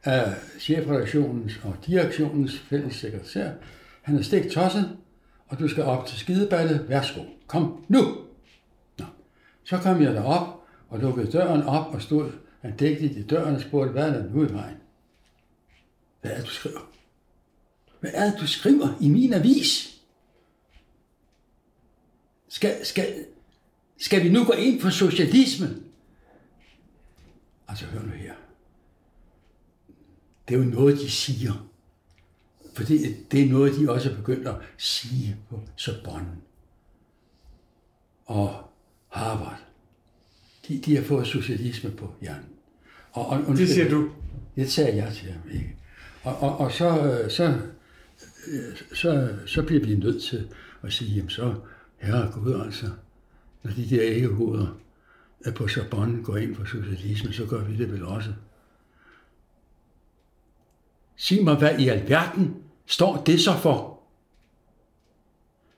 af 0.03 0.33
chefredaktionens 0.59 1.59
og 1.63 1.75
direktionens 1.85 2.59
fælles 2.59 2.95
sekretær. 2.95 3.51
Han 4.01 4.17
er 4.17 4.21
stik 4.21 4.51
tosset, 4.51 4.97
og 5.47 5.59
du 5.59 5.67
skal 5.67 5.83
op 5.83 6.05
til 6.05 6.17
skideballet. 6.17 6.85
Værsgo, 6.89 7.21
kom 7.47 7.85
nu! 7.87 8.17
Nå. 8.99 9.05
Så 9.63 9.77
kom 9.77 10.01
jeg 10.01 10.13
derop 10.13 10.47
og 10.89 10.99
lukkede 10.99 11.31
døren 11.31 11.63
op 11.63 11.93
og 11.93 12.01
stod 12.01 12.31
andægtigt 12.63 13.17
i 13.17 13.23
døren 13.23 13.55
og 13.55 13.61
spurgte, 13.61 13.91
hvad 13.91 14.09
er 14.09 14.13
der 14.13 14.29
nu 14.33 14.45
i 14.45 14.53
vejen? 14.53 14.77
Hvad 16.21 16.31
er 16.31 16.35
det, 16.35 16.45
du 16.45 16.51
skriver? 16.51 16.91
Hvad 17.99 18.11
er 18.13 18.31
det, 18.31 18.39
du 18.39 18.47
skriver 18.47 18.87
i 19.01 19.09
min 19.09 19.33
avis? 19.33 19.90
Skal, 22.51 22.85
skal, 22.85 23.25
skal 23.97 24.23
vi 24.23 24.29
nu 24.29 24.43
gå 24.43 24.51
ind 24.51 24.81
for 24.81 24.89
socialismen? 24.89 25.83
Altså, 27.67 27.85
hør 27.85 28.01
nu 28.01 28.11
her. 28.11 28.33
Det 30.47 30.55
er 30.55 30.59
jo 30.59 30.65
noget, 30.65 30.97
de 30.97 31.09
siger. 31.09 31.67
For 32.73 32.83
det, 32.83 33.31
det 33.31 33.41
er 33.41 33.49
noget, 33.49 33.79
de 33.79 33.91
også 33.91 34.11
er 34.11 34.15
begyndt 34.15 34.47
at 34.47 34.55
sige 34.77 35.37
på 35.49 35.59
Sorbonne 35.75 36.37
og 38.25 38.69
Harvard. 39.09 39.61
De, 40.67 40.81
de 40.85 40.95
har 40.95 41.03
fået 41.03 41.27
socialisme 41.27 41.91
på 41.91 42.13
hjernen. 42.21 42.49
Og, 43.11 43.27
og, 43.27 43.41
og, 43.47 43.57
det 43.57 43.69
siger 43.69 43.89
du? 43.89 44.09
Det 44.55 44.71
sagde 44.71 44.95
jeg 44.95 45.13
til 45.13 45.31
ham, 45.31 45.41
ikke? 45.51 45.75
Og, 46.23 46.37
og, 46.37 46.57
og 46.57 46.71
så, 46.71 47.21
så, 47.29 47.59
så, 48.93 49.37
så 49.45 49.63
bliver 49.63 49.85
vi 49.85 49.95
nødt 49.95 50.23
til 50.23 50.47
at 50.83 50.93
sige, 50.93 51.15
jamen 51.15 51.29
så, 51.29 51.55
herre 52.01 52.31
Gud 52.31 52.61
altså, 52.65 52.89
når 53.63 53.71
de 53.71 53.89
der 53.89 54.01
æggehoveder 54.03 54.67
på 55.55 55.67
Sorbonne 55.67 56.23
går 56.23 56.37
ind 56.37 56.55
for 56.55 56.65
socialisme, 56.65 57.33
så 57.33 57.45
gør 57.45 57.63
vi 57.63 57.77
det 57.77 57.91
vel 57.91 58.05
også. 58.05 58.29
Sig 61.15 61.43
mig, 61.43 61.55
hvad 61.55 61.79
i 61.79 61.87
alverden 61.87 62.55
står 62.85 63.23
det 63.23 63.41
så 63.41 63.57
for? 63.57 63.99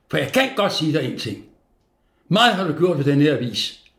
For 0.10 0.18
jeg 0.18 0.32
kan 0.34 0.50
godt 0.56 0.74
sige 0.74 0.94
dig 0.94 1.12
en 1.12 1.20
ting. 1.20 1.46
Meget 2.28 2.56
har 2.56 2.68
du 2.68 2.78
gjort 2.78 2.98
ved 2.98 3.06
den 3.06 3.22
her 3.22 3.38
avis. 3.38 3.92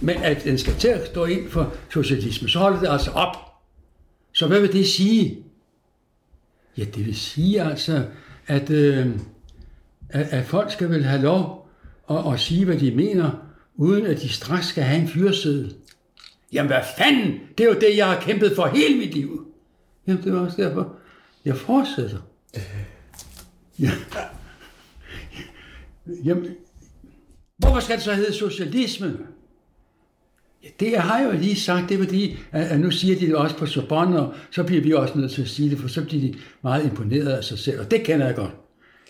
Men 0.00 0.16
at 0.16 0.44
den 0.44 0.58
skal 0.58 0.74
til 0.74 0.88
at 0.88 1.06
stå 1.06 1.24
ind 1.24 1.50
for 1.50 1.74
socialisme, 1.90 2.48
så 2.48 2.58
holder 2.58 2.80
det 2.80 2.88
altså 2.88 3.10
op. 3.10 3.36
Så 4.32 4.46
hvad 4.46 4.60
vil 4.60 4.72
det 4.72 4.88
sige? 4.88 5.44
Ja, 6.76 6.84
det 6.84 7.06
vil 7.06 7.16
sige 7.16 7.62
altså, 7.62 8.06
at, 8.46 8.70
øh, 8.70 9.18
at, 10.12 10.26
at 10.30 10.46
folk 10.46 10.72
skal 10.72 10.90
vel 10.90 11.04
have 11.04 11.22
lov 11.22 11.68
at, 12.10 12.32
at 12.32 12.40
sige, 12.40 12.64
hvad 12.64 12.76
de 12.76 12.94
mener, 12.94 13.30
uden 13.76 14.06
at 14.06 14.20
de 14.20 14.28
straks 14.28 14.66
skal 14.66 14.84
have 14.84 15.02
en 15.02 15.08
fyrsæde. 15.08 15.74
Jamen 16.52 16.66
hvad 16.66 16.82
fanden? 16.98 17.40
Det 17.58 17.64
er 17.64 17.68
jo 17.68 17.80
det, 17.80 17.96
jeg 17.96 18.06
har 18.06 18.20
kæmpet 18.20 18.52
for 18.56 18.66
hele 18.66 18.98
mit 18.98 19.14
liv. 19.14 19.46
Jamen 20.06 20.24
det 20.24 20.32
var 20.32 20.40
også 20.40 20.62
derfor, 20.62 20.94
jeg 21.44 21.56
fortsætter. 21.56 22.18
Ja. 23.78 23.90
Jamen, 26.24 26.46
hvorfor 27.58 27.80
skal 27.80 27.96
det 27.96 28.04
så 28.04 28.14
hedde 28.14 28.32
socialisme? 28.32 29.18
Ja, 30.62 30.68
det 30.80 30.98
har 30.98 31.18
jeg 31.18 31.26
jo 31.26 31.38
lige 31.38 31.56
sagt, 31.56 31.88
det 31.88 31.94
er 31.94 32.04
fordi, 32.04 32.38
at 32.52 32.80
nu 32.80 32.90
siger 32.90 33.18
de 33.18 33.26
det 33.26 33.36
også 33.36 33.56
på 33.56 33.66
Sorbonne, 33.66 34.20
og 34.20 34.34
så 34.50 34.64
bliver 34.64 34.82
vi 34.82 34.92
også 34.92 35.18
nødt 35.18 35.32
til 35.32 35.42
at 35.42 35.48
sige 35.48 35.70
det, 35.70 35.78
for 35.78 35.88
så 35.88 36.04
bliver 36.04 36.32
de 36.32 36.38
meget 36.62 36.84
imponeret 36.84 37.28
af 37.28 37.44
sig 37.44 37.58
selv, 37.58 37.80
og 37.80 37.90
det 37.90 38.04
kender 38.04 38.26
jeg 38.26 38.34
godt. 38.34 38.50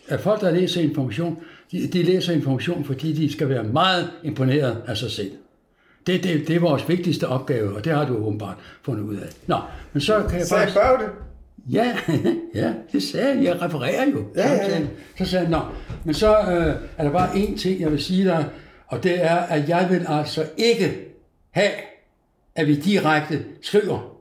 At 0.09 0.21
folk, 0.21 0.41
der 0.41 0.51
læser 0.51 0.81
information, 0.81 1.43
de, 1.73 1.87
de 1.87 2.03
læser 2.03 2.33
information, 2.33 2.85
fordi 2.85 3.13
de 3.13 3.33
skal 3.33 3.49
være 3.49 3.63
meget 3.63 4.11
imponeret 4.25 4.83
af 4.87 4.97
sig 4.97 5.11
selv. 5.11 5.31
Det, 6.07 6.25
det, 6.25 6.49
det 6.49 6.57
er 6.57 6.61
vores 6.61 6.89
vigtigste 6.89 7.29
opgave, 7.29 7.77
og 7.77 7.85
det 7.85 7.93
har 7.93 8.07
du 8.07 8.17
åbenbart 8.17 8.57
fundet 8.83 9.05
ud 9.05 9.17
af. 9.17 9.29
Nå, 9.47 9.57
men 9.93 10.01
så 10.01 10.15
kan 10.15 10.39
jeg 10.39 10.47
bare... 10.51 10.71
Så 10.71 10.81
jeg 10.81 10.99
det? 11.01 11.09
Ja, 11.73 11.97
ja, 12.63 12.73
det 12.93 13.03
sagde 13.03 13.29
jeg. 13.29 13.45
Jeg 13.45 13.63
refererer 13.63 14.11
jo. 14.11 14.25
Ja, 14.37 14.53
ja, 14.53 14.79
ja. 14.79 14.87
Så 15.19 15.25
sagde 15.25 15.43
jeg, 15.43 15.51
nå, 15.51 15.61
men 16.05 16.15
så 16.15 16.39
øh, 16.39 16.89
er 16.99 17.05
der 17.05 17.11
bare 17.11 17.31
én 17.31 17.59
ting, 17.59 17.81
jeg 17.81 17.91
vil 17.91 18.03
sige 18.03 18.25
dig, 18.25 18.49
og 18.87 19.03
det 19.03 19.25
er, 19.25 19.37
at 19.37 19.69
jeg 19.69 19.87
vil 19.91 20.07
altså 20.09 20.47
ikke 20.57 21.09
have, 21.51 21.71
at 22.55 22.67
vi 22.67 22.75
direkte 22.75 23.45
skriver, 23.63 24.17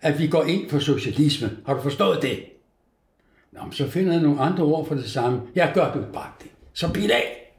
at 0.00 0.18
vi 0.18 0.26
går 0.26 0.44
ind 0.44 0.70
for 0.70 0.78
socialisme. 0.78 1.50
Har 1.66 1.74
du 1.74 1.82
forstået 1.82 2.22
det? 2.22 2.38
Nå, 3.52 3.60
så 3.70 3.90
finder 3.90 4.12
jeg 4.12 4.22
nogle 4.22 4.40
andre 4.40 4.64
ord 4.64 4.86
for 4.86 4.94
det 4.94 5.10
samme. 5.10 5.40
Jeg 5.54 5.70
gør 5.74 5.92
det 5.92 6.04
bare 6.12 6.30
det. 6.42 6.50
Så 6.72 6.92
bil 6.92 7.10
af. 7.10 7.54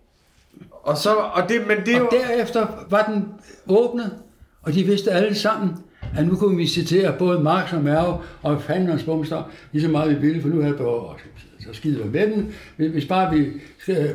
Og, 0.71 0.97
så, 0.97 1.15
og, 1.15 1.49
det, 1.49 1.67
men 1.67 1.77
det 1.85 1.95
og 1.95 2.01
jo... 2.01 2.09
derefter 2.11 2.67
var 2.89 3.03
den 3.13 3.25
åbnet, 3.67 4.17
og 4.61 4.73
de 4.73 4.83
vidste 4.83 5.11
alle 5.11 5.35
sammen, 5.35 5.75
at 6.17 6.27
nu 6.27 6.35
kunne 6.35 6.57
vi 6.57 6.67
citere 6.67 7.15
både 7.19 7.39
Marx 7.39 7.73
og 7.73 7.81
Merve 7.81 8.17
og 8.41 8.61
fanden 8.61 8.89
hans 8.89 9.03
bumster, 9.03 9.51
lige 9.71 9.81
så 9.81 9.89
meget 9.89 10.09
vi 10.09 10.27
ville, 10.27 10.41
for 10.41 10.49
nu 10.49 10.61
havde 10.61 10.73
vi 10.73 10.77
behov 10.77 11.19
så 11.59 11.73
skider 11.73 12.05
med 12.05 12.27
den. 12.27 12.53
Hvis 12.75 13.05
bare 13.05 13.35
vi 13.35 13.51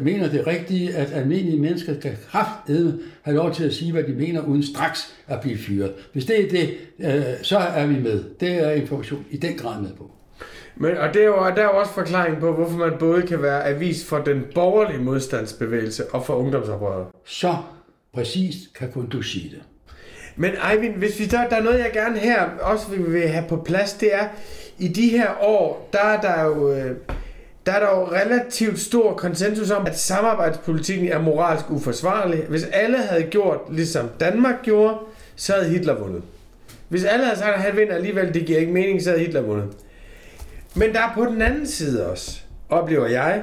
mener 0.01 0.31
det 0.31 0.47
rigtige, 0.47 0.95
at 0.95 1.13
almindelige 1.13 1.61
mennesker 1.61 2.01
kan 2.01 2.13
kraftedme 2.29 2.99
have 3.23 3.37
lov 3.37 3.55
til 3.55 3.65
at 3.65 3.75
sige, 3.75 3.93
hvad 3.93 4.03
de 4.03 4.13
mener, 4.13 4.43
uden 4.43 4.63
straks 4.63 5.15
at 5.27 5.41
blive 5.41 5.59
fyret. 5.59 5.93
Hvis 6.13 6.25
det 6.25 6.45
er 6.45 6.51
det, 6.51 6.71
øh, 6.99 7.43
så 7.43 7.59
er 7.59 7.87
vi 7.87 7.99
med. 7.99 8.25
Det 8.41 8.53
er 8.53 8.71
information 8.71 9.25
i 9.31 9.37
den 9.37 9.57
grad 9.57 9.83
med 9.83 9.91
på. 9.93 10.11
Men, 10.81 10.97
og 10.97 11.15
det 11.15 11.23
er 11.23 11.27
jo, 11.27 11.37
der 11.37 11.63
er 11.63 11.65
jo 11.75 11.79
også 11.79 11.93
forklaring 11.93 12.41
på, 12.41 12.53
hvorfor 12.53 12.77
man 12.77 12.93
både 12.99 13.23
kan 13.23 13.43
være 13.43 13.67
avis 13.67 14.05
for 14.05 14.19
den 14.19 14.45
borgerlige 14.55 14.99
modstandsbevægelse 14.99 16.07
og 16.07 16.27
for 16.27 16.35
ungdomsoprøret. 16.35 17.07
Så 17.25 17.57
præcist 18.15 18.59
kan 18.79 18.93
kun 18.93 19.09
du 19.09 19.23
sige 19.23 19.51
det. 19.51 19.63
Men 20.37 20.51
Eivind, 20.73 20.95
hvis 20.95 21.19
vi 21.19 21.25
der, 21.25 21.49
der 21.49 21.57
er 21.57 21.63
noget, 21.63 21.79
jeg 21.79 21.91
gerne 21.93 22.19
her 22.19 22.43
også 22.61 22.87
vil 22.89 23.29
have 23.29 23.45
på 23.49 23.57
plads, 23.57 23.93
det 23.93 24.15
er, 24.15 24.29
i 24.79 24.89
de 24.89 25.09
her 25.09 25.31
år, 25.43 25.89
der 25.93 25.99
er 25.99 26.21
der 26.21 26.45
jo, 26.45 26.73
øh, 26.73 26.97
der 27.67 27.73
er 27.73 27.81
der 27.81 27.99
jo 27.99 28.05
relativt 28.05 28.79
stor 28.79 29.15
konsensus 29.15 29.71
om, 29.71 29.87
at 29.87 29.99
samarbejdspolitikken 29.99 31.09
er 31.09 31.21
moralsk 31.21 31.71
uforsvarlig. 31.71 32.45
Hvis 32.49 32.65
alle 32.65 32.99
havde 32.99 33.23
gjort, 33.23 33.61
ligesom 33.71 34.09
Danmark 34.21 34.63
gjorde, 34.63 34.95
så 35.37 35.53
havde 35.53 35.69
Hitler 35.69 35.95
vundet. 35.95 36.23
Hvis 36.89 37.05
alle 37.05 37.25
havde 37.25 37.39
sagt, 37.39 37.55
at 37.55 37.63
han 37.63 37.77
vinder 37.77 37.95
alligevel, 37.95 38.35
det 38.35 38.47
giver 38.47 38.59
ikke 38.59 38.73
mening, 38.73 39.03
så 39.03 39.11
havde 39.11 39.25
Hitler 39.25 39.41
vundet. 39.41 39.69
Men 40.75 40.93
der 40.93 41.01
er 41.01 41.13
på 41.15 41.25
den 41.25 41.43
anden 41.43 41.67
side 41.67 42.07
også, 42.07 42.41
oplever 42.69 43.07
jeg, 43.07 43.43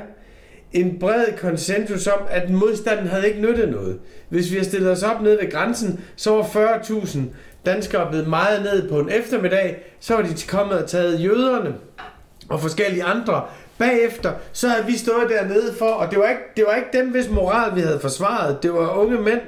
en 0.73 0.99
bred 0.99 1.25
konsensus 1.37 2.07
om, 2.07 2.19
at 2.29 2.49
modstanden 2.49 3.07
havde 3.07 3.27
ikke 3.27 3.41
nyttet 3.41 3.69
noget. 3.69 3.99
Hvis 4.29 4.51
vi 4.51 4.57
har 4.57 4.63
stillet 4.63 4.91
os 4.91 5.03
op 5.03 5.21
nede 5.21 5.37
ved 5.41 5.51
grænsen, 5.51 6.03
så 6.15 6.31
var 6.31 6.43
40.000 6.43 7.19
danskere 7.65 8.09
blevet 8.09 8.27
meget 8.27 8.61
ned 8.63 8.89
på 8.89 8.99
en 8.99 9.09
eftermiddag, 9.09 9.83
så 9.99 10.15
var 10.15 10.21
de 10.21 10.35
kommet 10.47 10.77
og 10.77 10.89
taget 10.89 11.23
jøderne 11.23 11.75
og 12.49 12.61
forskellige 12.61 13.03
andre. 13.03 13.43
Bagefter, 13.77 14.31
så 14.51 14.67
havde 14.67 14.85
vi 14.85 14.97
stået 14.97 15.29
dernede 15.29 15.73
for, 15.79 15.89
og 15.89 16.11
det 16.11 16.19
var 16.19 16.29
ikke, 16.29 16.41
det 16.57 16.63
var 16.67 16.75
ikke 16.75 16.89
dem, 16.93 17.11
hvis 17.11 17.29
moral 17.29 17.75
vi 17.75 17.81
havde 17.81 17.99
forsvaret. 17.99 18.63
Det 18.63 18.73
var 18.73 18.89
unge 18.89 19.21
mænd, 19.21 19.41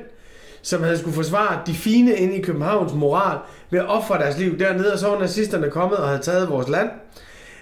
som 0.61 0.83
havde 0.83 0.97
skulle 0.97 1.15
forsvare 1.15 1.61
de 1.67 1.73
fine 1.73 2.15
inde 2.15 2.35
i 2.35 2.41
Københavns 2.41 2.93
moral 2.93 3.37
ved 3.69 3.79
at 3.79 3.89
ofre 3.89 4.17
deres 4.17 4.37
liv 4.37 4.59
dernede, 4.59 4.93
og 4.93 4.99
så 4.99 5.07
var 5.07 5.19
nazisterne 5.19 5.69
kommet 5.69 5.97
og 5.97 6.07
havde 6.07 6.21
taget 6.21 6.49
vores 6.49 6.67
land. 6.67 6.89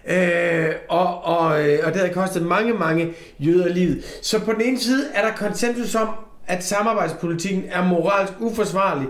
Øh, 0.09 0.69
og, 0.89 1.23
og, 1.23 1.69
øh, 1.69 1.79
og 1.83 1.93
det 1.93 2.01
havde 2.01 2.13
kostet 2.13 2.43
mange, 2.43 2.73
mange 2.73 3.13
jøder 3.39 3.69
livet. 3.69 4.19
Så 4.21 4.39
på 4.39 4.51
den 4.53 4.61
ene 4.61 4.79
side 4.79 5.05
er 5.13 5.21
der 5.21 5.35
konsensus 5.35 5.95
om, 5.95 6.09
at 6.47 6.63
samarbejdspolitikken 6.63 7.63
er 7.71 7.85
moralsk 7.85 8.33
uforsvarlig. 8.39 9.07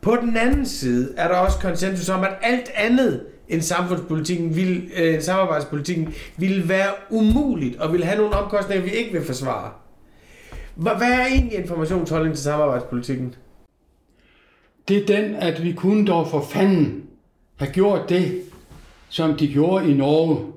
På 0.00 0.16
den 0.20 0.36
anden 0.36 0.66
side 0.66 1.14
er 1.16 1.28
der 1.28 1.34
også 1.34 1.58
konsensus 1.58 2.08
om, 2.08 2.24
at 2.24 2.30
alt 2.42 2.70
andet 2.74 3.22
end 3.48 3.62
samfundspolitikken 3.62 4.56
vil, 4.56 4.90
øh, 4.96 5.22
samarbejdspolitikken 5.22 6.14
ville 6.36 6.68
være 6.68 6.90
umuligt 7.10 7.80
og 7.80 7.92
vil 7.92 8.04
have 8.04 8.18
nogle 8.18 8.36
omkostninger, 8.36 8.84
vi 8.84 8.90
ikke 8.90 9.12
vil 9.12 9.24
forsvare. 9.24 9.70
Hvad 10.74 10.92
er 11.10 11.26
egentlig 11.26 11.58
informationsholdning 11.58 12.34
til 12.34 12.44
samarbejdspolitikken? 12.44 13.34
Det 14.88 14.96
er 14.96 15.06
den, 15.06 15.34
at 15.34 15.62
vi 15.62 15.72
kunne 15.72 16.06
dog 16.06 16.28
for 16.28 16.40
fanden 16.40 17.02
have 17.56 17.72
gjort 17.72 18.08
det, 18.08 18.42
som 19.08 19.36
de 19.36 19.48
gjorde 19.48 19.90
i 19.90 19.94
Norge. 19.94 20.52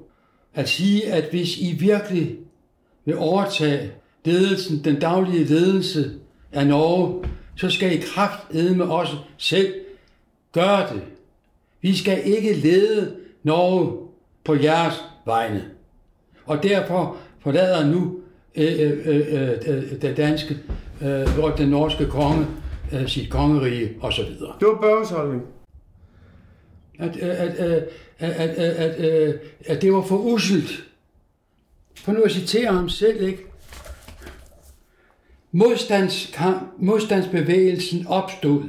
At 0.54 0.70
sige, 0.70 1.14
at 1.14 1.30
hvis 1.30 1.58
I 1.58 1.76
virkelig 1.80 2.36
vil 3.06 3.18
overtage 3.18 3.92
ledelsen, 4.26 4.84
den 4.84 5.00
daglige 5.00 5.44
ledelse 5.44 6.12
af 6.52 6.68
Norge, 6.68 7.24
så 7.56 7.70
skal 7.70 7.94
I 7.94 8.02
kraft 8.02 8.54
med 8.54 8.86
os 8.86 9.16
selv 9.38 9.74
gøre 10.54 10.94
det. 10.94 11.02
Vi 11.82 11.96
skal 11.96 12.22
ikke 12.26 12.54
lede 12.54 13.16
Norge 13.44 14.08
på 14.44 14.56
jeres 14.56 15.04
vegne. 15.26 15.66
Og 16.46 16.64
derfor 16.64 17.18
forlader 17.40 17.86
nu 17.86 18.16
øh, 18.56 18.80
øh, 18.80 19.00
øh, 19.06 19.22
øh, 19.32 19.52
øh 19.68 20.02
det 20.02 20.18
danske, 20.18 20.58
øh, 21.02 21.58
den 21.58 21.70
norske 21.70 22.06
konge, 22.06 22.48
øh, 22.94 23.08
sit 23.08 23.30
kongerige 23.30 23.90
osv. 24.02 24.26
Det 24.60 24.68
var 24.68 24.78
Børges 24.82 25.10
holdning. 25.10 25.44
At, 27.02 27.18
at, 27.18 27.56
at, 27.56 27.90
at, 28.20 28.32
at, 28.32 28.50
at, 28.60 29.40
at, 29.66 29.82
det 29.82 29.94
var 29.94 30.02
for 30.02 30.18
uselt. 30.18 30.84
For 31.96 32.12
nu 32.12 32.22
at 32.22 32.32
citere 32.32 32.74
ham 32.74 32.90
selv, 32.90 33.28
ikke? 33.28 33.44
Modstandskamp, 35.52 36.74
modstandsbevægelsen 36.78 38.08
opstod 38.08 38.64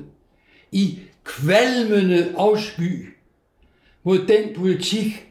i 0.72 0.98
kvalmende 1.24 2.34
afsky 2.36 3.14
mod 4.02 4.26
den 4.26 4.54
politik, 4.56 5.28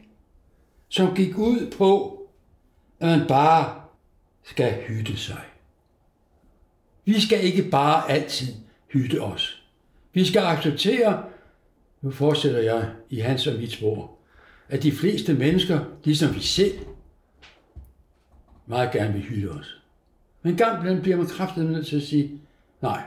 som 0.88 1.14
gik 1.14 1.38
ud 1.38 1.70
på, 1.70 2.18
at 3.00 3.18
man 3.18 3.28
bare 3.28 3.80
skal 4.44 4.72
hytte 4.86 5.16
sig. 5.16 5.42
Vi 7.04 7.20
skal 7.20 7.44
ikke 7.44 7.62
bare 7.62 8.10
altid 8.10 8.54
hytte 8.92 9.22
os. 9.22 9.62
Vi 10.12 10.24
skal 10.24 10.40
acceptere, 10.40 11.24
nu 12.02 12.10
fortsætter 12.10 12.60
jeg 12.60 12.90
i 13.10 13.18
hans 13.18 13.46
og 13.46 13.58
mit 13.58 13.72
spor, 13.72 14.10
at 14.68 14.82
de 14.82 14.92
fleste 14.92 15.34
mennesker, 15.34 15.80
ligesom 16.04 16.34
vi 16.34 16.40
selv, 16.40 16.78
meget 18.66 18.92
gerne 18.92 19.12
vil 19.12 19.22
hylde 19.22 19.50
os. 19.50 19.82
Men 20.42 20.56
gang 20.56 21.02
bliver 21.02 21.16
man 21.16 21.26
kraftigt 21.26 21.70
nødt 21.70 21.86
til 21.86 21.96
at 21.96 22.02
sige, 22.02 22.40
nej, 22.82 23.02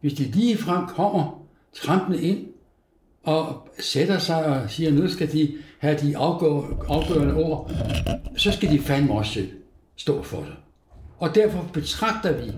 hvis 0.00 0.14
de 0.14 0.24
lige 0.24 0.56
frem 0.56 0.86
kommer 0.86 1.46
trampende 1.72 2.22
ind 2.22 2.46
og 3.22 3.68
sætter 3.80 4.18
sig 4.18 4.44
og 4.44 4.70
siger, 4.70 4.90
nu 4.90 5.08
skal 5.08 5.32
de 5.32 5.54
have 5.78 5.98
de 5.98 6.16
afgørende 6.16 7.34
ord, 7.34 7.70
så 8.36 8.52
skal 8.52 8.70
de 8.70 8.78
fandme 8.78 9.12
også 9.12 9.32
selv 9.32 9.50
stå 9.96 10.22
for 10.22 10.40
det. 10.40 10.56
Og 11.18 11.34
derfor 11.34 11.70
betragter 11.72 12.44
vi 12.44 12.52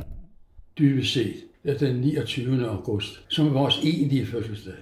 dybest 0.78 1.12
set 1.12 1.34
den 1.80 1.96
29. 1.96 2.68
august 2.68 3.24
som 3.28 3.54
vores 3.54 3.78
egentlige 3.82 4.26
fødselsdag. 4.26 4.74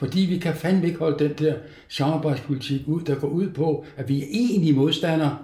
Fordi 0.00 0.20
vi 0.20 0.38
kan 0.38 0.54
fandme 0.54 0.86
ikke 0.86 0.98
holde 0.98 1.28
den 1.28 1.32
der 1.38 1.54
samarbejdspolitik 1.88 2.80
ud, 2.86 3.00
der 3.00 3.14
går 3.14 3.28
ud 3.28 3.50
på, 3.50 3.84
at 3.96 4.08
vi 4.08 4.22
er 4.22 4.26
egentlig 4.30 4.74
modstandere, 4.74 5.38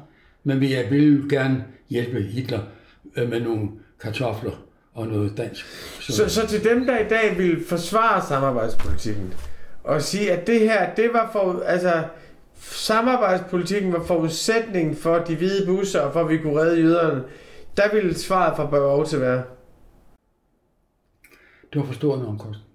men 0.45 0.61
vi 0.61 0.77
vil 0.91 1.31
gerne 1.31 1.65
hjælpe 1.91 2.23
Hitler 2.23 2.61
øh, 3.17 3.31
med 3.31 3.41
nogle 3.41 3.69
kartofler 4.01 4.53
og 4.95 5.07
noget 5.07 5.37
dansk. 5.37 5.67
Så, 6.01 6.13
så, 6.13 6.29
så 6.29 6.47
til 6.47 6.65
dem, 6.65 6.87
der 6.87 6.99
i 6.99 7.09
dag 7.09 7.39
vil 7.39 7.65
forsvare 7.65 8.27
samarbejdspolitikken, 8.29 9.35
og 9.85 10.03
sige, 10.03 10.33
at 10.33 10.47
det 10.47 10.61
her, 10.61 10.95
det 10.95 11.11
var 11.13 11.31
for, 11.33 11.63
altså, 11.67 12.05
samarbejdspolitikken 12.61 13.93
var 13.93 14.05
forudsætningen 14.05 14.97
for 14.97 15.19
de 15.19 15.37
hvide 15.37 15.67
busser, 15.67 16.01
og 16.01 16.13
for 16.13 16.21
at 16.21 16.29
vi 16.29 16.39
kunne 16.39 16.61
redde 16.61 16.81
jøderne, 16.81 17.23
der 17.77 17.93
ville 17.93 18.15
svaret 18.15 18.57
fra 18.57 18.67
Børge 18.67 19.07
til 19.07 19.21
være? 19.21 19.43
Det 21.73 21.81
var 21.81 21.87
for 21.87 21.95
stor 21.95 22.17
en 22.17 22.27
omkostning. 22.27 22.66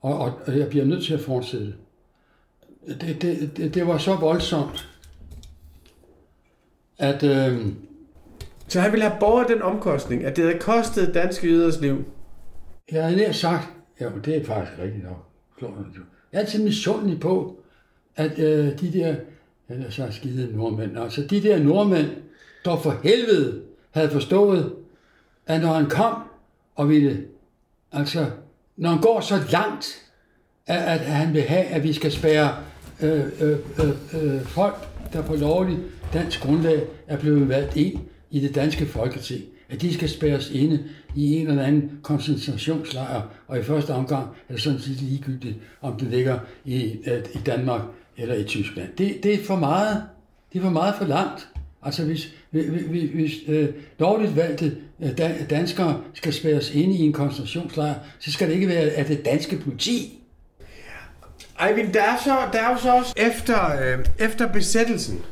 Og, 0.00 0.18
og, 0.18 0.40
og 0.46 0.58
jeg 0.58 0.68
bliver 0.68 0.84
nødt 0.84 1.04
til 1.04 1.14
at 1.14 1.20
fortsætte. 1.20 1.74
Det, 2.86 3.22
det, 3.22 3.50
det, 3.56 3.74
det 3.74 3.86
var 3.86 3.98
så 3.98 4.14
voldsomt, 4.14 4.88
at... 6.98 7.22
Øh, 7.22 7.66
så 8.68 8.80
han 8.80 8.92
ville 8.92 9.08
have 9.08 9.20
båret 9.20 9.48
den 9.48 9.62
omkostning, 9.62 10.24
at 10.24 10.36
det 10.36 10.44
havde 10.44 10.58
kostet 10.58 11.14
danske 11.14 11.48
jøders 11.48 11.80
liv? 11.80 12.04
Jeg 12.92 13.04
havde 13.04 13.16
nær 13.16 13.32
sagt, 13.32 13.68
ja, 14.00 14.08
det 14.24 14.36
er 14.36 14.44
faktisk 14.44 14.78
rigtigt 14.78 15.04
nok. 15.04 15.26
Jeg 15.60 15.68
er 16.32 16.38
altid 16.38 16.64
misundelig 16.64 17.20
på, 17.20 17.60
at 18.16 18.38
øh, 18.38 18.80
de 18.80 18.92
der, 18.92 19.16
eller 19.68 19.90
så 19.90 20.08
skide 20.10 20.56
nordmænd, 20.56 20.98
altså 20.98 21.22
de 21.22 21.42
der 21.42 21.58
nordmænd, 21.58 22.08
der 22.64 22.76
for 22.76 23.00
helvede 23.02 23.62
havde 23.90 24.10
forstået, 24.10 24.72
at 25.46 25.60
når 25.60 25.72
han 25.72 25.88
kom 25.88 26.22
og 26.74 26.88
ville, 26.88 27.24
altså 27.92 28.30
når 28.80 28.90
han 28.90 29.00
går 29.00 29.20
så 29.20 29.40
langt, 29.52 30.02
at, 30.66 30.82
at 30.82 31.00
han 31.00 31.34
vil 31.34 31.42
have, 31.42 31.64
at 31.64 31.82
vi 31.82 31.92
skal 31.92 32.12
spære 32.12 32.56
øh, 33.02 33.24
øh, 33.40 33.58
øh, 33.78 34.34
øh, 34.34 34.42
folk, 34.42 34.88
der 35.12 35.22
på 35.22 35.34
lovligt 35.36 35.80
dansk 36.12 36.40
grundlag 36.40 36.82
er 37.06 37.16
blevet 37.16 37.48
valgt 37.48 37.76
ind 37.76 38.00
i 38.30 38.40
det 38.40 38.54
danske 38.54 38.86
folketing, 38.86 39.44
at 39.70 39.82
de 39.82 39.94
skal 39.94 40.08
spæres 40.08 40.50
inde 40.50 40.84
i 41.14 41.36
en 41.36 41.48
eller 41.48 41.62
anden 41.62 41.98
koncentrationslejr, 42.02 43.22
og 43.48 43.58
i 43.58 43.62
første 43.62 43.90
omgang 43.90 44.28
er 44.48 44.52
det 44.52 44.62
sådan 44.62 44.78
set 44.78 45.02
ligegyldigt, 45.02 45.56
om 45.80 45.96
det 45.96 46.08
ligger 46.08 46.38
i, 46.64 46.98
øh, 47.06 47.24
i 47.34 47.38
Danmark 47.46 47.82
eller 48.16 48.34
i 48.34 48.44
Tyskland. 48.44 48.88
Det, 48.98 49.22
det 49.22 49.34
er 49.34 49.44
for 49.44 49.56
meget. 49.56 50.02
Det 50.52 50.58
er 50.58 50.62
for 50.62 50.70
meget 50.70 50.94
for 50.98 51.04
langt. 51.04 51.48
Altså 51.82 52.04
hvis, 52.04 52.34
hvis, 52.50 53.10
hvis 53.14 53.32
øh, 53.48 53.68
lovligt 53.98 54.36
valgte 54.36 54.76
øh, 55.02 55.18
danskere 55.50 56.00
skal 56.14 56.32
spæres 56.32 56.74
ind 56.74 56.92
i 56.92 57.02
en 57.02 57.12
koncentrationslejr, 57.12 57.94
så 58.18 58.32
skal 58.32 58.48
det 58.48 58.54
ikke 58.54 58.68
være 58.68 58.90
af 58.90 59.04
det 59.04 59.24
danske 59.24 59.56
politi. 59.56 60.20
Eivind, 61.68 61.92
der 61.92 62.02
er, 62.02 62.16
så, 62.24 62.36
der 62.52 62.58
er 62.58 62.70
jo 62.70 62.78
så 62.78 62.96
også 62.96 63.14
efter, 63.16 63.80
øh, 63.80 64.04
efter 64.18 64.52
besættelsen, 64.52 65.22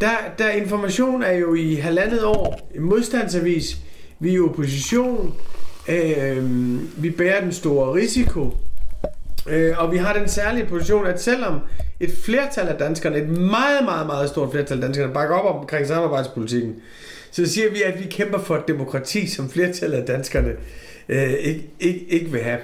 der, 0.00 0.10
der 0.38 0.50
information 0.50 1.22
er 1.22 1.32
jo 1.32 1.54
i 1.54 1.74
halvandet 1.74 2.24
år 2.24 2.70
en 2.74 2.82
modstandsavis. 2.82 3.76
Vi 4.20 4.28
er 4.28 4.32
i 4.32 4.40
opposition. 4.40 5.34
Øh, 5.88 7.02
vi 7.02 7.10
bærer 7.10 7.40
den 7.40 7.52
store 7.52 7.94
risiko. 7.94 8.54
Øh, 9.50 9.78
og 9.78 9.92
vi 9.92 9.96
har 9.96 10.12
den 10.12 10.28
særlige 10.28 10.66
position, 10.66 11.06
at 11.06 11.22
selvom 11.22 11.60
et 12.00 12.10
flertal 12.24 12.68
af 12.68 12.78
danskerne, 12.78 13.16
et 13.16 13.28
meget, 13.28 13.84
meget, 13.84 14.06
meget 14.06 14.28
stort 14.28 14.50
flertal 14.50 14.76
af 14.76 14.82
danskerne, 14.82 15.12
bakker 15.12 15.36
op 15.36 15.60
omkring 15.60 15.86
samarbejdspolitikken, 15.86 16.74
så 17.30 17.46
siger 17.46 17.70
vi, 17.70 17.82
at 17.82 17.98
vi 17.98 18.04
kæmper 18.04 18.38
for 18.38 18.56
et 18.56 18.68
demokrati, 18.68 19.26
som 19.26 19.50
flertallet 19.50 19.96
af 19.98 20.06
danskerne 20.06 20.52
øh, 21.08 21.32
ikke, 21.32 21.70
ikke, 21.80 22.06
ikke 22.08 22.30
vil 22.30 22.40
have. 22.40 22.58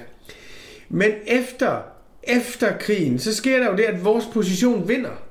Men 0.89 1.11
efter, 1.27 1.81
efter 2.23 2.77
krigen, 2.77 3.19
så 3.19 3.35
sker 3.35 3.59
der 3.59 3.71
jo 3.71 3.77
det, 3.77 3.83
at 3.83 4.05
vores 4.05 4.25
position 4.33 4.87
vinder. 4.87 5.23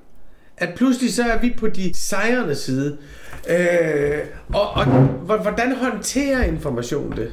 At 0.57 0.75
pludselig 0.77 1.15
så 1.15 1.23
er 1.23 1.39
vi 1.39 1.55
på 1.59 1.69
de 1.69 1.95
sejrende 1.95 2.55
side. 2.55 2.99
Øh, 3.49 4.19
og, 4.55 4.71
og 4.71 4.85
hvordan 5.39 5.75
håndterer 5.75 6.45
information 6.45 7.17
det? 7.17 7.33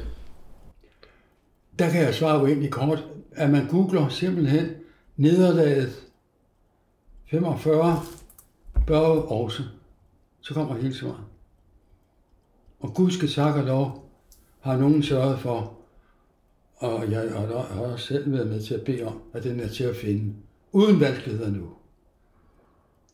Der 1.78 1.90
kan 1.90 2.02
jeg 2.02 2.14
svare 2.14 2.46
egentlig 2.46 2.70
kort, 2.70 3.04
at 3.36 3.50
man 3.50 3.66
googler 3.66 4.08
simpelthen 4.08 4.70
nederlaget 5.16 5.92
45 7.30 8.02
Børge 8.86 9.22
også. 9.22 9.62
Så 10.40 10.54
kommer 10.54 10.76
hele 10.76 10.94
svaret. 10.94 11.24
Og 12.80 12.94
Gud 12.94 13.10
skal 13.10 13.28
takke 13.28 13.60
og 13.60 13.66
lov, 13.66 14.10
har 14.60 14.76
nogen 14.76 15.02
sørget 15.02 15.38
for, 15.38 15.78
og 16.76 17.10
jeg 17.10 17.30
har 17.30 17.80
også 17.80 18.06
selv 18.06 18.32
været 18.32 18.48
med 18.48 18.62
til 18.62 18.74
at 18.74 18.82
bede 18.82 19.02
om, 19.02 19.22
at 19.32 19.44
den 19.44 19.60
er 19.60 19.68
til 19.68 19.84
at 19.84 19.96
finde, 19.96 20.34
uden 20.72 21.00
vanskeligheder 21.00 21.50
nu. 21.50 21.70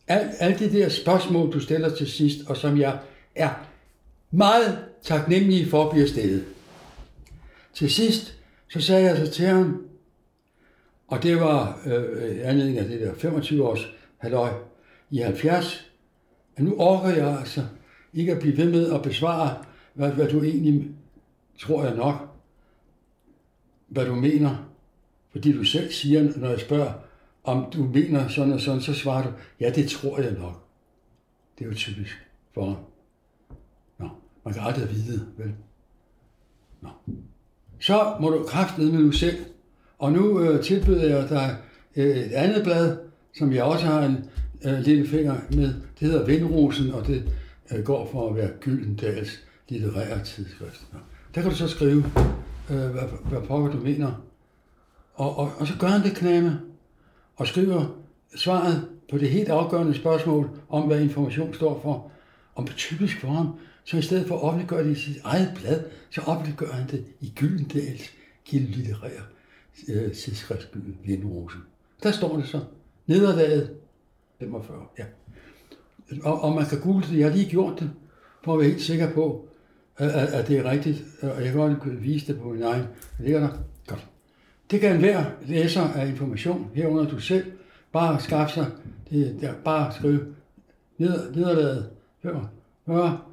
Alt, 0.07 0.31
alt 0.39 0.59
det 0.59 0.71
der 0.71 0.89
spørgsmål, 0.89 1.53
du 1.53 1.59
stiller 1.59 1.95
til 1.95 2.07
sidst, 2.11 2.47
og 2.47 2.57
som 2.57 2.77
jeg 2.77 2.99
er 3.35 3.49
meget 4.31 4.85
taknemmelig 5.03 5.67
for 5.67 5.91
bliver 5.91 6.07
stillet. 6.07 6.45
Til 7.73 7.91
sidst, 7.91 8.37
så 8.69 8.81
sagde 8.81 9.05
jeg 9.05 9.17
så 9.17 9.31
til 9.31 9.45
ham, 9.45 9.85
og 11.11 11.23
det 11.23 11.39
var 11.39 11.81
øh, 11.85 12.39
anledning 12.43 12.77
af 12.77 12.87
det 12.87 13.01
der 13.01 13.13
25 13.13 13.67
års 13.67 13.87
halløj 14.17 14.49
i 15.09 15.17
70, 15.17 15.91
at 16.55 16.63
nu 16.63 16.75
orker 16.77 17.09
jeg 17.09 17.39
altså 17.39 17.65
ikke 18.13 18.31
at 18.31 18.39
blive 18.39 18.57
ved 18.57 18.71
med 18.71 18.93
at 18.93 19.01
besvare, 19.01 19.63
hvad, 19.93 20.11
hvad 20.11 20.27
du 20.27 20.43
egentlig 20.43 20.89
tror 21.59 21.83
jeg 21.83 21.95
nok, 21.95 22.15
hvad 23.87 24.05
du 24.05 24.15
mener. 24.15 24.69
Fordi 25.31 25.53
du 25.53 25.63
selv 25.63 25.91
siger, 25.91 26.39
når 26.39 26.49
jeg 26.49 26.59
spørger, 26.59 26.93
om 27.43 27.71
du 27.71 27.83
mener 27.83 28.27
sådan 28.27 28.53
og 28.53 28.61
sådan, 28.61 28.81
så 28.81 28.93
svarer 28.93 29.23
du, 29.23 29.29
ja, 29.59 29.69
det 29.69 29.89
tror 29.89 30.19
jeg 30.19 30.31
nok. 30.31 30.67
Det 31.57 31.65
er 31.65 31.69
jo 31.69 31.75
typisk 31.75 32.27
for 32.53 32.87
Nå, 33.97 34.09
man 34.45 34.53
kan 34.53 34.63
aldrig 34.63 34.89
vide, 34.89 35.27
vel? 35.37 35.53
Nå. 36.81 36.89
Så 37.79 38.17
må 38.19 38.29
du 38.29 38.43
kraftedeme 38.47 38.99
nu 38.99 39.11
selv. 39.11 39.50
Og 40.01 40.11
nu 40.11 40.39
øh, 40.39 40.63
tilbyder 40.63 41.17
jeg 41.17 41.29
dig 41.29 41.55
øh, 41.95 42.17
et 42.17 42.31
andet 42.31 42.63
blad, 42.63 42.97
som 43.37 43.53
jeg 43.53 43.63
også 43.63 43.85
har 43.85 44.05
en 44.05 44.29
øh, 44.65 44.79
lille 44.79 45.07
finger 45.07 45.35
med. 45.49 45.73
Det 45.99 46.07
hedder 46.07 46.25
Vindrosen, 46.25 46.91
og 46.91 47.07
det 47.07 47.33
øh, 47.71 47.83
går 47.83 48.09
for 48.11 48.29
at 48.29 48.35
være 48.35 48.49
Gyldendals 48.59 49.39
litterære 49.69 50.23
tidsskrift. 50.23 50.81
Der 51.35 51.41
kan 51.41 51.49
du 51.49 51.55
så 51.55 51.67
skrive, 51.67 52.03
øh, 52.69 52.89
hvad, 52.89 53.03
hvad 53.29 53.41
pokker 53.41 53.71
du 53.71 53.77
mener. 53.77 54.11
Og, 55.13 55.37
og, 55.37 55.51
og 55.57 55.67
så 55.67 55.73
gør 55.79 55.87
han 55.87 56.03
det 56.03 56.15
knæme, 56.15 56.59
og 57.35 57.47
skriver 57.47 57.97
svaret 58.35 58.87
på 59.11 59.17
det 59.17 59.29
helt 59.29 59.49
afgørende 59.49 59.93
spørgsmål 59.93 60.49
om, 60.69 60.83
hvad 60.83 61.01
information 61.01 61.53
står 61.53 61.79
for, 61.83 62.11
om 62.55 62.67
typisk 62.67 63.19
for 63.19 63.27
ham, 63.27 63.47
så 63.85 63.97
i 63.97 64.01
stedet 64.01 64.27
for 64.27 64.35
at 64.35 64.43
offentliggøre 64.43 64.83
det 64.83 64.97
i 64.97 65.01
sit 65.01 65.21
eget 65.23 65.51
blad, 65.55 65.83
så 66.09 66.21
offentliggør 66.21 66.71
han 66.71 66.87
det 66.89 67.05
i 67.19 67.33
Gyldendals 67.35 68.11
litterære 68.51 69.21
øh, 69.89 70.13
tidsskrift 70.13 70.69
Vindrosen. 71.05 71.61
Der 72.03 72.11
står 72.11 72.37
det 72.37 72.47
så. 72.47 72.59
Nederlaget 73.07 73.75
45, 74.39 74.85
ja. 74.97 75.05
Og, 76.23 76.41
og 76.41 76.55
man 76.55 76.65
kan 76.65 76.79
google 76.79 77.07
det, 77.07 77.17
jeg 77.19 77.29
har 77.29 77.35
lige 77.35 77.49
gjort 77.49 77.79
det. 77.79 77.91
for 78.43 78.53
at 78.53 78.59
være 78.59 78.69
helt 78.69 78.81
sikker 78.81 79.13
på, 79.13 79.47
at, 79.97 80.09
at, 80.09 80.27
at 80.27 80.47
det 80.47 80.57
er 80.57 80.71
rigtigt, 80.71 81.03
og 81.21 81.43
jeg 81.43 81.53
kan 81.53 81.77
godt 81.79 82.03
vise 82.03 82.27
det 82.27 82.41
på 82.41 82.49
min 82.49 82.63
egen. 82.63 82.83
Det 83.17 83.25
ligger 83.25 83.39
der. 83.39 83.49
Godt. 83.87 84.07
Det 84.71 84.79
kan 84.79 84.95
enhver 84.95 85.25
læser 85.45 85.81
af 85.81 86.07
information, 86.07 86.71
herunder 86.73 87.09
du 87.09 87.19
selv, 87.19 87.51
bare 87.91 88.19
skaffe 88.19 88.53
sig, 88.53 88.71
det, 89.09 89.37
der, 89.41 89.53
bare 89.65 89.93
skrive 89.93 90.25
ned, 90.97 91.35
nederlaget, 91.35 91.89
hør, 92.23 92.49
hør, 92.87 93.27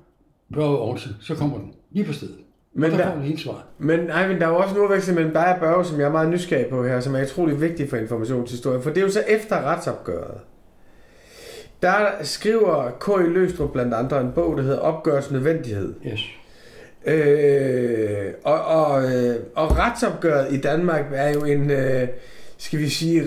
Børge 0.53 0.79
Aarhus, 0.79 1.09
så 1.21 1.35
kommer 1.35 1.59
den 1.59 1.75
lige 1.91 2.05
på 2.05 2.13
stedet. 2.13 2.39
Men 2.75 2.93
og 2.93 2.99
der, 2.99 3.15
der 3.15 3.21
hele 3.21 3.39
svaret. 3.39 3.63
Men 3.79 4.01
Eivind, 4.01 4.41
der 4.41 4.47
er 4.47 4.51
jo 4.51 4.57
også 4.57 4.75
en 4.75 4.81
udveksling 4.81 5.15
mellem 5.15 5.33
dig 5.33 5.55
og 5.55 5.61
Børge, 5.61 5.85
som 5.85 6.01
jeg 6.01 6.07
er 6.07 6.13
meget 6.13 6.29
nysgerrig 6.29 6.67
på 6.67 6.85
her, 6.85 7.01
som 7.01 7.15
er 7.15 7.23
utrolig 7.23 7.61
vigtig 7.61 7.91
for 7.91 7.97
informationshistorien, 7.97 8.83
for 8.83 8.91
det 8.91 8.99
er 8.99 9.05
jo 9.05 9.11
så 9.11 9.25
efter 9.29 9.63
retsopgøret. 9.63 10.41
Der 11.83 12.07
skriver 12.23 12.91
K.I. 13.01 13.29
Løstrup 13.29 13.73
blandt 13.73 13.95
andre 13.95 14.21
en 14.21 14.33
bog, 14.35 14.57
der 14.57 14.63
hedder 14.63 14.79
Opgørelse 14.79 15.33
Nødvendighed. 15.33 15.95
Yes. 16.07 16.21
Øh, 17.07 18.33
og, 18.45 18.65
og, 18.65 19.05
øh, 19.13 19.37
og 19.55 19.79
retsopgøret 19.79 20.53
i 20.53 20.61
Danmark 20.61 21.05
er 21.13 21.33
jo 21.33 21.45
en, 21.45 21.71
øh, 21.71 22.09
skal 22.59 22.79
vi 22.79 22.89
sige, 22.89 23.23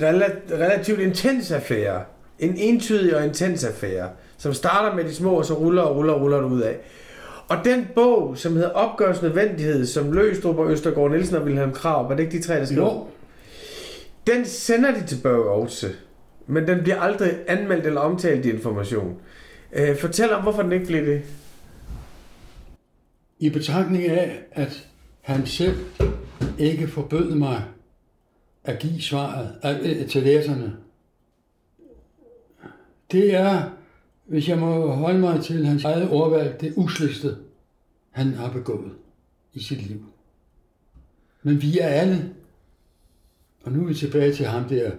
relativt 0.51 0.99
intens 0.99 1.51
affære. 1.51 2.01
En 2.39 2.55
entydig 2.57 3.15
og 3.15 3.25
intens 3.25 3.63
affære, 3.63 4.09
som 4.37 4.53
starter 4.53 4.95
med 4.95 5.03
de 5.03 5.15
små, 5.15 5.33
og 5.33 5.45
så 5.45 5.53
ruller 5.53 5.81
og 5.81 5.95
ruller 5.95 6.13
og 6.13 6.21
ruller 6.21 6.41
ud 6.41 6.61
af. 6.61 6.77
Og 7.51 7.65
den 7.65 7.87
bog, 7.95 8.37
som 8.37 8.53
hedder 8.53 8.69
Opgørelse 8.69 9.23
Nødvendighed, 9.23 9.85
som 9.85 10.11
Løstrup 10.11 10.57
og 10.57 10.71
Østergaard 10.71 11.11
Nielsen 11.11 11.35
og 11.35 11.43
Wilhelm 11.43 11.73
Krav, 11.73 12.09
var 12.09 12.15
det 12.15 12.23
ikke 12.23 12.37
de 12.37 12.43
tre, 12.43 12.55
der 12.55 12.65
skrev? 12.65 12.77
Jo. 12.77 13.07
Den 14.27 14.45
sender 14.45 14.91
de 14.93 15.07
til 15.07 15.19
Børge 15.23 15.49
Aarhus, 15.49 15.85
men 16.47 16.67
den 16.67 16.83
bliver 16.83 16.99
aldrig 16.99 17.33
anmeldt 17.47 17.85
eller 17.85 18.01
omtalt 18.01 18.45
i 18.45 18.51
information. 18.51 19.17
Øh, 19.73 19.97
fortæl 19.97 20.33
om, 20.33 20.43
hvorfor 20.43 20.61
den 20.61 20.71
ikke 20.71 20.85
blev 20.85 21.05
det. 21.05 21.21
I 23.39 23.49
betragtning 23.49 24.05
af, 24.05 24.43
at 24.51 24.87
han 25.21 25.45
selv 25.45 25.77
ikke 26.59 26.87
forbød 26.87 27.35
mig 27.35 27.63
at 28.63 28.79
give 28.79 29.01
svaret 29.01 29.55
øh, 29.83 30.07
til 30.07 30.23
læserne. 30.23 30.73
Det 33.11 33.35
er, 33.35 33.61
hvis 34.31 34.49
jeg 34.49 34.59
må 34.59 34.87
holde 34.87 35.19
mig 35.19 35.43
til 35.43 35.65
hans 35.65 35.83
eget 35.83 36.09
ordvalg, 36.11 36.61
det 36.61 36.73
usligste, 36.75 37.35
han 38.11 38.33
har 38.33 38.51
begået 38.51 38.91
i 39.53 39.63
sit 39.63 39.87
liv. 39.87 40.05
Men 41.43 41.61
vi 41.61 41.79
er 41.79 41.87
alle, 41.87 42.33
og 43.63 43.71
nu 43.71 43.83
er 43.83 43.87
vi 43.87 43.93
tilbage 43.93 44.33
til 44.33 44.45
ham 44.45 44.63
der, 44.63 44.91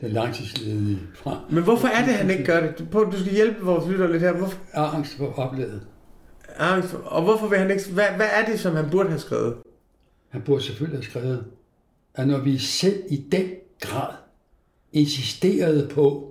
den 0.00 0.10
langtidsledige 0.10 0.98
fra. 1.14 1.40
Men 1.50 1.64
hvorfor 1.64 1.88
er 1.88 2.04
det, 2.04 2.14
han 2.14 2.30
ikke 2.30 2.44
gør 2.44 2.60
det? 2.60 2.88
Du 2.92 3.18
skal 3.20 3.32
hjælpe 3.32 3.64
vores 3.64 3.90
lytter 3.90 4.08
lidt 4.08 4.22
her. 4.22 4.32
Hvorfor? 4.32 4.58
Angst 4.74 5.16
for 5.16 5.32
oplevet. 5.32 5.82
Angst. 6.56 6.94
Og 6.94 7.22
hvorfor 7.22 7.48
vil 7.48 7.58
han 7.58 7.70
ikke... 7.70 7.92
Hvad, 7.92 8.06
hvad 8.16 8.28
er 8.32 8.44
det, 8.46 8.60
som 8.60 8.76
han 8.76 8.90
burde 8.90 9.08
have 9.08 9.20
skrevet? 9.20 9.56
Han 10.28 10.42
burde 10.42 10.62
selvfølgelig 10.62 10.98
have 10.98 11.10
skrevet, 11.10 11.44
at 12.14 12.28
når 12.28 12.38
vi 12.38 12.58
selv 12.58 13.02
i 13.10 13.16
den 13.16 13.50
grad 13.80 14.14
insisterede 14.92 15.88
på, 15.88 16.29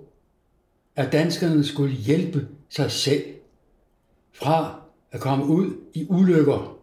at 1.00 1.12
danskerne 1.12 1.64
skulle 1.64 1.94
hjælpe 1.94 2.48
sig 2.70 2.92
selv 2.92 3.24
fra 4.34 4.82
at 5.12 5.20
komme 5.20 5.46
ud 5.46 5.74
i 5.94 6.06
ulykker, 6.10 6.78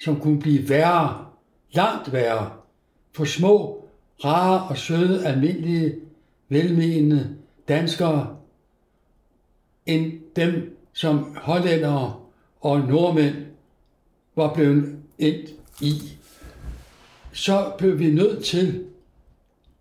som 0.00 0.20
kunne 0.20 0.40
blive 0.40 0.68
værre, 0.68 1.26
langt 1.72 2.12
værre, 2.12 2.52
for 3.12 3.24
små, 3.24 3.84
rare 4.24 4.68
og 4.68 4.78
søde, 4.78 5.26
almindelige, 5.26 5.94
velmenende 6.48 7.36
danskere, 7.68 8.36
end 9.86 10.12
dem, 10.36 10.78
som 10.92 11.36
hollændere 11.36 12.16
og 12.60 12.80
nordmænd 12.80 13.34
var 14.36 14.54
blevet 14.54 14.98
ind 15.18 15.48
i. 15.80 16.18
Så 17.32 17.72
blev 17.78 17.98
vi 17.98 18.10
nødt 18.10 18.44
til 18.44 18.84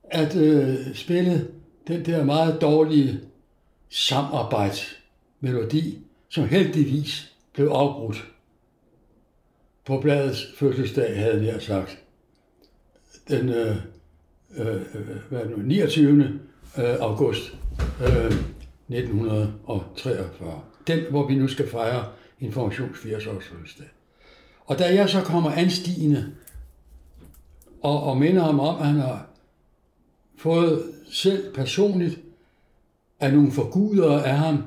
at 0.04 0.36
øh, 0.36 0.96
spille 0.96 1.48
den 1.88 2.06
der 2.06 2.24
meget 2.24 2.62
dårlige 2.62 3.22
samarbejdsmelodi, 3.90 6.00
som 6.30 6.48
heldigvis 6.48 7.36
blev 7.54 7.68
afbrudt 7.68 8.28
på 9.86 10.02
bladets 10.02 10.46
fødselsdag, 10.58 11.20
havde 11.20 11.46
jeg 11.46 11.54
altså 11.54 11.68
sagt. 11.68 12.00
Den 13.28 13.50
øh, 13.50 13.76
øh, 14.58 14.82
hvad 15.30 15.40
er 15.40 15.44
det 15.44 15.58
nu, 15.58 15.64
29. 15.64 16.40
Øh, 16.78 16.96
august 17.00 17.58
øh, 18.02 18.34
1943. 18.88 20.62
Den, 20.88 21.00
hvor 21.10 21.28
vi 21.28 21.36
nu 21.36 21.48
skal 21.48 21.70
fejre 21.70 22.06
Informations 22.40 23.00
80 23.00 23.28
års 23.28 23.46
fødselsdag. 23.46 23.88
Og 24.66 24.80
da 24.80 24.96
jeg 24.96 25.10
så 25.10 25.22
kommer 25.22 25.52
anstigende 25.52 26.32
og, 27.82 28.04
og 28.04 28.18
minder 28.18 28.44
ham 28.44 28.60
om, 28.60 28.80
at 28.80 28.88
han 28.88 28.96
har 28.96 29.28
fået 30.38 30.84
selv 31.12 31.54
personligt 31.54 32.20
af 33.26 33.34
nogle 33.34 33.52
forguder 33.52 34.24
af 34.24 34.38
ham, 34.38 34.64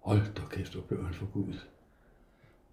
hold 0.00 0.20
da 0.36 0.42
kæft, 0.50 0.72
hvor 0.72 0.82
blev 0.82 1.04
han 1.04 1.14
forgudet. 1.14 1.66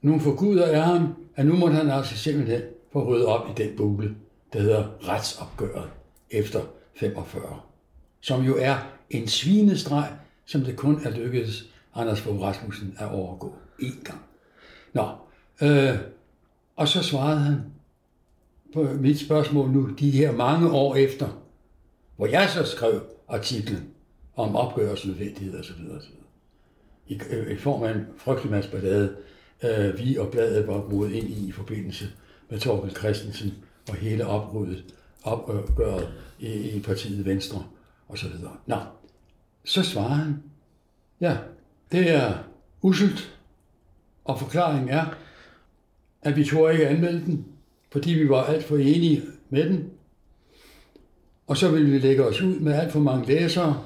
Nogle 0.02 0.22
forguder 0.22 0.66
af 0.66 0.84
ham, 0.84 1.16
at 1.36 1.46
nu 1.46 1.56
måtte 1.56 1.76
han 1.76 1.90
altså 1.90 2.18
simpelthen 2.18 2.62
få 2.94 3.04
ryddet 3.04 3.26
op 3.26 3.50
i 3.50 3.64
den 3.64 3.78
bule, 3.78 4.16
der 4.54 4.62
hedder 4.62 5.10
retsopgøret 5.10 5.90
efter 6.32 6.62
45, 6.96 7.60
som 8.22 8.44
jo 8.44 8.58
er 8.60 8.76
en 9.10 9.28
svinestreg, 9.28 10.12
som 10.46 10.62
det 10.62 10.76
kun 10.76 11.02
er 11.06 11.10
lykkedes 11.10 11.70
Anders 11.96 12.22
Fogh 12.22 12.42
Rasmussen 12.42 12.96
at 13.00 13.12
overgå 13.12 13.54
én 13.82 14.04
gang. 14.04 14.20
Nå, 14.94 15.10
øh, 15.62 15.98
og 16.76 16.88
så 16.88 17.04
svarede 17.04 17.40
han 17.40 17.56
på 18.74 18.84
mit 18.84 19.20
spørgsmål 19.20 19.70
nu, 19.70 19.90
de 20.00 20.12
her 20.12 20.32
mange 20.32 20.72
år 20.72 20.96
efter, 20.96 21.28
hvor 22.16 22.28
jeg 22.28 22.50
så 22.50 22.66
skrev 22.66 23.02
artiklen 23.28 23.95
om 24.36 24.56
opgørelse 24.56 25.08
nødvendighed 25.08 25.60
osv. 25.60 25.74
osv. 25.98 26.14
I, 27.08 27.20
øh, 27.32 27.52
I 27.52 27.58
form 27.58 27.84
af 27.84 27.92
en 27.92 28.06
frygtelig 28.18 28.52
masse 28.52 28.72
ballade, 28.72 29.16
øh, 29.64 30.00
vi 30.00 30.18
og 30.18 30.32
bladet 30.32 30.68
var 30.68 30.88
mod 30.90 31.10
ind 31.10 31.30
i 31.30 31.48
i 31.48 31.52
forbindelse 31.52 32.06
med 32.50 32.60
Torben 32.60 32.90
Christensen 32.90 33.54
og 33.90 33.96
hele 33.96 34.28
opryddet, 34.28 34.86
opgøret 35.24 36.14
i, 36.40 36.70
i 36.70 36.80
partiet 36.80 37.26
Venstre 37.26 37.64
og 38.08 38.18
så 38.18 38.28
videre. 38.30 38.58
Nå, 38.66 38.78
så 39.64 39.84
svarer 39.84 40.14
han, 40.14 40.44
ja, 41.22 41.38
det 41.92 42.12
er 42.12 42.34
uselt, 42.82 43.40
og 44.26 44.40
forklaringen 44.40 44.90
er, 44.90 45.06
at 46.22 46.36
vi 46.36 46.46
tog 46.46 46.74
ikke 46.74 46.88
anmelde 46.88 47.26
den, 47.26 47.46
fordi 47.92 48.14
vi 48.14 48.30
var 48.30 48.44
alt 48.44 48.64
for 48.64 48.78
enige 48.78 49.22
med 49.50 49.70
den. 49.70 49.90
Og 51.48 51.58
så 51.58 51.72
ville 51.72 51.92
vi 51.92 52.00
lægge 52.00 52.26
os 52.26 52.42
ud 52.42 52.60
med 52.60 52.74
alt 52.74 52.92
for 52.92 53.00
mange 53.00 53.28
læsere, 53.28 53.84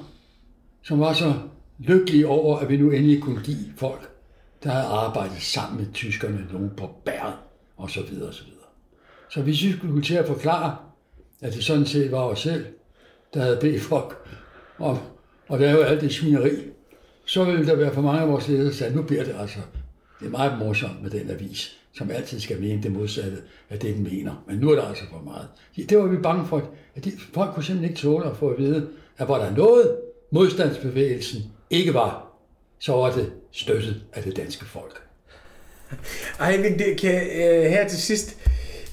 som 0.82 1.00
var 1.00 1.12
så 1.12 1.34
lykkelige 1.78 2.26
over, 2.26 2.58
at 2.58 2.68
vi 2.68 2.76
nu 2.76 2.90
endelig 2.90 3.22
kunne 3.22 3.40
give 3.44 3.72
folk, 3.76 4.10
der 4.62 4.70
havde 4.70 4.86
arbejdet 4.86 5.42
sammen 5.42 5.80
med 5.80 5.92
tyskerne, 5.92 6.46
nogen 6.52 6.70
på 6.76 6.90
bæret, 7.04 7.34
og 7.76 7.90
så 7.90 8.02
videre, 8.10 8.28
og 8.28 8.34
så 8.34 8.44
videre. 8.44 8.56
Så 9.28 9.42
hvis 9.42 9.62
vi 9.64 9.72
skulle 9.72 10.02
til 10.02 10.14
at 10.14 10.26
forklare, 10.26 10.76
at 11.40 11.52
det 11.52 11.64
sådan 11.64 11.86
set 11.86 12.12
var 12.12 12.18
os 12.18 12.40
selv, 12.40 12.66
der 13.34 13.42
havde 13.42 13.58
bedt 13.60 13.82
folk 13.82 14.28
om 14.78 14.98
at 15.50 15.60
lave 15.60 15.86
alt 15.86 16.00
det 16.00 16.14
svineri, 16.14 16.50
så 17.24 17.44
ville 17.44 17.66
der 17.66 17.74
være 17.74 17.94
for 17.94 18.02
mange 18.02 18.20
af 18.20 18.28
vores 18.28 18.48
ledere, 18.48 18.66
der 18.66 18.72
sagde, 18.72 18.96
nu 18.96 19.02
bliver 19.02 19.24
det 19.24 19.34
altså, 19.40 19.58
det 20.20 20.26
er 20.26 20.30
meget 20.30 20.58
morsomt 20.58 21.02
med 21.02 21.10
den 21.10 21.30
avis, 21.30 21.76
som 21.94 22.10
altid 22.10 22.40
skal 22.40 22.60
mene 22.60 22.82
det 22.82 22.92
modsatte 22.92 23.38
af 23.70 23.78
det, 23.78 23.94
den 23.94 24.02
mener. 24.02 24.44
Men 24.46 24.58
nu 24.58 24.70
er 24.70 24.74
der 24.74 24.82
altså 24.82 25.04
for 25.10 25.22
meget. 25.24 25.48
Det 25.76 25.98
var 25.98 26.06
vi 26.06 26.16
bange 26.16 26.46
for, 26.46 26.70
at 26.94 27.04
de, 27.04 27.12
folk 27.34 27.54
kunne 27.54 27.64
simpelthen 27.64 27.90
ikke 27.90 28.02
tåle 28.02 28.30
at 28.30 28.36
få 28.36 28.48
at 28.48 28.58
vide, 28.58 28.88
at 29.18 29.28
var 29.28 29.44
der 29.44 29.56
noget, 29.56 29.96
modstandsbevægelsen 30.30 31.40
ikke 31.70 31.94
var, 31.94 32.26
så 32.78 32.92
var 32.92 33.12
det 33.12 33.32
støttet 33.52 34.02
af 34.12 34.22
det 34.22 34.36
danske 34.36 34.64
folk. 34.64 35.02
Ej, 36.40 36.56
men 36.56 36.78
det 36.78 37.00
kan, 37.00 37.14
øh, 37.14 37.70
her 37.70 37.88
til 37.88 37.98
sidst, 37.98 38.36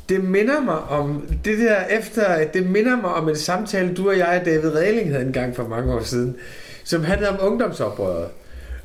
det 0.10 0.24
minder 0.24 0.62
mig 0.62 0.80
om, 0.80 1.30
det 1.46 1.60
der 1.60 1.86
efter, 1.86 2.48
det 2.48 2.70
minder 2.70 2.96
mig 3.02 3.14
om 3.14 3.30
en 3.30 3.36
samtale, 3.36 3.94
du 3.94 4.10
og 4.10 4.18
jeg, 4.18 4.42
David 4.46 4.76
Redling, 4.76 5.12
havde 5.12 5.26
en 5.26 5.34
gang 5.34 5.56
for 5.56 5.68
mange 5.68 5.94
år 5.94 6.04
siden, 6.04 6.36
som 6.84 7.04
handlede 7.04 7.32
om 7.32 7.38
ungdomsoprøret. 7.52 8.28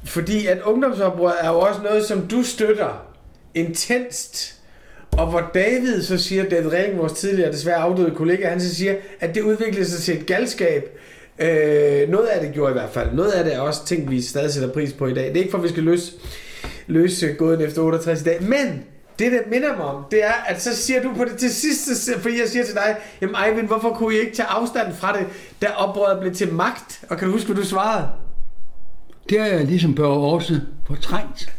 Fordi 0.05 0.47
at 0.47 0.63
ungdomsoprøret 0.63 1.37
er 1.41 1.49
jo 1.49 1.59
også 1.59 1.83
noget, 1.83 2.05
som 2.05 2.29
du 2.29 2.43
støtter 2.43 3.07
intenst. 3.55 4.59
Og 5.11 5.27
hvor 5.27 5.51
David 5.55 6.03
så 6.03 6.19
siger, 6.19 6.49
David 6.49 6.73
Redling, 6.73 6.99
vores 6.99 7.13
tidligere 7.13 7.53
desværre 7.53 7.77
afdøde 7.77 8.11
kollega, 8.11 8.49
han 8.49 8.61
så 8.61 8.75
siger, 8.75 8.97
at 9.21 9.35
det 9.35 9.43
udviklede 9.43 9.87
sig 9.91 10.03
til 10.03 10.21
et 10.21 10.27
galskab. 10.27 10.99
Øh, 11.43 12.09
noget 12.09 12.27
af 12.27 12.41
det 12.41 12.55
gjorde 12.55 12.71
i 12.71 12.73
hvert 12.73 12.91
fald. 12.91 13.13
Noget 13.13 13.31
af 13.31 13.45
det 13.45 13.55
er 13.55 13.61
også 13.61 13.87
ting, 13.87 14.11
vi 14.11 14.23
stadig 14.23 14.53
sætter 14.53 14.73
pris 14.73 14.93
på 14.93 15.07
i 15.07 15.15
dag. 15.15 15.25
Det 15.29 15.37
er 15.37 15.41
ikke 15.41 15.51
for, 15.51 15.59
at 15.59 15.65
vi 15.65 15.69
skal 15.69 15.83
løse, 15.83 16.13
løse 16.87 17.33
gåden 17.33 17.61
efter 17.61 17.83
68 17.83 18.21
i 18.21 18.25
dag. 18.25 18.43
Men 18.43 18.85
det, 19.19 19.33
der 19.33 19.39
minder 19.51 19.77
mig 19.77 19.87
om, 19.87 20.05
det 20.11 20.25
er, 20.25 20.33
at 20.47 20.63
så 20.63 20.77
siger 20.77 21.03
du 21.03 21.15
på 21.17 21.25
det 21.25 21.39
til 21.39 21.55
sidst, 21.55 22.11
fordi 22.19 22.41
jeg 22.41 22.49
siger 22.49 22.65
til 22.65 22.75
dig, 22.75 22.97
jamen 23.21 23.37
Eivind, 23.47 23.67
hvorfor 23.67 23.91
kunne 23.91 24.15
I 24.15 24.19
ikke 24.19 24.37
tage 24.37 24.47
afstand 24.47 24.95
fra 24.95 25.19
det, 25.19 25.27
da 25.63 25.67
oprøret 25.77 26.21
blev 26.21 26.35
til 26.35 26.53
magt? 26.53 27.05
Og 27.11 27.19
kan 27.19 27.29
du 27.29 27.33
huske, 27.33 27.47
hvad 27.53 27.63
du 27.63 27.69
svarede? 27.69 28.09
Det 29.29 29.41
er 29.41 29.47
jeg 29.47 29.65
ligesom 29.65 29.95
Børge 29.95 30.33
også 30.33 30.61
fortrængt. 30.87 31.53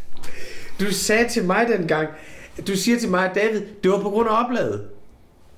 du 0.80 0.92
sagde 0.92 1.28
til 1.28 1.44
mig 1.44 1.66
dengang, 1.78 2.08
du 2.66 2.76
siger 2.76 2.98
til 2.98 3.08
mig, 3.08 3.30
David, 3.34 3.60
det 3.82 3.90
var 3.90 4.00
på 4.00 4.10
grund 4.10 4.28
af 4.28 4.44
opladet. 4.44 4.84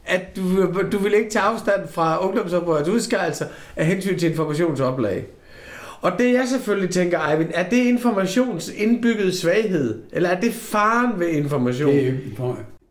At 0.07 0.37
du, 0.37 0.73
du 0.93 0.99
vil 0.99 1.15
ikke 1.15 1.31
tage 1.31 1.43
afstand 1.43 1.89
fra 1.89 2.27
ungdomsoprørets 2.27 2.89
udskejelser 2.89 3.45
altså 3.45 3.57
af 3.77 3.87
hensyn 3.87 4.19
til 4.19 4.31
informationsoplag. 4.31 5.27
Og 6.01 6.13
det 6.19 6.33
jeg 6.33 6.49
selvfølgelig 6.49 6.91
tænker, 6.91 7.29
Eivind, 7.31 7.51
er 7.55 7.69
det 7.69 7.77
informations 7.77 8.69
indbygget 8.69 9.35
svaghed? 9.35 10.03
Eller 10.13 10.29
er 10.29 10.41
det 10.41 10.53
faren 10.53 11.21
ved 11.21 11.29
information? 11.29 11.95
Det 11.95 12.17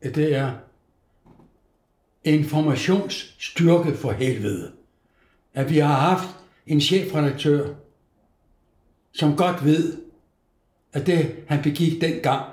er, 0.01 0.15
det 0.15 0.35
er 0.35 0.51
informationsstyrke 2.23 3.93
for 3.93 4.11
helvede. 4.11 4.71
At 5.53 5.69
vi 5.69 5.77
har 5.77 5.93
haft 5.93 6.27
en 6.67 6.81
chefredaktør, 6.81 7.67
som 9.13 9.35
godt 9.35 9.65
ved, 9.65 9.97
at 10.93 11.07
det 11.07 11.35
han 11.47 11.63
begik 11.63 12.01
dengang, 12.01 12.45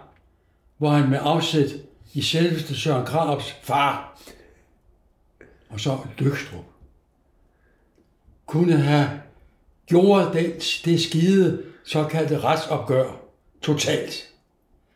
hvor 0.78 0.90
han 0.90 1.10
med 1.10 1.18
afsæt 1.22 1.70
i 2.14 2.22
selveste 2.22 2.76
Søren 2.76 3.06
Krabs 3.06 3.56
far, 3.62 4.18
og 5.72 5.80
så 5.80 5.98
Lykstrup, 6.18 6.64
kunne 8.46 8.76
have 8.76 9.10
gjort 9.86 10.32
den, 10.32 10.52
det 10.84 11.00
skide 11.00 11.62
såkaldte 11.84 12.38
retsopgør 12.38 13.20
totalt. 13.62 14.28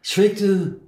Svigtede, 0.03 0.79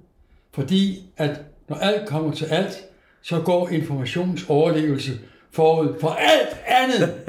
fordi 0.53 1.03
at 1.17 1.41
når 1.67 1.75
alt 1.75 2.09
kommer 2.09 2.33
til 2.33 2.45
alt, 2.45 2.77
så 3.21 3.41
går 3.41 3.69
informationsoverlevelse 3.69 5.19
forud 5.51 5.99
for 5.99 6.09
alt 6.09 6.57
andet. 6.67 7.13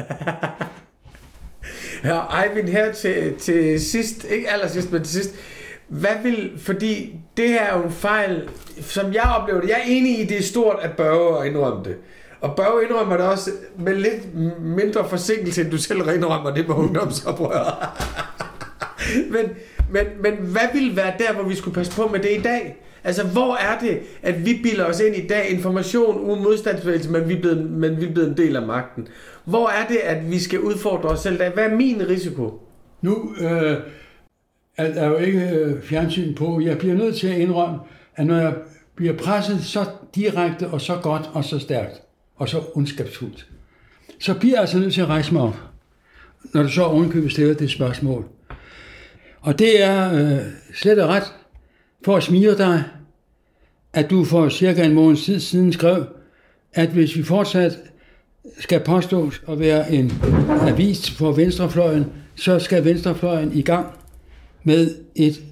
Ja, 2.04 2.42
Eivind, 2.42 2.68
her 2.68 2.92
til, 2.92 3.36
til 3.36 3.80
sidst, 3.80 4.24
ikke 4.24 4.50
allersidst, 4.50 4.92
men 4.92 5.04
til 5.04 5.12
sidst, 5.12 5.34
hvad 5.88 6.22
vil, 6.22 6.52
fordi 6.58 7.20
det 7.36 7.48
her 7.48 7.62
er 7.62 7.78
jo 7.78 7.84
en 7.84 7.92
fejl, 7.92 8.48
som 8.80 9.12
jeg 9.12 9.34
oplever 9.36 9.60
det. 9.60 9.68
Jeg 9.68 9.78
er 9.78 9.84
enig 9.86 10.20
i, 10.20 10.24
det 10.24 10.38
er 10.38 10.42
stort 10.42 10.76
at 10.82 10.96
Børge 10.96 11.36
og 11.36 11.46
indrømme 11.46 11.84
det. 11.84 11.96
Og 12.40 12.56
Børge 12.56 12.84
indrømmer 12.84 13.16
det 13.16 13.26
også 13.26 13.50
med 13.78 13.94
lidt 13.94 14.34
mindre 14.60 15.08
forsinkelse, 15.08 15.62
end 15.62 15.70
du 15.70 15.78
selv 15.78 15.98
indrømmer 15.98 16.54
det 16.54 16.66
på 16.66 16.74
ungdomsoprør. 16.82 17.96
men, 19.30 19.50
men, 19.90 20.04
men 20.20 20.32
hvad 20.34 20.68
vil 20.72 20.96
være 20.96 21.12
der, 21.18 21.32
hvor 21.32 21.42
vi 21.42 21.54
skulle 21.54 21.74
passe 21.74 21.92
på 21.92 22.08
med 22.08 22.20
det 22.20 22.30
i 22.38 22.42
dag? 22.42 22.76
Altså, 23.04 23.26
hvor 23.26 23.54
er 23.54 23.78
det, 23.78 23.98
at 24.22 24.46
vi 24.46 24.60
bilder 24.62 24.84
os 24.84 25.00
ind 25.00 25.16
i 25.16 25.26
dag 25.26 25.50
information 25.50 26.20
uden 26.20 26.42
modstandsbevægelse, 26.42 27.10
men 27.10 27.28
vi, 27.28 27.36
er 27.36 27.40
blevet, 27.40 27.70
men 27.70 28.00
vi 28.00 28.06
er 28.06 28.12
blevet 28.12 28.28
en 28.28 28.36
del 28.36 28.56
af 28.56 28.62
magten? 28.62 29.08
Hvor 29.44 29.68
er 29.68 29.86
det, 29.88 29.96
at 29.96 30.30
vi 30.30 30.38
skal 30.38 30.60
udfordre 30.60 31.08
os 31.08 31.20
selv? 31.20 31.36
Hvad 31.36 31.64
er 31.64 31.76
min 31.76 32.08
risiko? 32.08 32.62
Nu 33.02 33.34
øh, 33.40 33.76
er 34.76 34.92
der 34.92 35.06
jo 35.06 35.16
ikke 35.16 35.50
øh, 35.50 35.82
fjernsyn 35.82 36.34
på. 36.34 36.60
Jeg 36.60 36.78
bliver 36.78 36.94
nødt 36.94 37.16
til 37.16 37.28
at 37.28 37.38
indrømme, 37.38 37.78
at 38.16 38.26
når 38.26 38.36
jeg 38.36 38.54
bliver 38.96 39.16
presset 39.16 39.64
så 39.64 39.84
direkte 40.14 40.68
og 40.68 40.80
så 40.80 40.96
godt 41.02 41.30
og 41.34 41.44
så 41.44 41.58
stærkt, 41.58 42.02
og 42.40 42.48
så 42.48 42.62
ondskabsfuldt, 42.74 43.46
så 44.20 44.34
bliver 44.34 44.54
jeg 44.54 44.60
altså 44.60 44.78
nødt 44.78 44.94
til 44.94 45.00
at 45.00 45.06
rejse 45.06 45.32
mig 45.32 45.42
op, 45.42 45.56
når 46.54 46.62
du 46.62 46.68
så 46.68 46.82
ovenkøbet 46.82 47.32
stiller 47.32 47.54
det 47.54 47.70
spørgsmål. 47.70 48.24
Og 49.40 49.58
det 49.58 49.82
er 49.82 50.14
øh, 50.14 50.46
slet 50.74 51.02
og 51.02 51.08
ret 51.08 51.34
for 52.04 52.16
at 52.16 52.22
smire 52.22 52.58
dig, 52.58 52.84
at 53.92 54.10
du 54.10 54.24
for 54.24 54.48
cirka 54.48 54.84
en 54.84 54.94
måned 54.94 55.16
tid 55.16 55.40
siden 55.40 55.72
skrev, 55.72 56.06
at 56.72 56.88
hvis 56.88 57.16
vi 57.16 57.22
fortsat 57.22 57.78
skal 58.58 58.80
påstås 58.80 59.42
at 59.48 59.60
være 59.60 59.92
en 59.92 60.12
avis 60.60 61.10
for 61.10 61.32
venstrefløjen, 61.32 62.06
så 62.34 62.58
skal 62.58 62.84
venstrefløjen 62.84 63.52
i 63.52 63.62
gang 63.62 63.86
med 64.64 64.94
et 65.14 65.42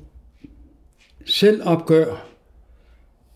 selvopgør, 1.26 2.26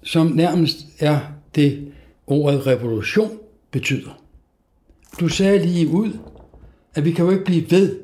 som 0.02 0.26
nærmest 0.26 0.76
er 0.98 1.20
det 1.54 1.92
ordet 2.26 2.66
revolution 2.66 3.38
betyder. 3.72 4.22
Du 5.20 5.28
sagde 5.28 5.66
lige 5.66 5.88
ud, 5.88 6.18
at 6.94 7.04
vi 7.04 7.12
kan 7.12 7.24
jo 7.24 7.30
ikke 7.30 7.44
blive 7.44 7.70
ved 7.70 8.00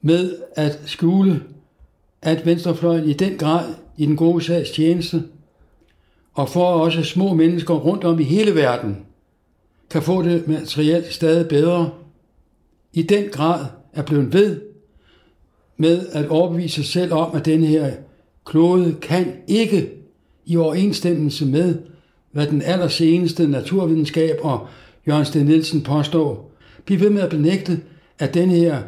med 0.00 0.36
at 0.56 0.80
skjule, 0.86 1.42
at 2.22 2.46
venstrefløjen 2.46 3.08
i 3.08 3.12
den 3.12 3.38
grad 3.38 3.74
i 3.96 4.06
den 4.06 4.16
gode 4.16 4.44
sags 4.44 4.70
tjeneste, 4.70 5.22
og 6.34 6.48
for 6.48 6.66
også 6.66 7.02
små 7.02 7.34
mennesker 7.34 7.74
rundt 7.74 8.04
om 8.04 8.20
i 8.20 8.24
hele 8.24 8.54
verden 8.54 9.06
kan 9.90 10.02
få 10.02 10.22
det 10.22 10.48
materielt 10.48 11.12
stadig 11.12 11.48
bedre, 11.48 11.90
i 12.92 13.02
den 13.02 13.28
grad 13.30 13.66
er 13.92 14.02
blevet 14.02 14.32
ved 14.32 14.60
med 15.76 16.06
at 16.12 16.28
overbevise 16.28 16.74
sig 16.74 16.84
selv 16.84 17.12
om, 17.12 17.36
at 17.36 17.44
den 17.44 17.64
her 17.64 17.92
klode 18.44 18.94
kan 18.94 19.36
ikke 19.46 19.90
i 20.46 20.56
overensstemmelse 20.56 21.46
med, 21.46 21.78
hvad 22.32 22.46
den 22.46 22.62
allerseneste 22.62 23.46
naturvidenskab 23.46 24.38
og 24.42 24.66
Jørgen 25.08 25.24
Sten 25.24 25.46
Nielsen 25.46 25.82
påstår, 25.82 26.50
blive 26.84 27.00
ved 27.00 27.10
med 27.10 27.22
at 27.22 27.30
benægte, 27.30 27.80
at 28.18 28.34
den 28.34 28.50
her 28.50 28.82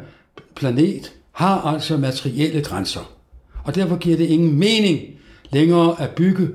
planet 0.55 1.13
har 1.31 1.61
altså 1.61 1.97
materielle 1.97 2.61
grænser. 2.61 3.11
Og 3.63 3.75
derfor 3.75 3.97
giver 3.97 4.17
det 4.17 4.25
ingen 4.25 4.55
mening 4.55 4.99
længere 5.49 6.01
at 6.01 6.09
bygge 6.09 6.47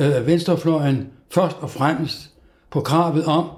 øh, 0.00 0.26
venstrefløjen 0.26 1.06
først 1.30 1.56
og 1.60 1.70
fremmest 1.70 2.30
på 2.70 2.80
kravet 2.80 3.24
om, 3.24 3.48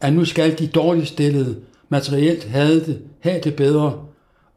at 0.00 0.12
nu 0.12 0.24
skal 0.24 0.58
de 0.58 0.66
dårligt 0.66 1.08
stillede 1.08 1.56
materielt 1.88 2.44
have 2.44 2.74
det, 2.74 3.00
have 3.20 3.40
det 3.40 3.56
bedre, 3.56 4.04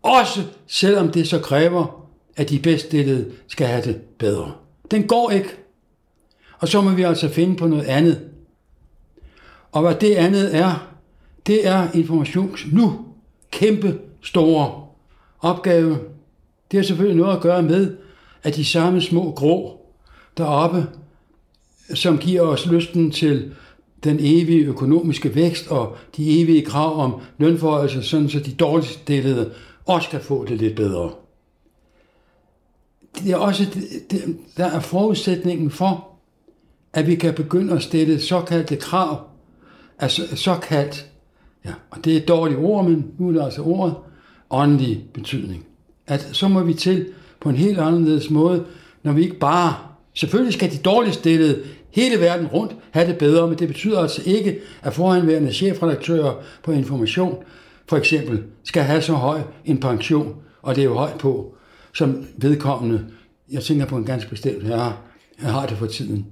også 0.01 0.43
selvom 0.68 1.11
det 1.11 1.28
så 1.28 1.39
kræver, 1.39 2.07
at 2.36 2.49
de 2.49 2.59
bedst 2.59 2.86
stillede 2.86 3.32
skal 3.47 3.68
have 3.68 3.82
det 3.82 4.01
bedre. 4.18 4.51
Den 4.91 5.07
går 5.07 5.30
ikke. 5.30 5.49
Og 6.60 6.68
så 6.68 6.82
må 6.82 6.89
vi 6.89 7.01
altså 7.01 7.30
finde 7.30 7.55
på 7.55 7.68
noget 7.68 7.86
andet. 7.86 8.22
Og 9.72 9.82
hvad 9.82 9.95
det 9.95 10.16
andet 10.16 10.55
er, 10.55 10.88
det 11.47 11.68
er 11.68 11.88
informations 11.93 12.66
nu 12.72 13.05
kæmpe 13.51 13.99
store 14.22 14.86
opgave. 15.39 15.97
Det 16.72 16.78
har 16.78 16.84
selvfølgelig 16.84 17.18
noget 17.18 17.36
at 17.36 17.41
gøre 17.41 17.64
med, 17.64 17.97
at 18.43 18.55
de 18.55 18.66
samme 18.66 19.01
små 19.01 19.32
grå 19.32 19.82
deroppe, 20.38 20.88
som 21.93 22.18
giver 22.18 22.41
os 22.41 22.66
lysten 22.66 23.12
til 23.12 23.55
den 24.03 24.18
evige 24.20 24.66
økonomiske 24.66 25.36
vækst 25.36 25.68
og 25.68 25.97
de 26.18 26.41
evige 26.41 26.66
krav 26.66 26.99
om 26.99 27.22
lønforhøjelser, 27.38 28.01
sådan 28.01 28.30
så 28.30 28.39
de 28.39 28.53
dårligt 28.53 28.91
stillede 28.91 29.51
også 29.86 30.10
kan 30.10 30.22
få 30.22 30.45
det 30.45 30.58
lidt 30.58 30.76
bedre. 30.76 31.12
Det 33.20 33.32
er 33.32 33.38
også, 33.38 33.66
det, 34.12 34.38
der 34.58 34.66
er 34.66 34.80
forudsætningen 34.80 35.72
for, 35.72 36.07
at 36.93 37.07
vi 37.07 37.15
kan 37.15 37.33
begynde 37.33 37.73
at 37.73 37.83
stille 37.83 38.21
såkaldte 38.21 38.75
krav, 38.75 39.27
altså 39.99 40.38
såkaldt, 40.38 41.09
ja, 41.65 41.73
og 41.89 42.05
det 42.05 42.13
er 42.13 42.17
et 42.17 42.27
dårligt 42.27 42.59
ord, 42.59 42.85
men 42.85 43.11
nu 43.17 43.27
er 43.27 43.33
det 43.33 43.43
altså 43.43 43.61
ordet, 43.61 43.95
åndelig 44.49 45.05
betydning. 45.13 45.65
At 46.07 46.29
så 46.31 46.47
må 46.47 46.63
vi 46.63 46.73
til 46.73 47.05
på 47.41 47.49
en 47.49 47.55
helt 47.55 47.79
anderledes 47.79 48.29
måde, 48.29 48.65
når 49.03 49.13
vi 49.13 49.23
ikke 49.23 49.39
bare, 49.39 49.75
selvfølgelig 50.13 50.53
skal 50.53 50.71
de 50.71 50.77
dårligt 50.77 51.15
stillede 51.15 51.63
hele 51.89 52.19
verden 52.19 52.47
rundt 52.47 52.75
have 52.91 53.07
det 53.07 53.17
bedre, 53.17 53.47
men 53.47 53.59
det 53.59 53.67
betyder 53.67 53.99
altså 53.99 54.21
ikke, 54.25 54.59
at 54.81 54.93
foranværende 54.93 55.53
chefredaktører 55.53 56.33
på 56.63 56.71
information 56.71 57.43
for 57.88 57.97
eksempel 57.97 58.43
skal 58.63 58.83
have 58.83 59.01
så 59.01 59.13
høj 59.13 59.41
en 59.65 59.79
pension, 59.79 60.35
og 60.61 60.75
det 60.75 60.81
er 60.81 60.85
jo 60.85 60.93
højt 60.93 61.17
på, 61.17 61.55
som 61.93 62.27
vedkommende, 62.38 63.05
jeg 63.51 63.63
tænker 63.63 63.85
på 63.85 63.97
en 63.97 64.05
ganske 64.05 64.29
bestemt 64.29 64.63
herre, 64.63 64.93
jeg 65.41 65.51
har 65.51 65.65
det 65.65 65.77
for 65.77 65.85
tiden. 65.85 66.25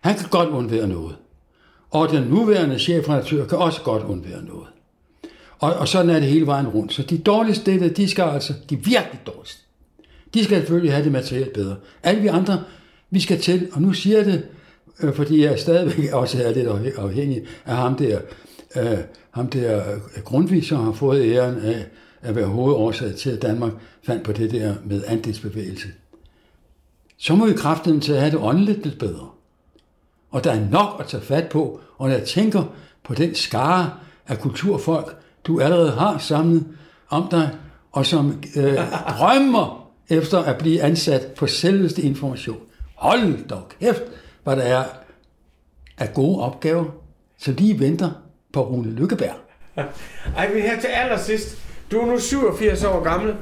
Han 0.00 0.16
kan 0.16 0.28
godt 0.30 0.48
undvære 0.48 0.88
noget. 0.88 1.16
Og 1.90 2.10
den 2.10 2.22
nuværende 2.22 2.78
chefredaktør 2.78 3.46
kan 3.46 3.58
også 3.58 3.82
godt 3.82 4.02
undvære 4.02 4.42
noget. 4.42 4.66
Og, 5.58 5.74
og 5.74 5.88
sådan 5.88 6.10
er 6.10 6.20
det 6.20 6.28
hele 6.28 6.46
vejen 6.46 6.68
rundt. 6.68 6.92
Så 6.92 7.02
de 7.02 7.18
dårligt 7.18 7.56
stillede, 7.56 7.94
de 7.94 8.08
skal 8.08 8.24
altså, 8.24 8.54
de 8.70 8.76
virkelig 8.76 9.20
dårligst, 9.26 9.64
de 10.34 10.44
skal 10.44 10.56
selvfølgelig 10.56 10.92
have 10.92 11.04
det 11.04 11.12
materielt 11.12 11.52
bedre. 11.52 11.76
Alle 12.02 12.22
vi 12.22 12.26
andre, 12.26 12.62
vi 13.10 13.20
skal 13.20 13.40
til, 13.40 13.68
og 13.72 13.82
nu 13.82 13.92
siger 13.92 14.16
jeg 14.16 14.26
det, 14.26 14.46
øh, 15.02 15.14
fordi 15.14 15.44
jeg 15.44 15.58
stadigvæk 15.58 16.12
også 16.22 16.42
er 16.42 16.54
lidt 16.54 16.96
afhængig 16.98 17.42
af 17.66 17.76
ham 17.76 17.96
der, 17.96 18.20
øh, 18.76 18.98
ham 19.30 19.48
der 19.48 19.92
øh, 19.92 20.22
Grundtvig, 20.24 20.66
som 20.66 20.84
har 20.84 20.92
fået 20.92 21.32
æren 21.32 21.58
af 21.58 21.86
at 22.22 22.36
være 22.36 22.46
hovedårsag 22.46 23.14
til, 23.14 23.30
at 23.30 23.42
Danmark 23.42 23.72
fandt 24.02 24.22
på 24.22 24.32
det 24.32 24.50
der 24.50 24.74
med 24.84 25.02
andelsbevægelse. 25.06 25.88
Så 27.18 27.34
må 27.34 27.46
vi 27.46 27.52
kraften 27.52 28.00
til 28.00 28.12
at 28.12 28.20
have 28.20 28.30
det 28.30 28.38
åndeligt 28.42 28.84
lidt 28.84 28.98
bedre. 28.98 29.28
Og 30.30 30.44
der 30.44 30.52
er 30.52 30.60
nok 30.70 30.96
at 31.00 31.06
tage 31.06 31.22
fat 31.22 31.48
på, 31.48 31.80
og 31.98 32.08
når 32.08 32.16
jeg 32.16 32.26
tænker 32.26 32.64
på 33.04 33.14
den 33.14 33.34
skare 33.34 33.90
af 34.28 34.38
kulturfolk, 34.38 35.16
du 35.44 35.60
allerede 35.60 35.90
har 35.90 36.18
samlet 36.18 36.66
om 37.08 37.28
dig, 37.30 37.50
og 37.92 38.06
som 38.06 38.42
øh, 38.56 38.78
drømmer 39.18 39.90
efter 40.08 40.38
at 40.38 40.58
blive 40.58 40.82
ansat 40.82 41.26
på 41.36 41.46
selveste 41.46 42.02
information. 42.02 42.58
Hold 42.94 43.48
dog 43.48 43.62
kæft, 43.80 44.02
hvad 44.44 44.56
der 44.56 44.62
er 44.62 44.84
af 45.98 46.14
gode 46.14 46.42
opgaver, 46.42 46.84
som 47.38 47.54
lige 47.54 47.80
venter 47.80 48.10
på 48.52 48.62
Rune 48.62 48.90
Lykkeberg. 48.90 49.34
Ej, 50.36 50.52
vi 50.52 50.60
her 50.60 50.80
til 50.80 50.88
allersidst. 50.88 51.58
Du 51.90 52.00
er 52.00 52.06
nu 52.06 52.18
87 52.18 52.84
år 52.84 53.02
gammel. 53.02 53.34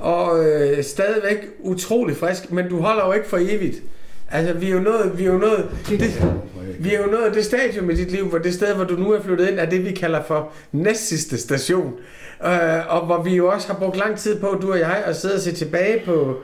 og 0.00 0.44
øh, 0.44 0.84
stadigvæk 0.84 1.38
utrolig 1.60 2.16
frisk, 2.16 2.52
men 2.52 2.68
du 2.68 2.80
holder 2.80 3.06
jo 3.06 3.12
ikke 3.12 3.28
for 3.28 3.38
evigt. 3.40 3.82
Altså, 4.32 4.52
vi 4.52 4.66
er 4.66 4.72
jo 4.72 4.80
nået, 4.80 5.18
vi 5.18 5.24
er 5.24 5.32
jo 5.32 5.38
nået, 5.38 5.68
det, 5.88 6.24
vi 6.80 6.94
er 6.94 7.02
jo 7.02 7.06
nået 7.06 7.34
det 7.34 7.44
stadium 7.44 7.90
i 7.90 7.94
dit 7.94 8.10
liv, 8.10 8.28
hvor 8.28 8.38
det 8.38 8.54
sted, 8.54 8.74
hvor 8.74 8.84
du 8.84 8.96
nu 8.96 9.12
er 9.12 9.22
flyttet 9.22 9.48
ind, 9.48 9.58
er 9.58 9.66
det, 9.66 9.84
vi 9.84 9.92
kalder 9.92 10.22
for 10.22 10.52
næstsidste 10.72 11.38
station. 11.38 11.94
Øh, 12.44 12.94
og 12.94 13.06
hvor 13.06 13.22
vi 13.22 13.34
jo 13.34 13.48
også 13.48 13.68
har 13.68 13.78
brugt 13.78 13.96
lang 13.96 14.18
tid 14.18 14.40
på, 14.40 14.58
du 14.62 14.72
og 14.72 14.78
jeg, 14.78 15.02
at 15.06 15.16
sidde 15.16 15.34
og 15.34 15.40
se 15.40 15.52
tilbage 15.52 16.02
på, 16.04 16.36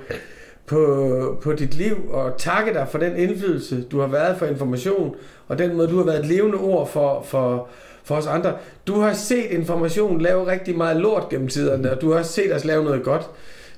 på, 0.66 1.38
på 1.42 1.52
dit 1.52 1.74
liv 1.74 1.96
og 2.10 2.34
takke 2.38 2.74
dig 2.74 2.86
for 2.90 2.98
den 2.98 3.16
indflydelse, 3.16 3.82
du 3.82 4.00
har 4.00 4.06
været 4.06 4.38
for 4.38 4.46
information, 4.46 5.14
og 5.48 5.58
den 5.58 5.76
måde, 5.76 5.88
du 5.88 5.96
har 5.96 6.04
været 6.04 6.20
et 6.20 6.26
levende 6.26 6.58
ord 6.58 6.88
for, 6.88 7.22
for, 7.22 7.68
for 8.04 8.14
os 8.14 8.26
andre. 8.26 8.52
Du 8.86 9.00
har 9.00 9.12
set 9.12 9.50
information 9.50 10.20
lave 10.20 10.46
rigtig 10.46 10.76
meget 10.76 10.96
lort 10.96 11.28
gennem 11.28 11.48
tiderne, 11.48 11.90
og 11.90 12.00
du 12.00 12.10
har 12.10 12.18
også 12.18 12.32
set 12.32 12.54
os 12.54 12.64
lave 12.64 12.84
noget 12.84 13.02
godt. 13.02 13.30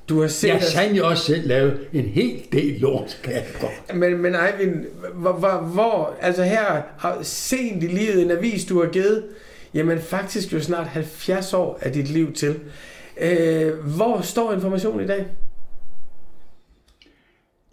Du 0.09 0.21
har 0.21 0.29
set 0.29 0.49
Jeg 0.49 0.61
har 0.75 0.85
jo 0.85 1.09
også 1.09 1.25
selv 1.25 1.49
lavet 1.49 1.89
en 1.93 2.05
hel 2.05 2.43
del 2.53 2.81
lort, 2.81 3.21
kan 3.23 3.33
jeg 3.33 3.47
godt. 3.61 3.97
Men, 3.99 4.19
men 4.19 4.35
Eivind, 4.35 4.85
hvor, 5.15 5.33
hvor, 5.33 5.59
hvor, 5.59 6.17
altså 6.21 6.43
her 6.43 6.83
har 6.99 7.19
sent 7.23 7.83
i 7.83 7.87
livet 7.87 8.23
en 8.23 8.31
avis, 8.31 8.65
du 8.65 8.83
har 8.83 8.91
givet, 8.91 9.25
jamen 9.75 10.01
faktisk 10.01 10.53
jo 10.53 10.61
snart 10.61 10.87
70 10.87 11.53
år 11.53 11.79
af 11.83 11.93
dit 11.93 12.11
liv 12.11 12.33
til. 12.33 12.61
Øh, 13.21 13.79
hvor 13.79 14.21
står 14.21 14.53
information 14.53 15.01
i 15.01 15.07
dag? 15.07 15.27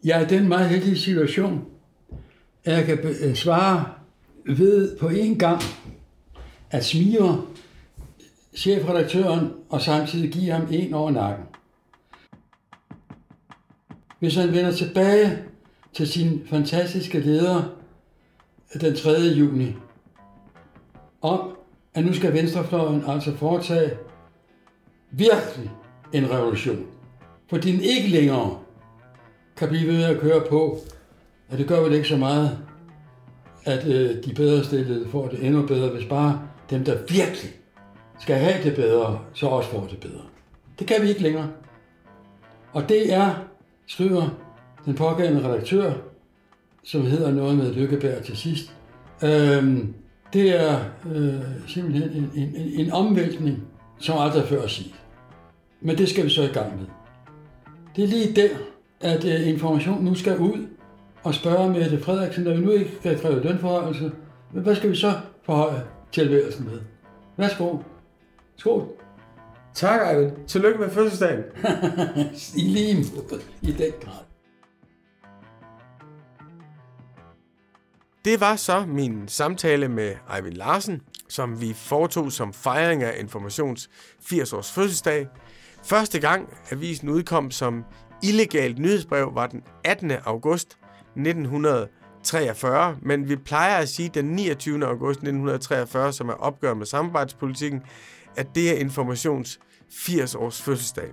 Jeg 0.04 0.22
er 0.22 0.26
i 0.26 0.30
den 0.30 0.48
meget 0.48 0.70
heldige 0.70 0.98
situation, 0.98 1.66
at 2.66 2.74
jeg 2.74 2.86
kan 2.86 3.00
øh, 3.22 3.36
svare 3.36 3.86
ved 4.46 4.98
på 4.98 5.08
en 5.08 5.38
gang 5.38 5.62
at 6.72 6.86
smire 6.86 7.42
chefredaktøren 8.56 9.52
og 9.70 9.82
samtidig 9.82 10.32
give 10.32 10.52
ham 10.52 10.68
en 10.72 10.94
over 10.94 11.12
nakken. 11.12 11.46
Hvis 14.22 14.36
han 14.36 14.54
vender 14.54 14.72
tilbage 14.72 15.38
til 15.94 16.08
sin 16.08 16.44
fantastiske 16.50 17.20
leder 17.20 17.64
den 18.82 18.96
3. 18.96 19.12
juni, 19.12 19.76
om 21.22 21.58
at 21.94 22.06
nu 22.06 22.14
skal 22.14 22.34
venstrefløjen 22.34 23.04
altså 23.08 23.36
foretage 23.36 23.92
virkelig 25.12 25.72
en 26.14 26.32
revolution, 26.32 26.86
fordi 27.50 27.72
den 27.72 27.82
ikke 27.82 28.08
længere 28.08 28.60
kan 29.58 29.70
blive 29.70 29.88
ved 29.88 29.94
med 29.94 30.04
at 30.04 30.20
køre 30.20 30.42
på, 30.50 30.78
og 31.50 31.58
det 31.58 31.68
gør 31.68 31.82
vel 31.82 31.94
ikke 31.94 32.08
så 32.08 32.18
meget, 32.18 32.58
at 33.66 33.88
øh, 33.88 34.24
de 34.24 34.34
bedre 34.36 34.64
stillede 34.64 35.10
får 35.10 35.28
det 35.28 35.46
endnu 35.46 35.68
bedre, 35.68 35.90
hvis 35.90 36.06
bare 36.06 36.42
dem, 36.70 36.84
der 36.84 36.98
virkelig 36.98 37.52
skal 38.20 38.36
have 38.36 38.64
det 38.64 38.76
bedre, 38.76 39.20
så 39.34 39.48
også 39.48 39.70
får 39.70 39.88
det 39.90 40.00
bedre. 40.00 40.24
Det 40.80 40.88
kan 40.88 41.02
vi 41.02 41.10
ikke 41.10 41.22
længere. 41.22 41.50
Og 42.74 42.90
det 42.90 43.14
er, 43.14 43.51
skriver 43.92 44.30
den 44.86 44.96
pågældende 44.96 45.50
redaktør, 45.50 45.94
som 46.84 47.02
hedder 47.02 47.32
noget 47.32 47.58
med 47.58 47.74
Lykkeberg 47.74 48.24
til 48.24 48.38
sidst, 48.38 48.74
øh, 49.24 49.78
det 50.34 50.62
er 50.62 50.80
øh, 51.16 51.42
simpelthen 51.68 52.10
en, 52.12 52.32
en, 52.36 52.56
en, 52.56 52.86
en 52.86 52.92
omvæltning, 52.92 53.64
som 54.00 54.18
aldrig 54.18 54.48
før 54.48 54.68
set. 54.68 54.94
Men 55.82 55.98
det 55.98 56.10
skal 56.10 56.26
vi 56.26 56.30
så 56.30 56.44
i 56.44 56.48
gang 56.48 56.78
med. 56.80 56.86
Det 57.96 58.04
er 58.04 58.08
lige 58.08 58.36
der, 58.36 58.50
at 59.02 59.26
øh, 59.26 59.48
information 59.48 60.04
nu 60.04 60.16
skal 60.16 60.38
ud 60.38 60.68
og 61.24 61.34
spørge 61.34 61.70
Mette 61.70 62.00
Frederiksen, 62.00 62.44
når 62.44 62.54
vi 62.54 62.62
nu 62.62 62.72
ikke 62.72 62.92
skal 63.00 63.20
kræve 63.20 63.44
lønforhøjelse, 63.44 64.12
men 64.54 64.64
hvad 64.64 64.76
skal 64.76 64.90
vi 64.90 64.96
så 64.96 65.14
forhøje 65.44 65.84
tilværelsen 66.12 66.66
med? 66.66 66.80
Værsgo. 67.38 67.78
Skål. 68.58 69.01
Tak, 69.76 70.02
Eivind. 70.14 70.48
Tillykke 70.48 70.80
med 70.80 70.90
fødselsdagen. 70.90 71.44
I 72.62 72.62
lige 72.62 72.96
måde, 72.96 73.42
i 73.62 73.72
den 73.72 73.92
grad. 74.02 74.24
Det 78.26 78.40
var 78.40 78.56
så 78.56 78.86
min 78.86 79.28
samtale 79.28 79.88
med 79.88 80.16
Eivind 80.36 80.54
Larsen, 80.54 81.02
som 81.30 81.62
vi 81.62 81.74
foretog 81.74 82.32
som 82.32 82.54
fejring 82.54 83.04
af 83.04 83.16
Informations 83.20 83.90
80-års 84.24 84.72
fødselsdag. 84.72 85.28
Første 85.84 86.20
gang 86.20 86.50
avisen 86.72 87.10
udkom 87.10 87.52
som 87.52 87.84
illegalt 88.24 88.80
nyhedsbrev 88.80 89.36
var 89.36 89.48
den 89.48 89.64
18. 89.84 90.12
august 90.26 90.78
1943, 91.16 92.98
men 93.02 93.30
vi 93.30 93.36
plejer 93.36 93.78
at 93.78 93.90
sige 93.90 94.10
den 94.14 94.26
29. 94.26 94.86
august 94.86 95.18
1943, 95.18 96.14
som 96.14 96.30
er 96.30 96.34
opgør 96.34 96.74
med 96.74 96.86
samarbejdspolitikken, 96.86 97.82
at 98.36 98.56
det 98.56 98.72
er 98.72 98.76
Informations 98.76 99.60
80-års 99.90 100.62
fødselsdag. 100.62 101.10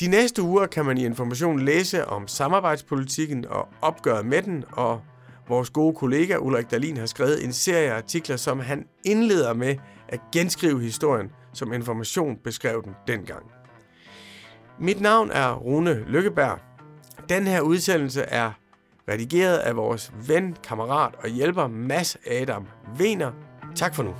De 0.00 0.08
næste 0.08 0.42
uger 0.42 0.66
kan 0.66 0.84
man 0.84 0.98
i 0.98 1.04
Information 1.04 1.60
læse 1.60 2.04
om 2.04 2.28
samarbejdspolitikken 2.28 3.44
og 3.46 3.68
opgøret 3.80 4.26
med 4.26 4.42
den, 4.42 4.64
og 4.72 5.00
vores 5.48 5.70
gode 5.70 5.94
kollega 5.94 6.36
Ulrik 6.36 6.70
Dalin 6.70 6.96
har 6.96 7.06
skrevet 7.06 7.44
en 7.44 7.52
serie 7.52 7.92
artikler, 7.92 8.36
som 8.36 8.60
han 8.60 8.86
indleder 9.04 9.54
med 9.54 9.76
at 10.08 10.20
genskrive 10.32 10.80
historien, 10.80 11.30
som 11.52 11.72
Information 11.72 12.36
beskrev 12.44 12.82
den 12.84 12.94
dengang. 13.06 13.42
Mit 14.80 15.00
navn 15.00 15.30
er 15.30 15.54
Rune 15.54 16.04
Lykkeberg. 16.06 16.58
Den 17.28 17.46
her 17.46 17.60
udsendelse 17.60 18.22
er 18.22 18.52
redigeret 19.08 19.58
af 19.58 19.76
vores 19.76 20.12
ven, 20.28 20.56
kammerat 20.64 21.14
og 21.22 21.28
hjælper 21.28 21.66
Mads 21.66 22.16
Adam 22.26 22.66
Vener. 22.98 23.32
Tak 23.74 23.94
for 23.94 24.02
nu. 24.02 24.14